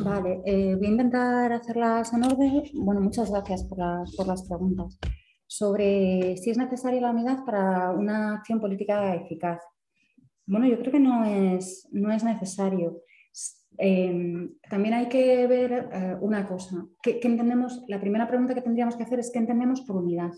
[0.02, 2.62] Vale, eh, voy a intentar hacerlas en orden.
[2.74, 3.78] Bueno, muchas gracias por,
[4.16, 4.98] por las preguntas.
[5.46, 9.60] Sobre si es necesaria la unidad para una acción política eficaz.
[10.46, 13.02] Bueno, yo creo que no es, no es necesario.
[13.76, 16.86] Em, también hay que ver eh, una cosa.
[17.02, 17.84] ¿Qué, entendemos?
[17.88, 20.32] La primera pregunta que tendríamos que hacer es qué entendemos por unidad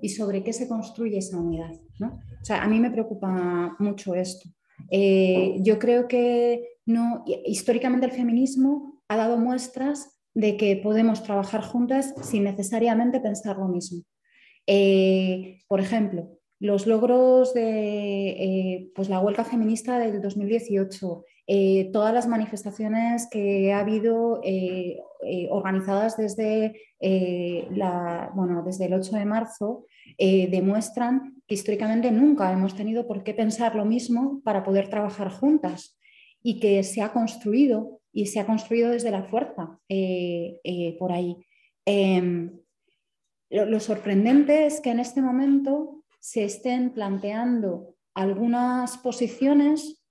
[0.00, 1.72] y sobre qué se construye esa unidad.
[2.00, 4.48] O sea, a mí me preocupa mucho esto.
[4.90, 11.62] Eh, yo creo que no, históricamente el feminismo ha dado muestras de que podemos trabajar
[11.62, 14.02] juntas sin necesariamente pensar lo mismo.
[14.66, 22.28] Eh, por ejemplo, los logros de pues la huelga feminista del 2018, eh, todas las
[22.28, 29.86] manifestaciones que ha habido eh, eh, organizadas desde, la, bueno, desde el 8 de marzo
[30.18, 35.98] demuestran que históricamente nunca hemos tenido por qué pensar lo mismo para poder trabajar juntas
[36.42, 39.80] y que se ha construido y se ha construido desde la fuerza
[40.98, 41.36] por ahí.
[41.86, 42.60] Em,
[43.50, 50.02] lo sorprendente es que en este momento se estén planteando algunas posiciones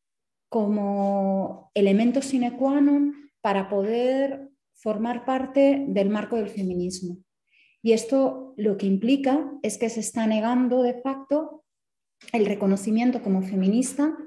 [0.49, 7.23] como elemento sine qua non para poder formar parte del marco del feminismo.
[7.81, 11.63] Y esto lo que implica es que se está negando de facto
[12.33, 14.17] el reconocimiento como feminista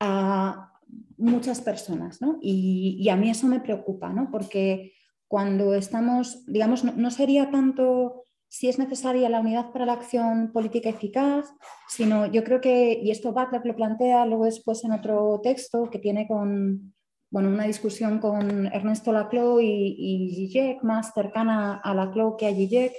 [0.00, 0.73] a
[1.16, 2.18] muchas personas.
[2.40, 4.30] Y, a mí eso me preocupa, ¿no?
[4.30, 4.92] porque
[5.28, 10.88] cuando estamos, digamos, no sería tanto si es necesaria la unidad para la acción política
[10.88, 11.52] eficaz,
[11.88, 15.98] sino yo creo que, y esto Butler lo plantea luego después en otro texto que
[15.98, 16.94] tiene con,
[17.32, 22.92] bueno, una discusión con Ernesto Laclau y, y más cercana a Laclau que a Zizek,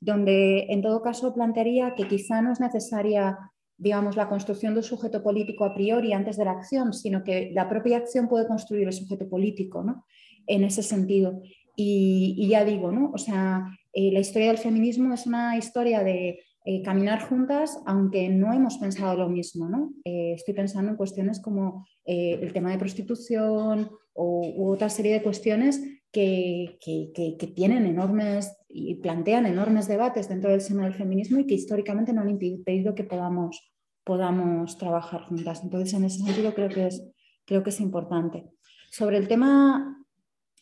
[0.00, 3.38] donde en todo caso plantearía que quizá no es necesaria
[3.78, 7.50] digamos, la construcción de un sujeto político a priori antes de la acción, sino que
[7.52, 10.04] la propia acción puede construir el sujeto político, ¿no?
[10.46, 11.42] En ese sentido.
[11.76, 13.10] Y, y ya digo, ¿no?
[13.12, 13.66] O sea,
[13.98, 18.76] eh, la historia del feminismo es una historia de eh, caminar juntas, aunque no hemos
[18.76, 19.70] pensado lo mismo.
[19.70, 19.94] ¿no?
[20.04, 25.22] Eh, estoy pensando en cuestiones como el tema de prostitución o, u otra serie de
[25.22, 25.80] cuestiones
[26.16, 32.12] que, tienen enormes y plantean enormes debates dentro del seno del feminismo y que históricamente
[32.12, 33.72] no han impedido que podamos,
[34.04, 35.62] podamos trabajar juntas.
[35.62, 37.06] Entonces, en ese sentido, creo que es,
[37.44, 38.44] creo que es importante.
[38.90, 40.04] Sobre el tema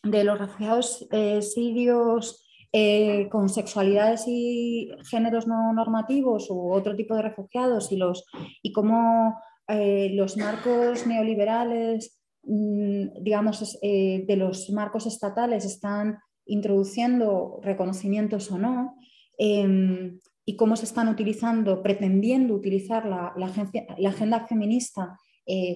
[0.03, 1.07] de los refugiados
[1.41, 8.25] sirios eh, con sexualidades y géneros no normativos u otro tipo de refugiados y, los,
[8.61, 12.14] y cómo eh, los marcos neoliberales,
[12.45, 18.95] digamos, eh, de los marcos estatales están introduciendo reconocimientos o no,
[19.37, 23.33] em, y cómo se están utilizando, pretendiendo utilizar la,
[24.07, 25.17] agenda feminista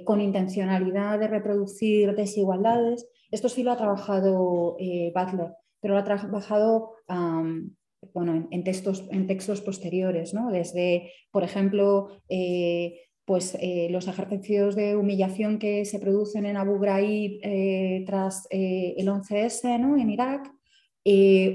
[0.03, 3.07] con intencionalidad de reproducir desigualdades.
[3.31, 4.77] Esto sí lo ha trabajado
[5.13, 6.95] Butler pero lo ha trabajado
[8.13, 10.51] bueno, en, textos, en textos posteriores, ¿no?
[10.51, 16.79] desde, por ejemplo, eh, pues, eh, los ejercicios de humillación que se producen en Abu
[16.79, 19.95] Ghraib eh, tras el 11S ¿no?
[19.97, 20.51] en Irak,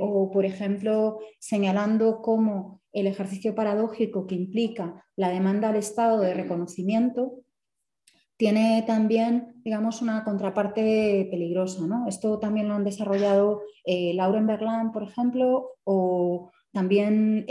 [0.01, 6.35] o, por ejemplo, señalando cómo el ejercicio paradójico que implica la demanda al Estado de
[6.35, 7.41] reconocimiento
[8.37, 11.83] tiene también, digamos, una contraparte peligrosa.
[12.07, 17.45] Esto también lo han desarrollado eh, Lauren Berland, por ejemplo, o también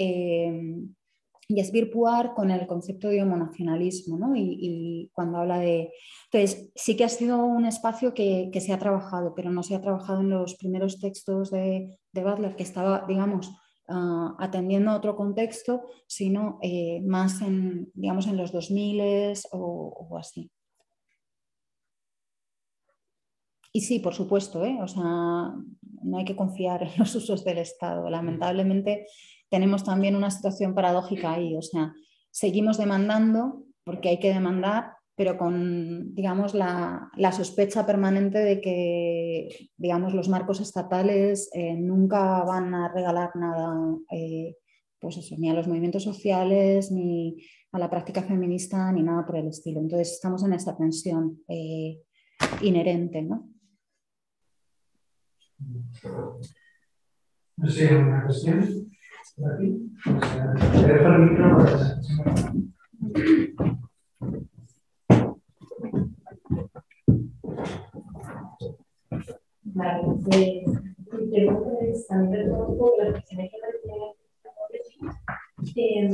[1.56, 4.36] Jasbir Puar con el concepto de homonacionalismo, ¿no?
[4.36, 5.92] y, cuando habla de...
[6.32, 9.82] Entonces, sí que ha sido un espacio que, se ha trabajado, pero no se ha
[9.82, 13.52] trabajado en los primeros textos de, Butler, que estaba, digamos,
[13.88, 20.18] ah, atendiendo a otro contexto, sino eh, más en, digamos, en los 2000 o, o
[20.18, 20.52] así.
[23.76, 24.78] Y sí, por supuesto, ¿eh?
[24.82, 28.08] o sea, no hay que confiar en los usos del Estado.
[28.10, 29.08] Lamentablemente
[29.54, 31.94] tenemos también una situación paradójica ahí, o sea,
[32.32, 40.16] seguimos demandando porque hay que demandar, pero con, digamos, la, sospecha permanente de que, digamos,
[40.16, 44.56] los marcos estatales eh, nunca van a regalar nada, eh,
[45.00, 47.38] pues eso, ni a los movimientos sociales, ni
[47.74, 49.82] a la práctica feminista, ni nada por el estilo.
[49.82, 51.44] Entonces, estamos en esa tensión
[52.64, 53.48] inherente, ¿no?
[57.68, 58.90] Sé, ¿una cuestión?
[59.36, 59.84] Vale,
[70.24, 70.66] pues
[71.12, 73.58] mi pregunta es, también reconozco las cuestiones que
[75.76, 76.10] eh,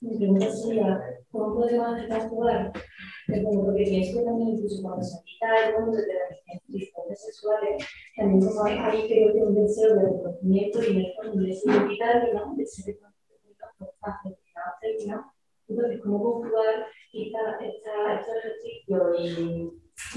[0.00, 1.00] mi pregunta sería,
[1.30, 2.72] ¿cómo podemos actuar?
[3.26, 5.16] Porque pienso que también incluso cuando se
[5.46, 7.86] de las disfunciones sexuales,
[8.16, 11.38] también como hay, creo que un deseo de reconocimiento y de un
[12.34, 12.54] ¿no?
[12.56, 13.36] De ser reconocido,
[15.68, 18.84] Entonces, ¿cómo conjugar esta, esta, este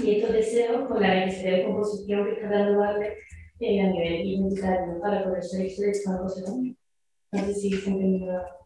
[0.02, 3.14] y estos deseos con la necesidad de composición que está dando Bartlett
[3.60, 6.44] eh, a nivel identitario para poder ser esta cosa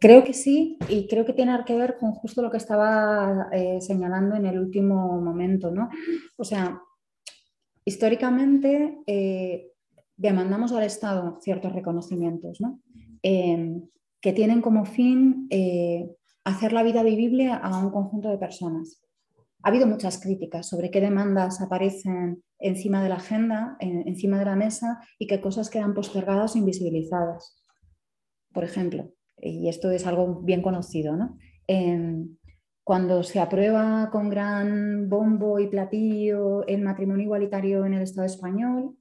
[0.00, 3.80] Creo que sí, y creo que tiene que ver con justo lo que estaba eh,
[3.80, 5.88] señalando en el último momento, ¿no?
[6.36, 6.80] O sea,
[7.84, 9.72] históricamente eh,
[10.16, 12.80] demandamos al Estado ciertos reconocimientos, ¿no?
[13.22, 13.88] Em,
[14.20, 16.10] que tienen como fin eh,
[16.44, 19.02] hacer la vida vivible a un conjunto de personas
[19.62, 24.56] ha habido muchas críticas sobre qué demandas aparecen encima de la agenda, encima de la
[24.56, 27.59] mesa y qué cosas quedan postergadas o invisibilizadas.
[28.52, 31.36] Por ejemplo, y esto es algo bien conocido, ¿no?
[32.82, 38.96] cuando se aprueba con gran bombo y platillo el matrimonio igualitario en el Estado español,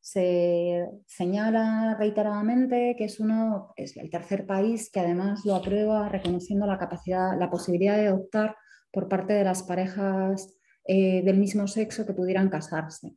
[0.00, 6.64] se señala reiteradamente que es uno es el tercer país que además lo aprueba reconociendo
[6.64, 8.56] la capacidad, la posibilidad de adoptar
[8.92, 13.16] por parte de las parejas eh, del mismo sexo que pudieran casarse.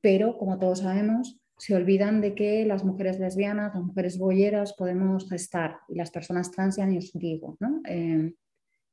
[0.00, 5.28] Pero, como todos sabemos, se olvidan de que las mujeres lesbianas, las mujeres bolleras podemos
[5.28, 7.56] gestar y las personas trans ya ni os digo.
[7.88, 8.34] Eh,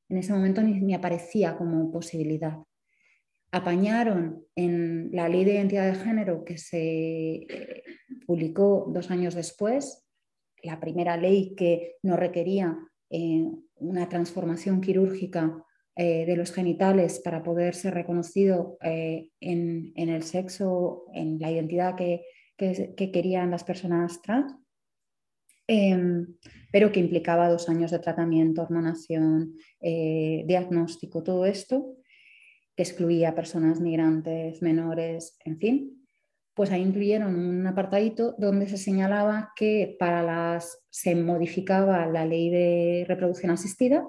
[0.10, 2.58] en ese momento ni, aparecía como posibilidad.
[3.52, 7.84] Apañaron en la ley de identidad de género que se eh,
[8.26, 10.06] publicó dos años después,
[10.62, 12.78] la primera ley que no requería
[13.76, 15.64] una transformación quirúrgica
[15.96, 21.96] eh, de los genitales para poder ser reconocido eh, en, el sexo, en la identidad
[21.96, 22.26] que,
[22.96, 24.54] querían las personas trans,
[25.68, 26.36] em,
[26.72, 31.98] pero que implicaba dos años de tratamiento, hormonación, eh, diagnóstico, todo esto,
[32.76, 36.04] que excluía personas migrantes, menores, en fin,
[36.56, 42.50] pues ahí incluyeron un apartadito donde se señalaba que para las se modificaba la ley
[42.50, 44.06] de reproducción asistida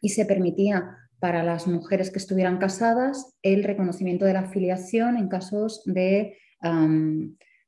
[0.00, 5.28] y se permitía para las mujeres que estuvieran casadas el reconocimiento de la afiliación en
[5.28, 6.38] casos de,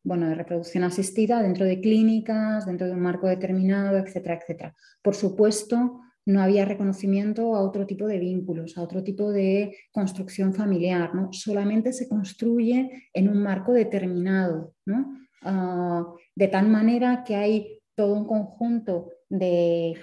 [0.04, 4.74] bueno, de reproducción asistida dentro de clínicas, dentro de un marco determinado, etcétera, etcétera.
[5.02, 10.54] Por supuesto, no había reconocimiento a otro tipo de vínculos, a otro tipo de construcción
[10.54, 11.32] familiar, ¿no?
[11.32, 15.18] solamente se construye en un marco determinado, ¿no?
[15.42, 19.94] Ah, de tal manera que hay todo un conjunto de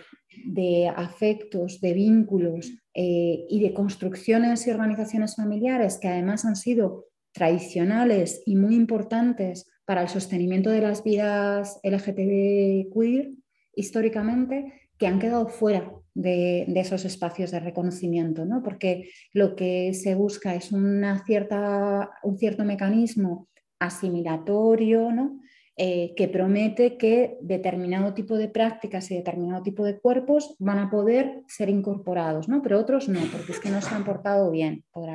[0.46, 7.06] de afectos, de vínculos eh, y de construcciones y organizaciones familiares que además han sido
[7.34, 13.32] tradicionales y muy importantes para el sostenimiento de las vidas LGTB queer
[13.76, 18.64] históricamente, que han quedado fuera de, esos espacios de reconocimiento, ¿no?
[18.64, 23.50] porque lo que se busca es una cierta, un cierto mecanismo
[23.80, 25.42] asimilatorio, ¿no?
[25.76, 30.90] Eh, que promete que determinado tipo de prácticas y determinado tipo de cuerpos van a
[30.90, 32.62] poder ser incorporados, ¿no?
[32.62, 35.10] pero otros no, porque es que no se han portado bien por,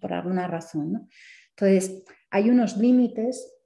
[0.00, 1.08] por alguna razón.
[1.50, 3.59] Entonces, hay unos límites.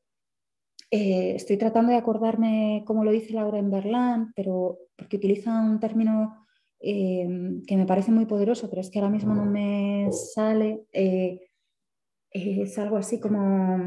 [0.91, 5.81] Eh, estoy tratando de acordarme cómo lo dice Laura en Berlán, pero porque utiliza un
[5.81, 6.47] término
[6.81, 7.27] eh,
[7.67, 10.85] que me parece muy poderoso, pero es que ahora mismo no me sale.
[10.93, 13.79] es algo así como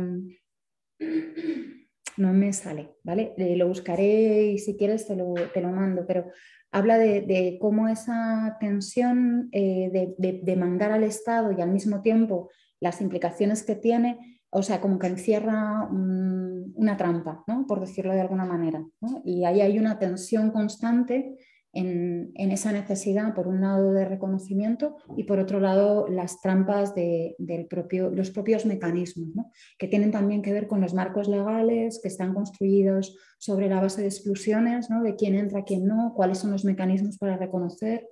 [2.17, 3.33] no me sale, ¿vale?
[3.37, 6.25] Eh, lo buscaré y si quieres te lo, te lo mando, pero
[6.71, 12.49] habla de, cómo esa tensión eh, de, de, al Estado y al mismo tiempo
[12.79, 17.65] las implicaciones que tiene, o sea, como que encierra una trampa, ¿no?
[17.67, 18.85] por decirlo de alguna manera.
[19.23, 21.37] Y ahí hay una tensión constante
[21.73, 27.35] en, esa necesidad, por un lado, de reconocimiento y por otro lado, las trampas de,
[27.37, 29.45] del propio, los propios mecanismos,
[29.77, 34.01] que tienen también que ver con los marcos legales que están construidos sobre la base
[34.01, 35.03] de exclusiones, ¿no?
[35.03, 38.07] de quién entra, quién no, cuáles son los mecanismos para reconocer.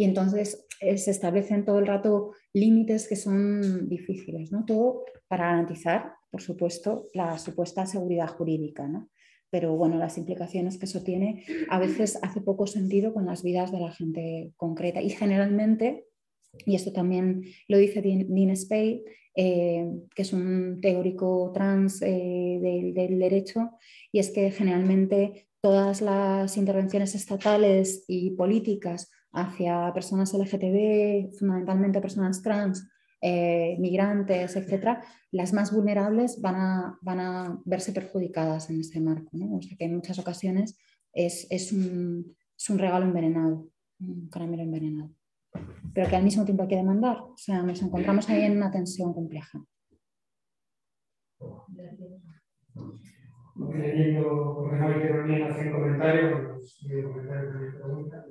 [0.00, 4.64] Y entonces eh, se establecen todo el rato límites que son difíciles, ¿no?
[4.64, 8.88] todo para garantizar, por supuesto, la supuesta seguridad jurídica.
[8.88, 9.10] ¿no?
[9.50, 13.72] pero bueno, las implicaciones que eso tiene a veces hace poco sentido con las vidas
[13.72, 15.02] de la gente concreta.
[15.02, 16.06] Y generalmente,
[16.64, 19.02] y esto también lo dice Dean Spade,
[19.34, 23.72] eh, que es un teórico trans eh, del, del derecho,
[24.12, 32.42] y es que generalmente todas las intervenciones estatales y políticas hacia personas LGTB, fundamentalmente personas
[32.42, 32.88] trans,
[33.20, 39.30] eh, migrantes, etcétera, las más vulnerables van a, van a verse perjudicadas en ese marco.
[39.32, 40.78] O sea que en muchas ocasiones
[41.12, 43.68] es, es, un, es un regalo envenenado,
[44.00, 45.10] un caramelo envenenado
[45.92, 47.18] pero que al mismo tiempo hay que demandar.
[47.22, 49.64] O sea, nos encontramos ahí en una tensión compleja.
[53.68, 58.24] Leyendo, porque no hay que hace un comentario, pregunta.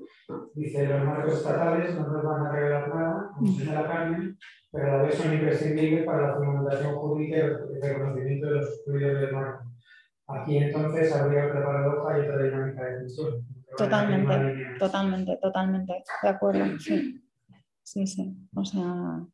[0.54, 4.36] Dice, los marcos estatales no nos van a revelar nada, como se la carne,
[4.72, 8.70] pero a la vez son imprescindibles para la fundamentación jurídica y el reconocimiento de los
[8.70, 9.72] estudios del marco.
[10.28, 13.46] Aquí entonces habría otra paradoja y otra dinámica de tensión.
[13.78, 17.24] Totalmente, totalmente, totalmente, de acuerdo, sí.
[17.84, 18.36] Sí, sí.
[18.56, 19.26] O sea,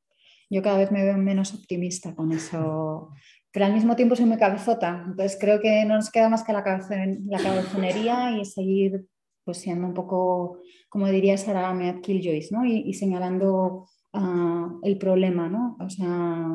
[0.50, 3.10] yo cada vez me veo menos optimista con eso,
[3.56, 6.52] pero al mismo tiempo soy muy cabezota, entonces creo que no nos queda más que
[6.52, 9.08] la, cabezonería y seguir
[9.46, 10.60] pues siendo un poco,
[10.90, 12.66] como diría Sarah Mead Killjoys, ¿no?
[12.66, 15.78] y, señalando uh, el problema, ¿no?
[15.80, 16.50] O sea,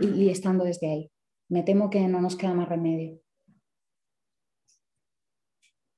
[0.00, 1.10] y, estando desde ahí.
[1.48, 3.18] Me temo que no nos queda más remedio.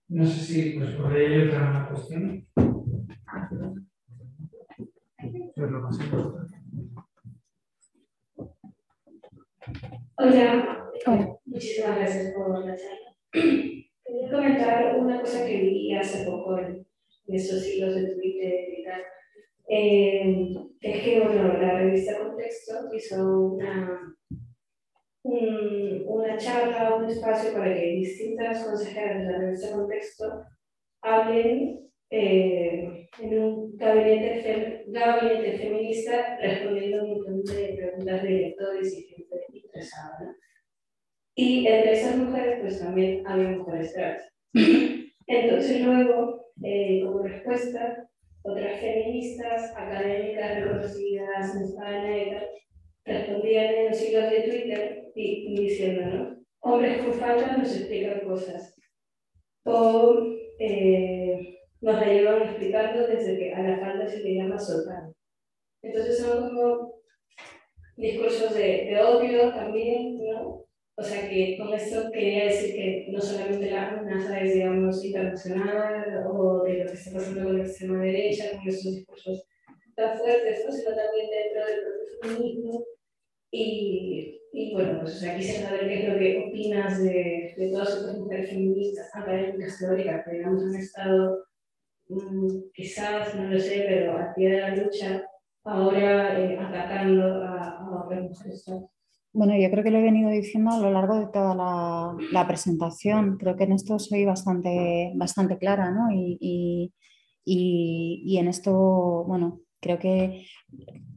[0.06, 2.46] No sé si pues, por ahí otra cuestión.
[10.18, 10.90] Hola.
[11.44, 13.14] muchísimas gracias por la charla.
[13.32, 16.86] Quería comentar una cosa que vi hace poco en,
[17.28, 19.02] esos hilos de Twitter y tal.
[19.68, 24.16] Eh, es que bueno, la revista Contexto hizo una
[25.22, 30.44] una charla, un espacio para que distintas consejeras de la revista Contexto
[31.02, 38.98] hablen eh, en un gabinete, gabinete, feminista respondiendo a un montón de preguntas de lectores
[38.98, 39.45] y gente
[39.76, 40.36] interesada.
[41.34, 44.22] Y entre esas mujeres, pues también había mujeres trans.
[45.26, 48.08] Entonces, luego, eh, como respuesta,
[48.42, 52.46] otras feministas académicas reconocidas en España y tal,
[53.04, 58.74] respondían en los hilos de Twitter y, diciendo, Hombres con falda nos explican cosas.
[59.64, 60.16] O
[60.58, 65.12] eh, nos la llevan explicando desde que a la falda se le llama soltar.
[65.82, 66.96] Entonces son como
[67.96, 70.66] discursos de, de, odio también, ¿no?
[70.98, 76.24] O sea que con esto quería decir que no solamente la amenaza es, digamos, internacional
[76.26, 79.46] o de lo que está pasando con la extrema derecha, con esos discursos
[79.94, 80.72] tan fuertes, ¿no?
[80.72, 82.84] sino también dentro del propio feminismo
[83.50, 87.70] y, y bueno, pues o sea, quisiera saber qué es lo que opinas de, de
[87.70, 91.44] todas estas mujeres feministas académicas teóricas que digamos han estado
[92.08, 95.26] mm, quizás, no lo sé, pero a pie de la lucha,
[95.66, 98.64] ahora eh, atacando a, a otras mujeres.
[99.32, 102.46] Bueno, yo creo que lo he venido diciendo a lo largo de toda la, la
[102.46, 103.36] presentación.
[103.36, 106.10] Creo que en esto soy bastante, bastante clara, ¿no?
[106.10, 106.94] Y, y,
[107.44, 110.46] y, y en esto, bueno, creo que,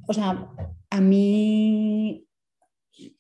[0.08, 0.50] o sea,
[0.90, 2.26] a mí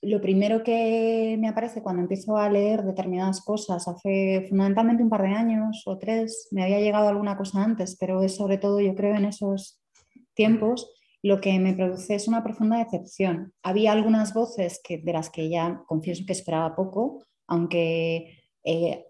[0.01, 5.21] lo primero que me aparece cuando empiezo a leer determinadas cosas, hace fundamentalmente un par
[5.21, 8.93] de años o tres, me había llegado alguna cosa antes, pero es sobre todo, yo
[8.95, 9.81] creo, en esos
[10.33, 13.53] tiempos, lo que me produce es una profunda decepción.
[13.63, 19.05] Había algunas voces que, de las que ya confieso que esperaba poco, aunque eh,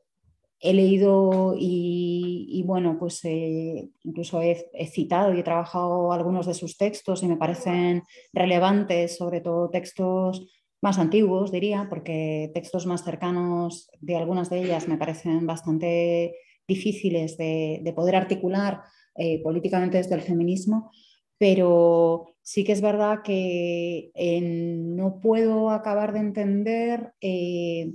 [0.61, 6.77] he leído y, bueno, pues eh, incluso he, citado y he trabajado algunos de sus
[6.77, 8.03] textos y me parecen
[8.33, 10.47] relevantes, sobre todo textos
[10.81, 16.35] más antiguos, diría, porque textos más cercanos de algunas de ellas me parecen bastante
[16.67, 18.81] difíciles de, poder articular
[19.15, 20.91] eh, políticamente desde el feminismo,
[21.39, 24.11] pero sí que es verdad que
[24.43, 27.93] no puedo acabar de entender eh,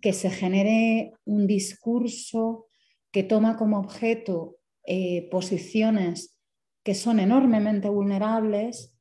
[0.00, 2.66] que se genere un discurso
[3.12, 6.34] que toma como objeto eh, posiciones
[6.82, 8.94] que son enormemente vulnerables,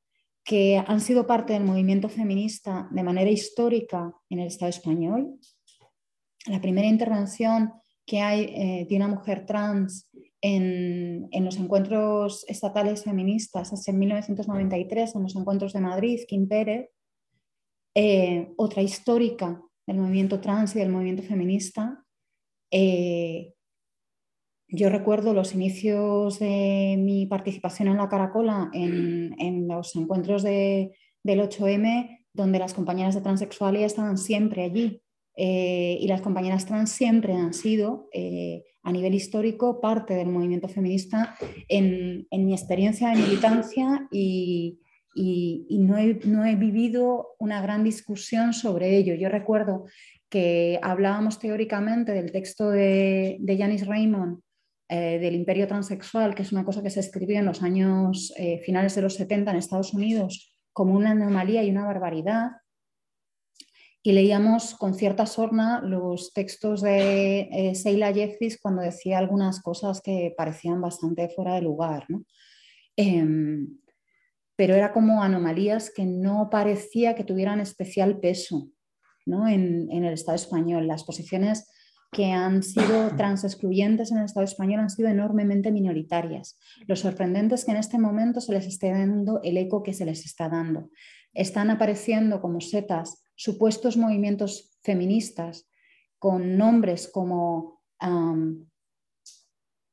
[0.44, 5.40] que han sido parte del movimiento feminista de manera histórica en el Estado español.
[6.48, 7.72] La primera intervención
[8.06, 10.07] que hay eh, de una mujer trans
[10.42, 16.90] en, los encuentros estatales feministas en 1993, en los encuentros de Madrid, Kim Pérez.
[17.96, 22.04] Eh, otra histórica del movimiento trans y del movimiento feminista.
[22.72, 23.54] Eh,
[24.70, 30.92] yo recuerdo los inicios de mi participación en la Caracola, en, los encuentros del
[31.24, 35.02] 8M, donde las compañeras de transexualidad estaban siempre allí.
[35.40, 38.10] Eh, y las compañeras trans siempre han sido,
[38.88, 41.36] a nivel histórico, parte del movimiento feminista
[41.68, 44.80] en, en mi experiencia de militancia y,
[45.14, 49.14] y, no, he, vivido una gran discusión sobre ello.
[49.16, 49.88] Yo recuerdo
[50.30, 54.40] que hablábamos teóricamente del texto de, de Janice Raymond
[54.88, 58.62] eh, del imperio transexual, que es una cosa que se escribió en los años eh,
[58.66, 62.52] finales de los 70 en Estados Unidos como una anomalía y una barbaridad.
[64.08, 70.00] Y leíamos con cierta sorna los textos de eh, Seila Jeffries cuando decía algunas cosas
[70.00, 72.06] que parecían bastante fuera de lugar.
[72.96, 73.68] Em,
[74.56, 78.70] pero era como anomalías que no parecía que tuvieran especial peso
[79.26, 80.88] en, en, el Estado español.
[80.88, 81.70] Las posiciones
[82.10, 86.58] que han sido transexcluyentes en el Estado español han sido enormemente minoritarias.
[86.88, 90.06] Lo sorprendente es que en este momento se les esté dando el eco que se
[90.06, 90.92] les está dando.
[91.38, 95.70] Están apareciendo como setas supuestos movimientos feministas
[96.18, 97.84] con nombres como,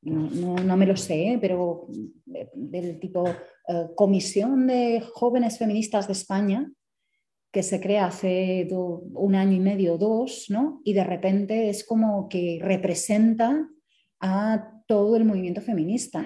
[0.01, 1.37] no, me lo sé, ¿eh?
[1.39, 1.87] pero
[2.25, 6.71] del tipo eh, Comisión de Jóvenes Feministas de España,
[7.51, 10.81] que se crea hace un año y medio, dos, ¿no?
[10.83, 13.69] y de repente es como que representa
[14.19, 16.25] a todo el movimiento feminista.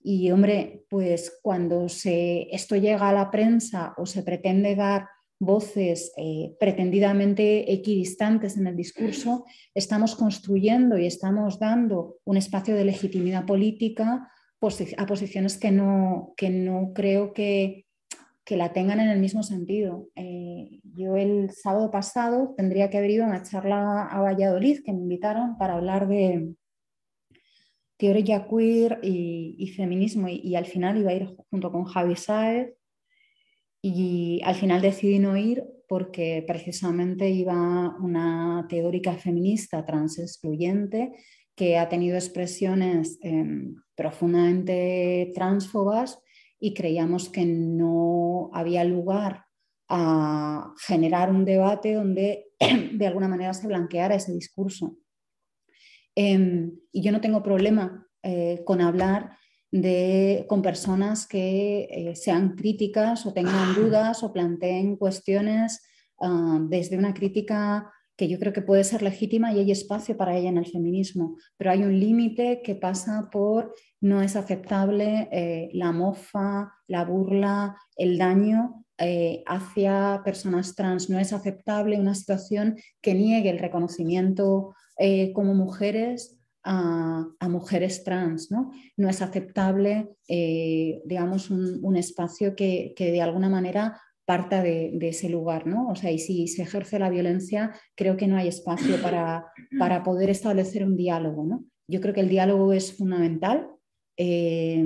[0.00, 5.08] Y hombre, pues cuando se, esto llega a la prensa o se pretende dar
[5.40, 9.44] voces eh, pretendidamente equidistantes en el discurso,
[9.74, 14.30] estamos construyendo y estamos dando un espacio de legitimidad política
[14.96, 17.86] a posiciones que no, que no creo que,
[18.44, 20.08] que la tengan en el mismo sentido.
[20.16, 24.92] Eh, yo el sábado pasado tendría que haber ido a una charla a Valladolid que
[24.92, 26.54] me invitaron para hablar de
[27.98, 32.72] teoría queer y, feminismo y, al final iba a ir junto con Javi Saez
[33.82, 41.12] y al final decidí no ir porque precisamente iba una teórica feminista trans excluyente
[41.56, 46.22] que ha tenido expresiones em, profundamente transfobas
[46.60, 49.44] y creíamos que no había lugar
[49.88, 52.46] a generar un debate donde
[52.92, 54.96] de alguna manera se blanqueara ese discurso.
[56.20, 59.38] Em, y yo no tengo problema eh, con hablar
[59.70, 65.80] de, con personas que eh, sean críticas o tengan dudas o planteen cuestiones
[66.20, 70.36] ah, desde una crítica que yo creo que puede ser legítima y hay espacio para
[70.36, 75.70] ella en el feminismo, pero hay un límite que pasa por no es aceptable eh,
[75.72, 82.76] la mofa, la burla, el daño eh, hacia personas trans, no es aceptable una situación
[83.00, 88.72] que niegue el reconocimiento eh, como mujeres a, mujeres trans, ¿no?
[88.96, 93.98] No es aceptable, digamos, un, un espacio que, que de alguna manera
[94.28, 95.88] parta de, ese lugar, ¿no?
[95.88, 99.46] O sea, y si se ejerce la violencia, creo que no hay espacio para,
[99.78, 101.64] para poder establecer un diálogo, ¿no?
[101.88, 103.70] Yo creo que el diálogo es fundamental,
[104.18, 104.84] eh,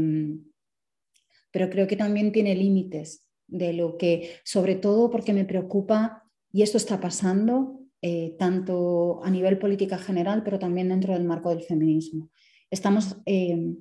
[1.51, 6.23] pero creo que también tiene límites de lo que, sobre todo porque me preocupa,
[6.53, 11.51] y esto está pasando, eh, tanto a nivel política general, pero también dentro del marco
[11.51, 12.31] del feminismo.
[12.69, 13.77] Estamos eh,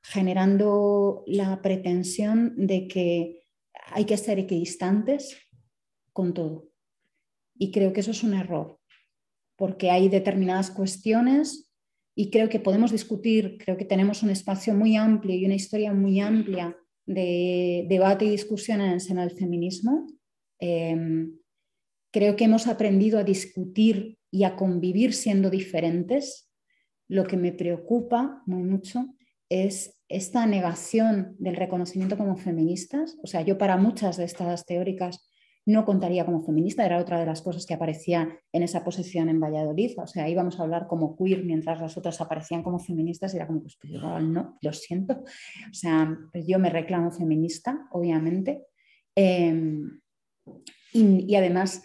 [0.00, 3.42] generando la pretensión de que
[3.86, 5.36] hay que ser equidistantes
[6.12, 6.68] con todo.
[7.58, 8.78] Y creo que eso es un error,
[9.56, 11.72] porque hay determinadas cuestiones
[12.14, 15.92] y creo que podemos discutir, creo que tenemos un espacio muy amplio y una historia
[15.92, 16.76] muy amplia
[17.06, 20.06] de debate y discusiones en el feminismo.
[20.60, 21.36] Em,
[22.14, 26.48] creo que hemos aprendido a discutir y a convivir siendo diferentes.
[27.08, 29.16] Lo que me preocupa muy mucho
[29.48, 33.18] es esta negación del reconocimiento como feministas.
[33.24, 35.28] O sea, yo para muchas de estas teóricas
[35.66, 39.40] no contaría como feminista, era otra de las cosas que aparecía en esa posición en
[39.40, 39.98] Valladolid.
[39.98, 43.48] O sea, íbamos a hablar como queer mientras las otras aparecían como feministas y era
[43.48, 45.14] como, pues, pues no, lo siento.
[45.68, 48.66] O sea, pues yo me reclamo feminista, obviamente.
[49.16, 50.00] Em,
[50.92, 51.82] y además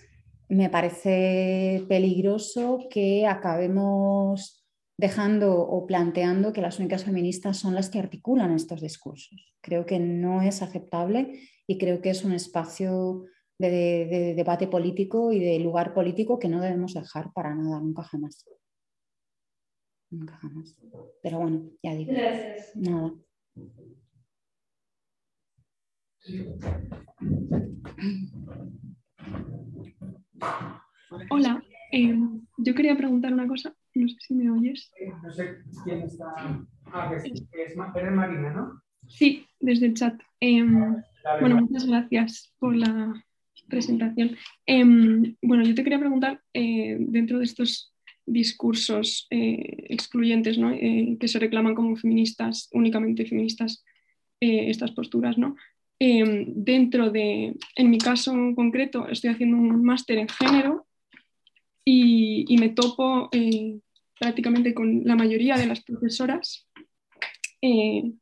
[0.50, 4.66] me parece peligroso que acabemos
[4.98, 9.54] dejando o planteando que las únicas feministas son las que articulan estos discursos.
[9.62, 13.26] Creo que no es aceptable y creo que es un espacio
[13.60, 18.44] de, debate político y de lugar político que no debemos dejar para nada, nunca jamás.
[20.10, 20.76] Nunca jamás.
[21.22, 22.12] Pero bueno, ya digo.
[22.12, 22.76] Gracias.
[22.76, 23.14] Nada.
[31.30, 32.16] Hola, eh,
[32.58, 33.74] yo quería preguntar una cosa.
[33.96, 34.92] No sé si me oyes.
[35.24, 36.28] No sé quién está.
[36.86, 38.82] Ah, que es, es Marina, ¿no?
[39.08, 40.20] Sí, desde el chat.
[40.40, 41.02] Em,
[41.40, 43.26] bueno, muchas gracias por la
[43.68, 44.36] presentación.
[44.66, 47.94] Em, bueno, yo te quería preguntar, eh, dentro de estos
[48.26, 50.72] discursos eh, excluyentes, ¿no?
[50.72, 53.84] Eh, que se reclaman como feministas, únicamente feministas,
[54.42, 55.58] estas posturas, ¿no?
[56.02, 60.88] Em, dentro de, en mi caso concreto, estoy haciendo un máster en género
[61.84, 63.80] y, me topo eh,
[64.18, 66.68] prácticamente con la mayoría de las profesoras,
[67.62, 68.14] eh,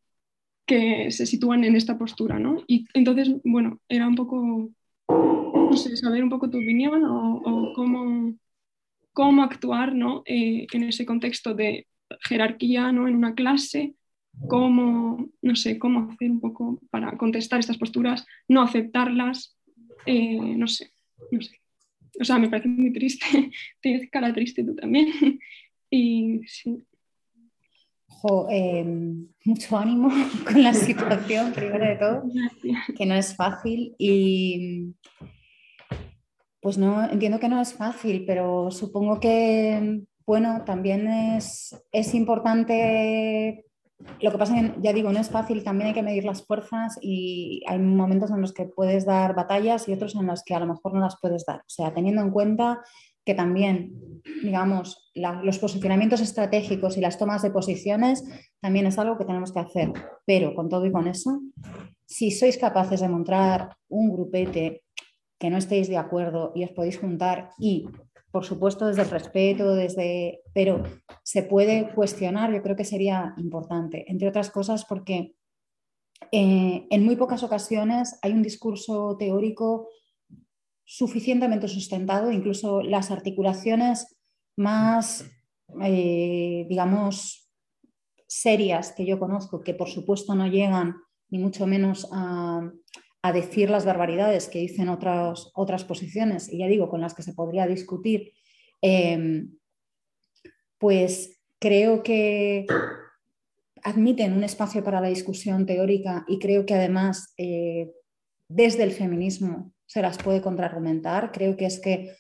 [0.65, 2.63] que se sitúan en esta postura, ¿no?
[2.67, 4.71] Y entonces, bueno, era un poco,
[5.07, 8.33] no sé, saber un poco tu opinión o, cómo,
[9.13, 10.23] cómo actuar, ¿no?
[10.25, 11.87] Eh, en ese contexto de
[12.21, 13.07] jerarquía, ¿no?
[13.07, 13.95] En una clase,
[14.47, 19.57] cómo, no sé, cómo hacer un poco para contestar estas posturas, no aceptarlas,
[20.05, 20.91] eh, no sé,
[21.31, 21.59] no sé.
[22.19, 23.26] O sea, me parece muy triste,
[23.81, 25.07] tienes cara triste tú también.
[25.89, 26.84] y sí.
[28.49, 30.09] Em, mucho ánimo
[30.45, 32.23] con la situación, primero de todo,
[32.97, 34.95] que no es fácil y
[36.59, 43.66] pues no, entiendo que no es fácil, pero supongo que, bueno, también es, es importante
[44.21, 46.45] lo que pasa es que, ya digo, no es fácil, también hay que medir las
[46.45, 50.53] fuerzas y hay momentos en los que puedes dar batallas y otros en los que
[50.53, 51.59] a lo mejor no las puedes dar.
[51.59, 52.81] O sea, teniendo en cuenta
[53.25, 58.23] que también, digamos, los posicionamientos estratégicos y las tomas de posiciones
[58.61, 59.91] también es algo que tenemos que hacer.
[60.25, 61.41] Pero con todo y con eso,
[62.05, 64.83] si sois capaces de montar un grupete
[65.39, 67.85] que no estéis de acuerdo y os podéis juntar y
[68.38, 70.84] por supuesto desde el respeto, desde, pero
[71.23, 75.34] se puede cuestionar, yo creo que sería importante, entre otras cosas porque
[76.31, 79.88] eh, en muy pocas ocasiones hay un discurso teórico
[80.85, 84.15] suficientemente sustentado, incluso las articulaciones
[84.55, 85.26] más,
[85.81, 87.51] eh, digamos,
[88.27, 90.95] serias que yo conozco, que por supuesto no llegan
[91.30, 92.72] ni mucho menos a,
[93.27, 97.23] a decir las barbaridades que dicen otras, otras posiciones, y ya digo, con las que
[97.23, 98.33] se podría discutir,
[98.81, 99.57] em,
[100.77, 102.65] pues creo que
[103.83, 107.91] admiten un espacio para la discusión teórica y creo que además eh,
[108.49, 111.31] desde el feminismo se las puede contraargumentar.
[111.31, 112.13] Creo que es que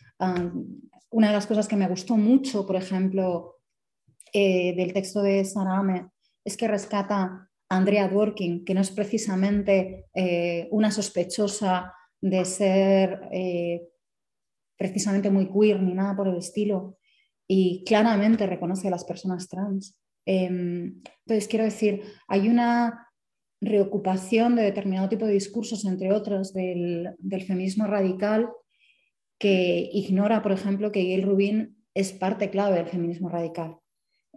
[1.09, 3.57] una de las cosas que me gustó mucho, por ejemplo,
[4.33, 6.09] eh, del texto de Sarame,
[6.43, 13.87] es que rescata Andrea Dworkin, que no es precisamente eh, una sospechosa de ser eh,
[14.77, 16.97] precisamente muy queer ni nada por el estilo,
[17.47, 19.97] y claramente reconoce a las personas trans.
[20.25, 23.07] Em, entonces, quiero decir, hay una
[23.61, 28.49] reocupación de determinado tipo de discursos, entre otros, del, del feminismo radical,
[29.39, 33.77] que ignora, por ejemplo, que Gail Rubin es parte clave del feminismo radical.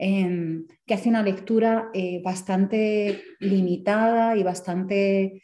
[0.03, 5.43] Em, que hace una lectura eh, bastante limitada y bastante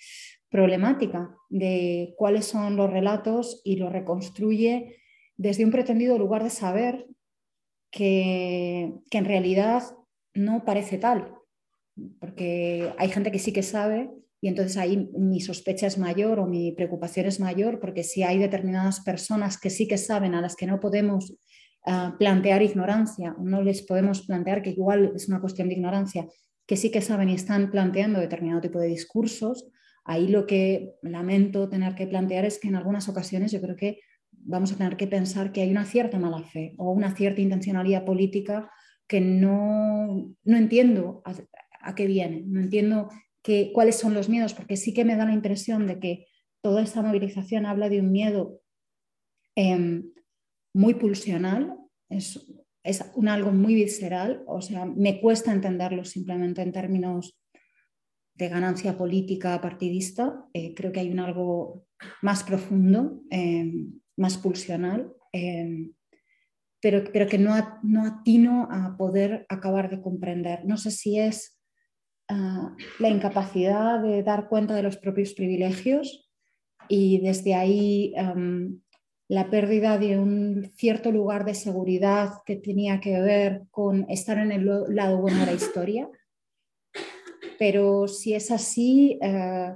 [0.48, 4.96] problemática de cuáles son los relatos y lo reconstruye
[5.36, 7.06] desde un pretendido lugar de saber
[7.90, 9.82] que, que en realidad
[10.32, 11.34] no parece tal,
[12.18, 14.08] porque hay gente que sí que sabe
[14.40, 18.38] y entonces ahí mi sospecha es mayor o mi preocupación es mayor, porque si hay
[18.38, 21.34] determinadas personas que sí que saben, a las que no podemos
[22.18, 26.26] plantear ignorancia, no les podemos plantear que igual es una cuestión de ignorancia,
[26.66, 29.70] que sí que saben y están planteando determinado tipo de discursos,
[30.04, 34.00] ahí lo que lamento tener que plantear es que en algunas ocasiones yo creo que
[34.32, 38.04] vamos a tener que pensar que hay una cierta mala fe o una cierta intencionalidad
[38.04, 38.70] política
[39.06, 43.08] que no, no entiendo a, qué viene, no entiendo
[43.42, 46.26] que, cuáles son los miedos, porque sí que me da la impresión de que
[46.62, 48.60] toda esta movilización habla de un miedo
[49.54, 50.10] em,
[50.76, 51.74] muy pulsional,
[52.10, 52.38] es,
[53.14, 57.40] un algo muy visceral, o sea, me cuesta entenderlo simplemente en términos
[58.34, 61.86] de ganancia política partidista, eh, creo que hay un algo
[62.20, 63.72] más profundo, eh,
[64.18, 65.92] más pulsional, eh,
[66.82, 70.66] pero, pero, que no, no, atino a poder acabar de comprender.
[70.66, 71.58] No sé si es
[72.28, 76.30] ah, la incapacidad de dar cuenta de los propios privilegios
[76.88, 78.14] y desde ahí
[79.28, 84.52] la pérdida de un cierto lugar de seguridad que tenía que ver con estar en
[84.52, 86.08] el lado bueno de la historia.
[87.58, 89.74] Pero si es así, eh,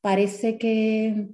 [0.00, 1.28] parece que,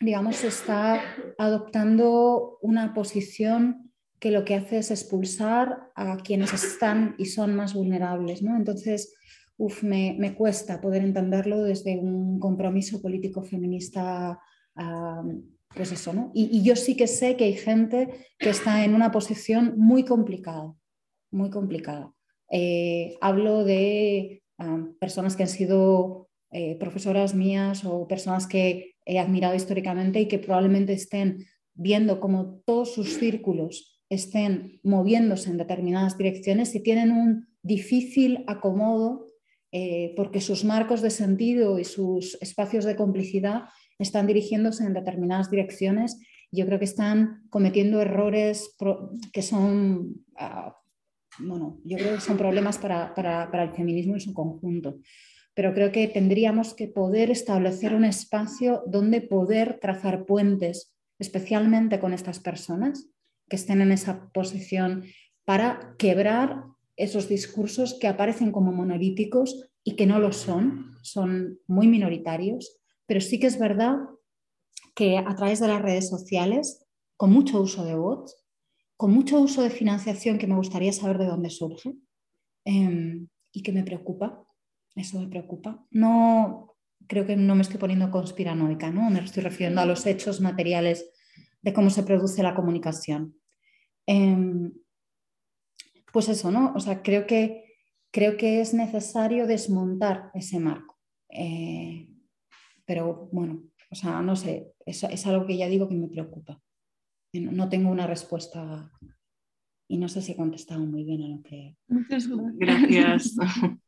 [0.00, 1.00] digamos, está
[1.38, 7.74] adoptando una posición que lo que hace es expulsar a quienes están y son más
[7.74, 8.42] vulnerables.
[8.42, 8.56] ¿no?
[8.56, 9.14] Entonces,
[9.56, 14.38] uf, me, me, cuesta poder entenderlo desde un compromiso político feminista
[15.74, 16.30] pues eso, ¿no?
[16.34, 20.74] Y, yo sí que sé que hay gente que está en una posición muy complicada,
[21.30, 22.12] muy complicada.
[22.50, 24.42] Eh, hablo de
[25.00, 30.38] personas que han sido eh, profesoras mías o personas que he admirado históricamente y que
[30.38, 31.44] probablemente estén
[31.74, 39.26] viendo cómo todos sus círculos estén moviéndose en determinadas direcciones y tienen un difícil acomodo
[39.72, 43.64] eh, porque sus marcos de sentido y sus espacios de complicidad
[43.98, 46.18] están dirigiéndose en determinadas direcciones.
[46.50, 48.76] Yo creo que están cometiendo errores
[49.32, 50.76] que son, ah,
[51.38, 54.98] bueno, yo creo que son problemas para, para el feminismo en su conjunto.
[55.54, 62.12] Pero creo que tendríamos que poder establecer un espacio donde poder trazar puentes, especialmente con
[62.12, 63.08] estas personas
[63.48, 65.04] que estén en esa posición,
[65.44, 66.64] para quebrar
[66.96, 73.20] esos discursos que aparecen como monolíticos y que no lo son, son muy minoritarios, pero
[73.20, 73.96] sí que es verdad
[74.94, 76.86] que a través de las redes sociales,
[77.16, 78.36] con mucho uso de bots,
[78.96, 81.94] con mucho uso de financiación que me gustaría saber de dónde surge
[82.64, 84.44] em, y que me preocupa,
[84.94, 85.84] eso me preocupa.
[85.90, 86.76] No
[87.06, 89.10] creo que no me estoy poniendo conspiranoica, ¿no?
[89.10, 91.10] Me estoy refiriendo a los hechos materiales
[91.60, 93.36] de cómo se produce la comunicación.
[94.06, 94.72] Em,
[96.12, 96.72] pues eso, ¿no?
[96.74, 97.64] O sea, creo que,
[98.10, 100.98] creo que es necesario desmontar ese marco.
[101.28, 102.08] Eh,
[102.86, 106.60] pero bueno, o sea, no sé, es, es, algo que ya digo que me preocupa.
[107.32, 108.90] No, tengo una respuesta
[109.88, 111.76] y no sé si he contestado muy bien a lo que...
[111.88, 112.28] Muchas
[112.58, 113.36] gracias.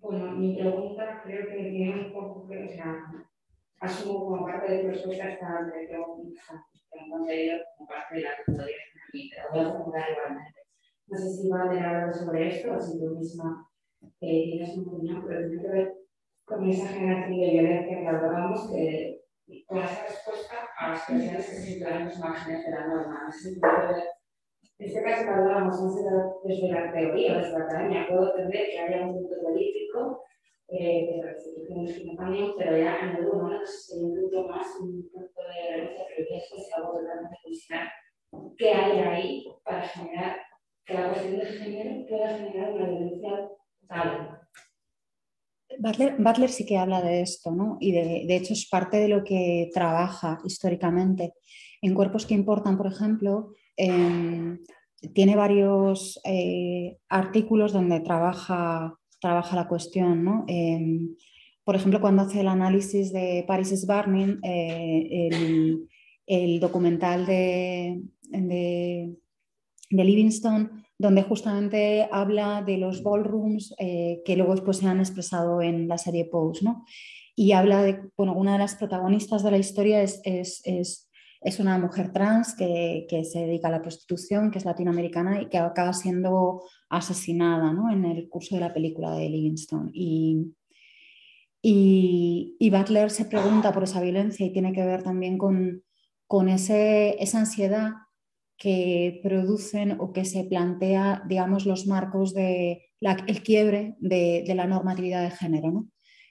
[0.00, 3.12] Bueno, mi pregunta creo que tiene un poco que, o sea,
[3.80, 6.40] asumo como parte de tu respuesta esta pregunta,
[6.88, 10.60] pero como parte de la que podría hacer pero voy a formular igualmente.
[11.06, 13.68] No sé si va a tener algo sobre esto o si tú misma
[14.20, 15.94] eh, tienes un opinión, pero tiene que ver
[16.48, 19.20] con esa generación de violencia que hablábamos, que
[19.66, 23.28] con esa respuesta a las presiones que situan en los márgenes de la norma.
[24.78, 25.94] En este caso que hablábamos
[26.44, 30.22] desde la teoría, desde la academia, puedo entender que haya un punto político
[30.68, 35.40] eh, de las instituciones acompañan, pero ya en algún momento se incluye más un punto
[35.42, 37.88] de violencia religiosa, es algo totalmente funcional.
[38.56, 40.36] ¿Qué hay ahí para generar
[40.84, 43.50] que la cuestión de género pueda generar una violencia
[43.88, 44.47] tal?
[45.78, 47.76] Butler, sí que habla de esto, ¿no?
[47.80, 51.34] Y de, hecho es parte de lo que trabaja históricamente.
[51.82, 54.58] En cuerpos que importan, por ejemplo, Em,
[55.14, 60.44] tiene varios eh, artículos donde trabaja, trabaja la cuestión.
[60.48, 61.14] Em,
[61.64, 65.28] por ejemplo, cuando hace el análisis de Paris is Burning, eh,
[66.26, 69.14] el, documental de, de,
[69.90, 70.68] Livingstone,
[70.98, 75.96] donde justamente habla de los ballrooms eh, que luego después se han expresado en la
[75.96, 76.66] serie Pose.
[77.36, 81.08] Y habla de, bueno, una de las protagonistas de la historia es, es
[81.40, 85.58] es una mujer trans que, se dedica a la prostitución, que es latinoamericana y que
[85.58, 89.90] acaba siendo asesinada en el curso de la película de Livingstone.
[89.94, 90.54] Y,
[91.62, 95.84] y, Butler se pregunta por esa violencia y tiene que ver también con,
[96.26, 97.92] con ese, esa ansiedad
[98.58, 102.90] que producen o que se plantea, digamos, los marcos de
[103.44, 105.86] quiebre de, la normatividad de género.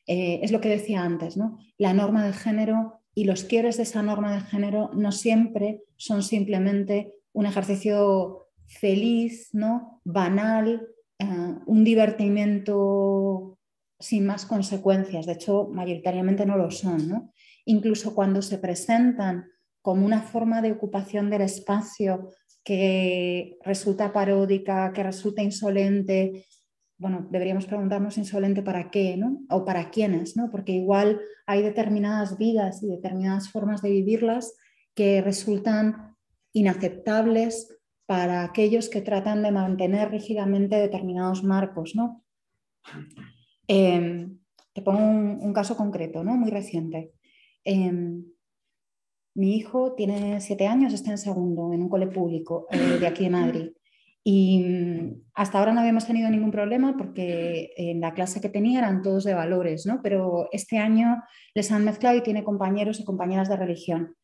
[0.06, 1.58] Eh, es lo que decía antes, ¿no?
[1.78, 6.22] la norma de género y los quiebres de esa norma de género no siempre son
[6.22, 10.02] simplemente un ejercicio feliz, ¿no?
[10.04, 10.88] banal,
[11.20, 11.26] eh,
[11.66, 13.58] un divertimento
[14.00, 15.26] sin más consecuencias.
[15.26, 17.32] De hecho, mayoritariamente no lo son.
[17.66, 19.50] Incluso cuando se presentan
[19.88, 26.46] como una forma de ocupación del espacio que resulta paródica, que resulta insolente,
[26.98, 29.40] bueno, deberíamos preguntarnos insolente para qué, ¿no?
[29.50, 30.52] O para quiénes, ¿no?
[30.52, 34.58] Porque igual hay determinadas vidas y determinadas formas de vivirlas
[34.94, 36.18] que resultan
[36.52, 37.74] inaceptables
[38.06, 42.26] para aquellos que tratan de mantener rígidamente determinados marcos, ¿no?
[43.70, 44.38] Em,
[44.74, 46.36] te pongo un, caso concreto, ¿no?
[46.36, 47.14] Muy reciente.
[47.64, 48.26] Em,
[49.38, 53.26] mi hijo tiene siete años, está en segundo, en un cole público eh, de aquí
[53.26, 53.70] de Madrid.
[54.24, 58.80] Y mm, hasta ahora no habíamos tenido ningún problema porque en la clase que tenía
[58.80, 60.02] eran todos de valores, ¿no?
[60.02, 61.22] pero este año
[61.54, 64.16] les han mezclado y tiene compañeros y compañeras de religión.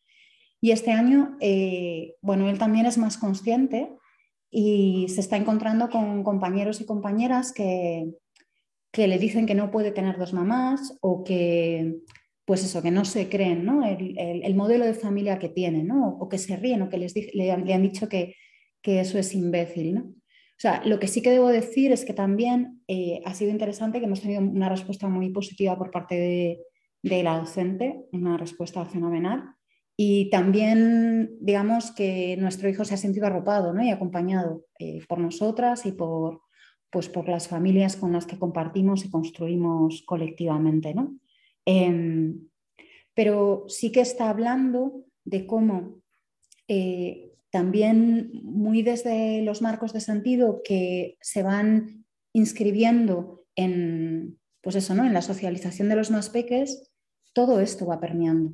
[0.59, 3.91] Y este año, eh, bueno, él también es más consciente
[4.49, 8.11] y se está encontrando con compañeros y compañeras que,
[8.91, 11.99] que le dicen que no puede tener dos mamás o que,
[12.45, 13.85] pues eso, que no se creen ¿no?
[13.85, 16.17] El, el, modelo de familia que tienen, ¿no?
[16.19, 18.35] o que se ríen o que les, le han dicho que
[18.83, 19.95] que eso es imbécil.
[19.95, 20.01] ¿no?
[20.01, 23.99] O sea, lo que sí que debo decir es que también eh, ha sido interesante
[23.99, 26.59] que hemos tenido una respuesta muy positiva por parte de,
[27.23, 29.43] la docente, una respuesta fenomenal.
[29.97, 33.83] Y también, digamos, que nuestro hijo se ha sentido arropado ¿no?
[33.83, 36.41] y acompañado eh, por nosotras y por,
[36.89, 40.93] pues, por las familias con las que compartimos y construimos colectivamente.
[40.93, 41.17] ¿no?
[41.65, 42.47] Em,
[43.13, 46.01] pero sí que está hablando de cómo
[46.67, 54.95] eh, también muy desde los marcos de sentido que se van inscribiendo en, pues eso,
[54.95, 55.05] ¿no?
[55.05, 56.91] en la socialización de los más peques,
[57.33, 58.53] todo esto va permeando.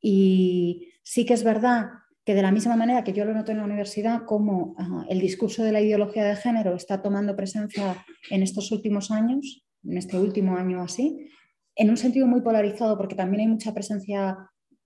[0.00, 1.90] Y sí que es verdad
[2.24, 4.76] que de la misma manera que yo lo noto en la universidad, como
[5.08, 9.96] el discurso de la ideología de género está tomando presencia en estos últimos años, en
[9.96, 11.30] este último año así,
[11.78, 14.36] en un sentido muy polarizado, porque también hay mucha presencia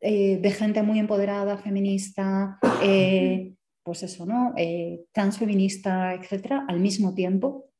[0.00, 4.52] eh, de gente muy empoderada, feminista, eh, pues eso, ¿no?
[4.56, 7.70] Eh, transfeminista, etcétera, al mismo tiempo.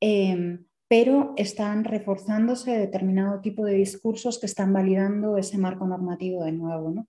[0.00, 6.50] Em, pero están reforzándose determinado tipo de discursos que están validando ese marco normativo de
[6.50, 6.90] nuevo.
[6.90, 7.08] ¿no?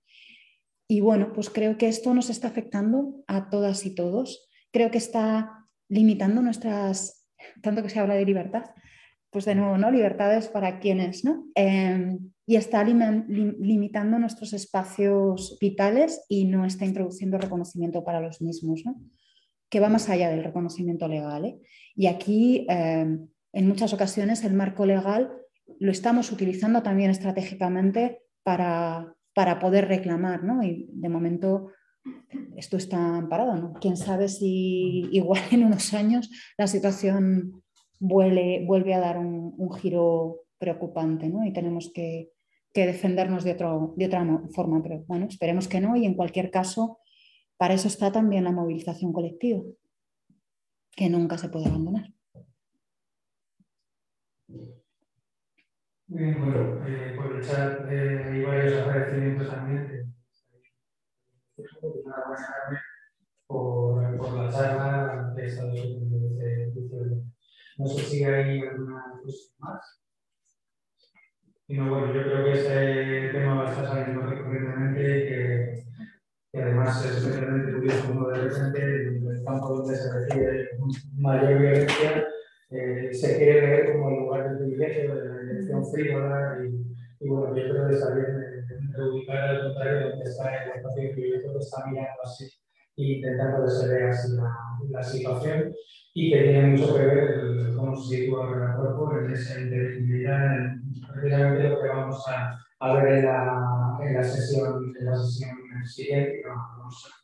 [0.88, 4.48] Y bueno, pues creo que esto nos está afectando a todas y todos.
[4.72, 7.26] Creo que está limitando nuestras,
[7.64, 8.66] tanto que se habla de libertad,
[9.32, 9.90] pues de nuevo, ¿no?
[9.90, 11.48] Libertades para quienes, ¿no?
[11.56, 18.82] Em, y está limitando nuestros espacios vitales y no está introduciendo reconocimiento para los mismos,
[18.86, 19.02] ¿no?
[19.70, 21.46] Que va más allá del reconocimiento legal.
[21.46, 21.60] ¿eh?
[21.96, 25.32] Y aquí, em, en muchas ocasiones, el marco legal
[25.80, 30.62] lo estamos utilizando también estratégicamente para, para poder reclamar, ¿no?
[30.62, 31.70] Y de momento
[32.58, 33.74] esto está amparado, ¿no?
[33.80, 37.61] Quién sabe si igual en unos años la situación
[38.02, 41.46] vuelve, vuelve a dar un, giro preocupante, ¿no?
[41.46, 42.32] Y tenemos que,
[42.74, 47.00] defendernos de, otro, de otra forma, pero bueno, esperemos que no y en cualquier caso,
[47.58, 49.62] para eso está también la movilización colectiva,
[50.96, 52.12] que nunca se puede abandonar.
[56.08, 60.14] Bien, bueno, eh, por el chat eh, hay varios agradecimientos también.
[63.48, 65.72] Por, por la charla que estado
[67.82, 70.04] No sé si hay alguna cosa más.
[71.68, 75.28] No, bueno, yo creo que este tema va a estar saliendo recurrentemente y
[76.54, 80.70] que, además es especialmente curioso como de repente en el campo donde se recibe
[81.18, 82.28] mayor violencia
[82.70, 86.58] eh, se quiere ver como el lugar del privilegio, de la dirección frívola
[87.20, 91.10] y, bueno, yo creo que está bien reubicar al contrario donde está el espacio de
[91.10, 92.61] privilegio que está mirando así
[93.04, 94.54] intentando que se vea así la,
[94.90, 95.74] la, situación
[96.14, 100.58] y que tiene mucho que ver el, cómo se sitúa el cuerpo en esa inteligibilidad,
[100.58, 100.82] en
[101.14, 105.58] precisamente lo que vamos a, a ver en la, en la, sesión, en la sesión
[105.86, 107.22] siguiente, vamos a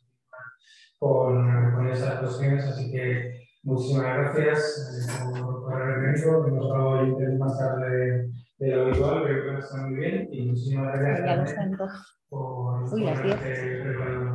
[0.98, 3.38] con, con estas cuestiones, así que
[3.68, 6.46] Muchísimas gracias eh, por, haber venido.
[6.46, 10.28] Hemos dado el más tarde de, lo habitual, creo que está muy bien.
[10.32, 14.27] Y muchísimas gracias también por, por preparado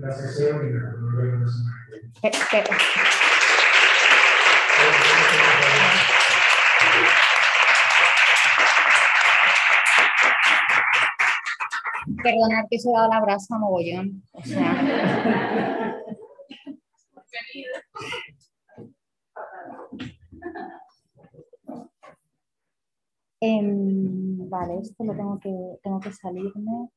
[0.00, 0.94] la semana
[12.70, 14.22] que se ha dado la brasa mogollón.
[14.32, 15.94] O sea.
[23.40, 25.50] Em, vale, esto lo tengo que,
[25.82, 26.90] tengo que salirme.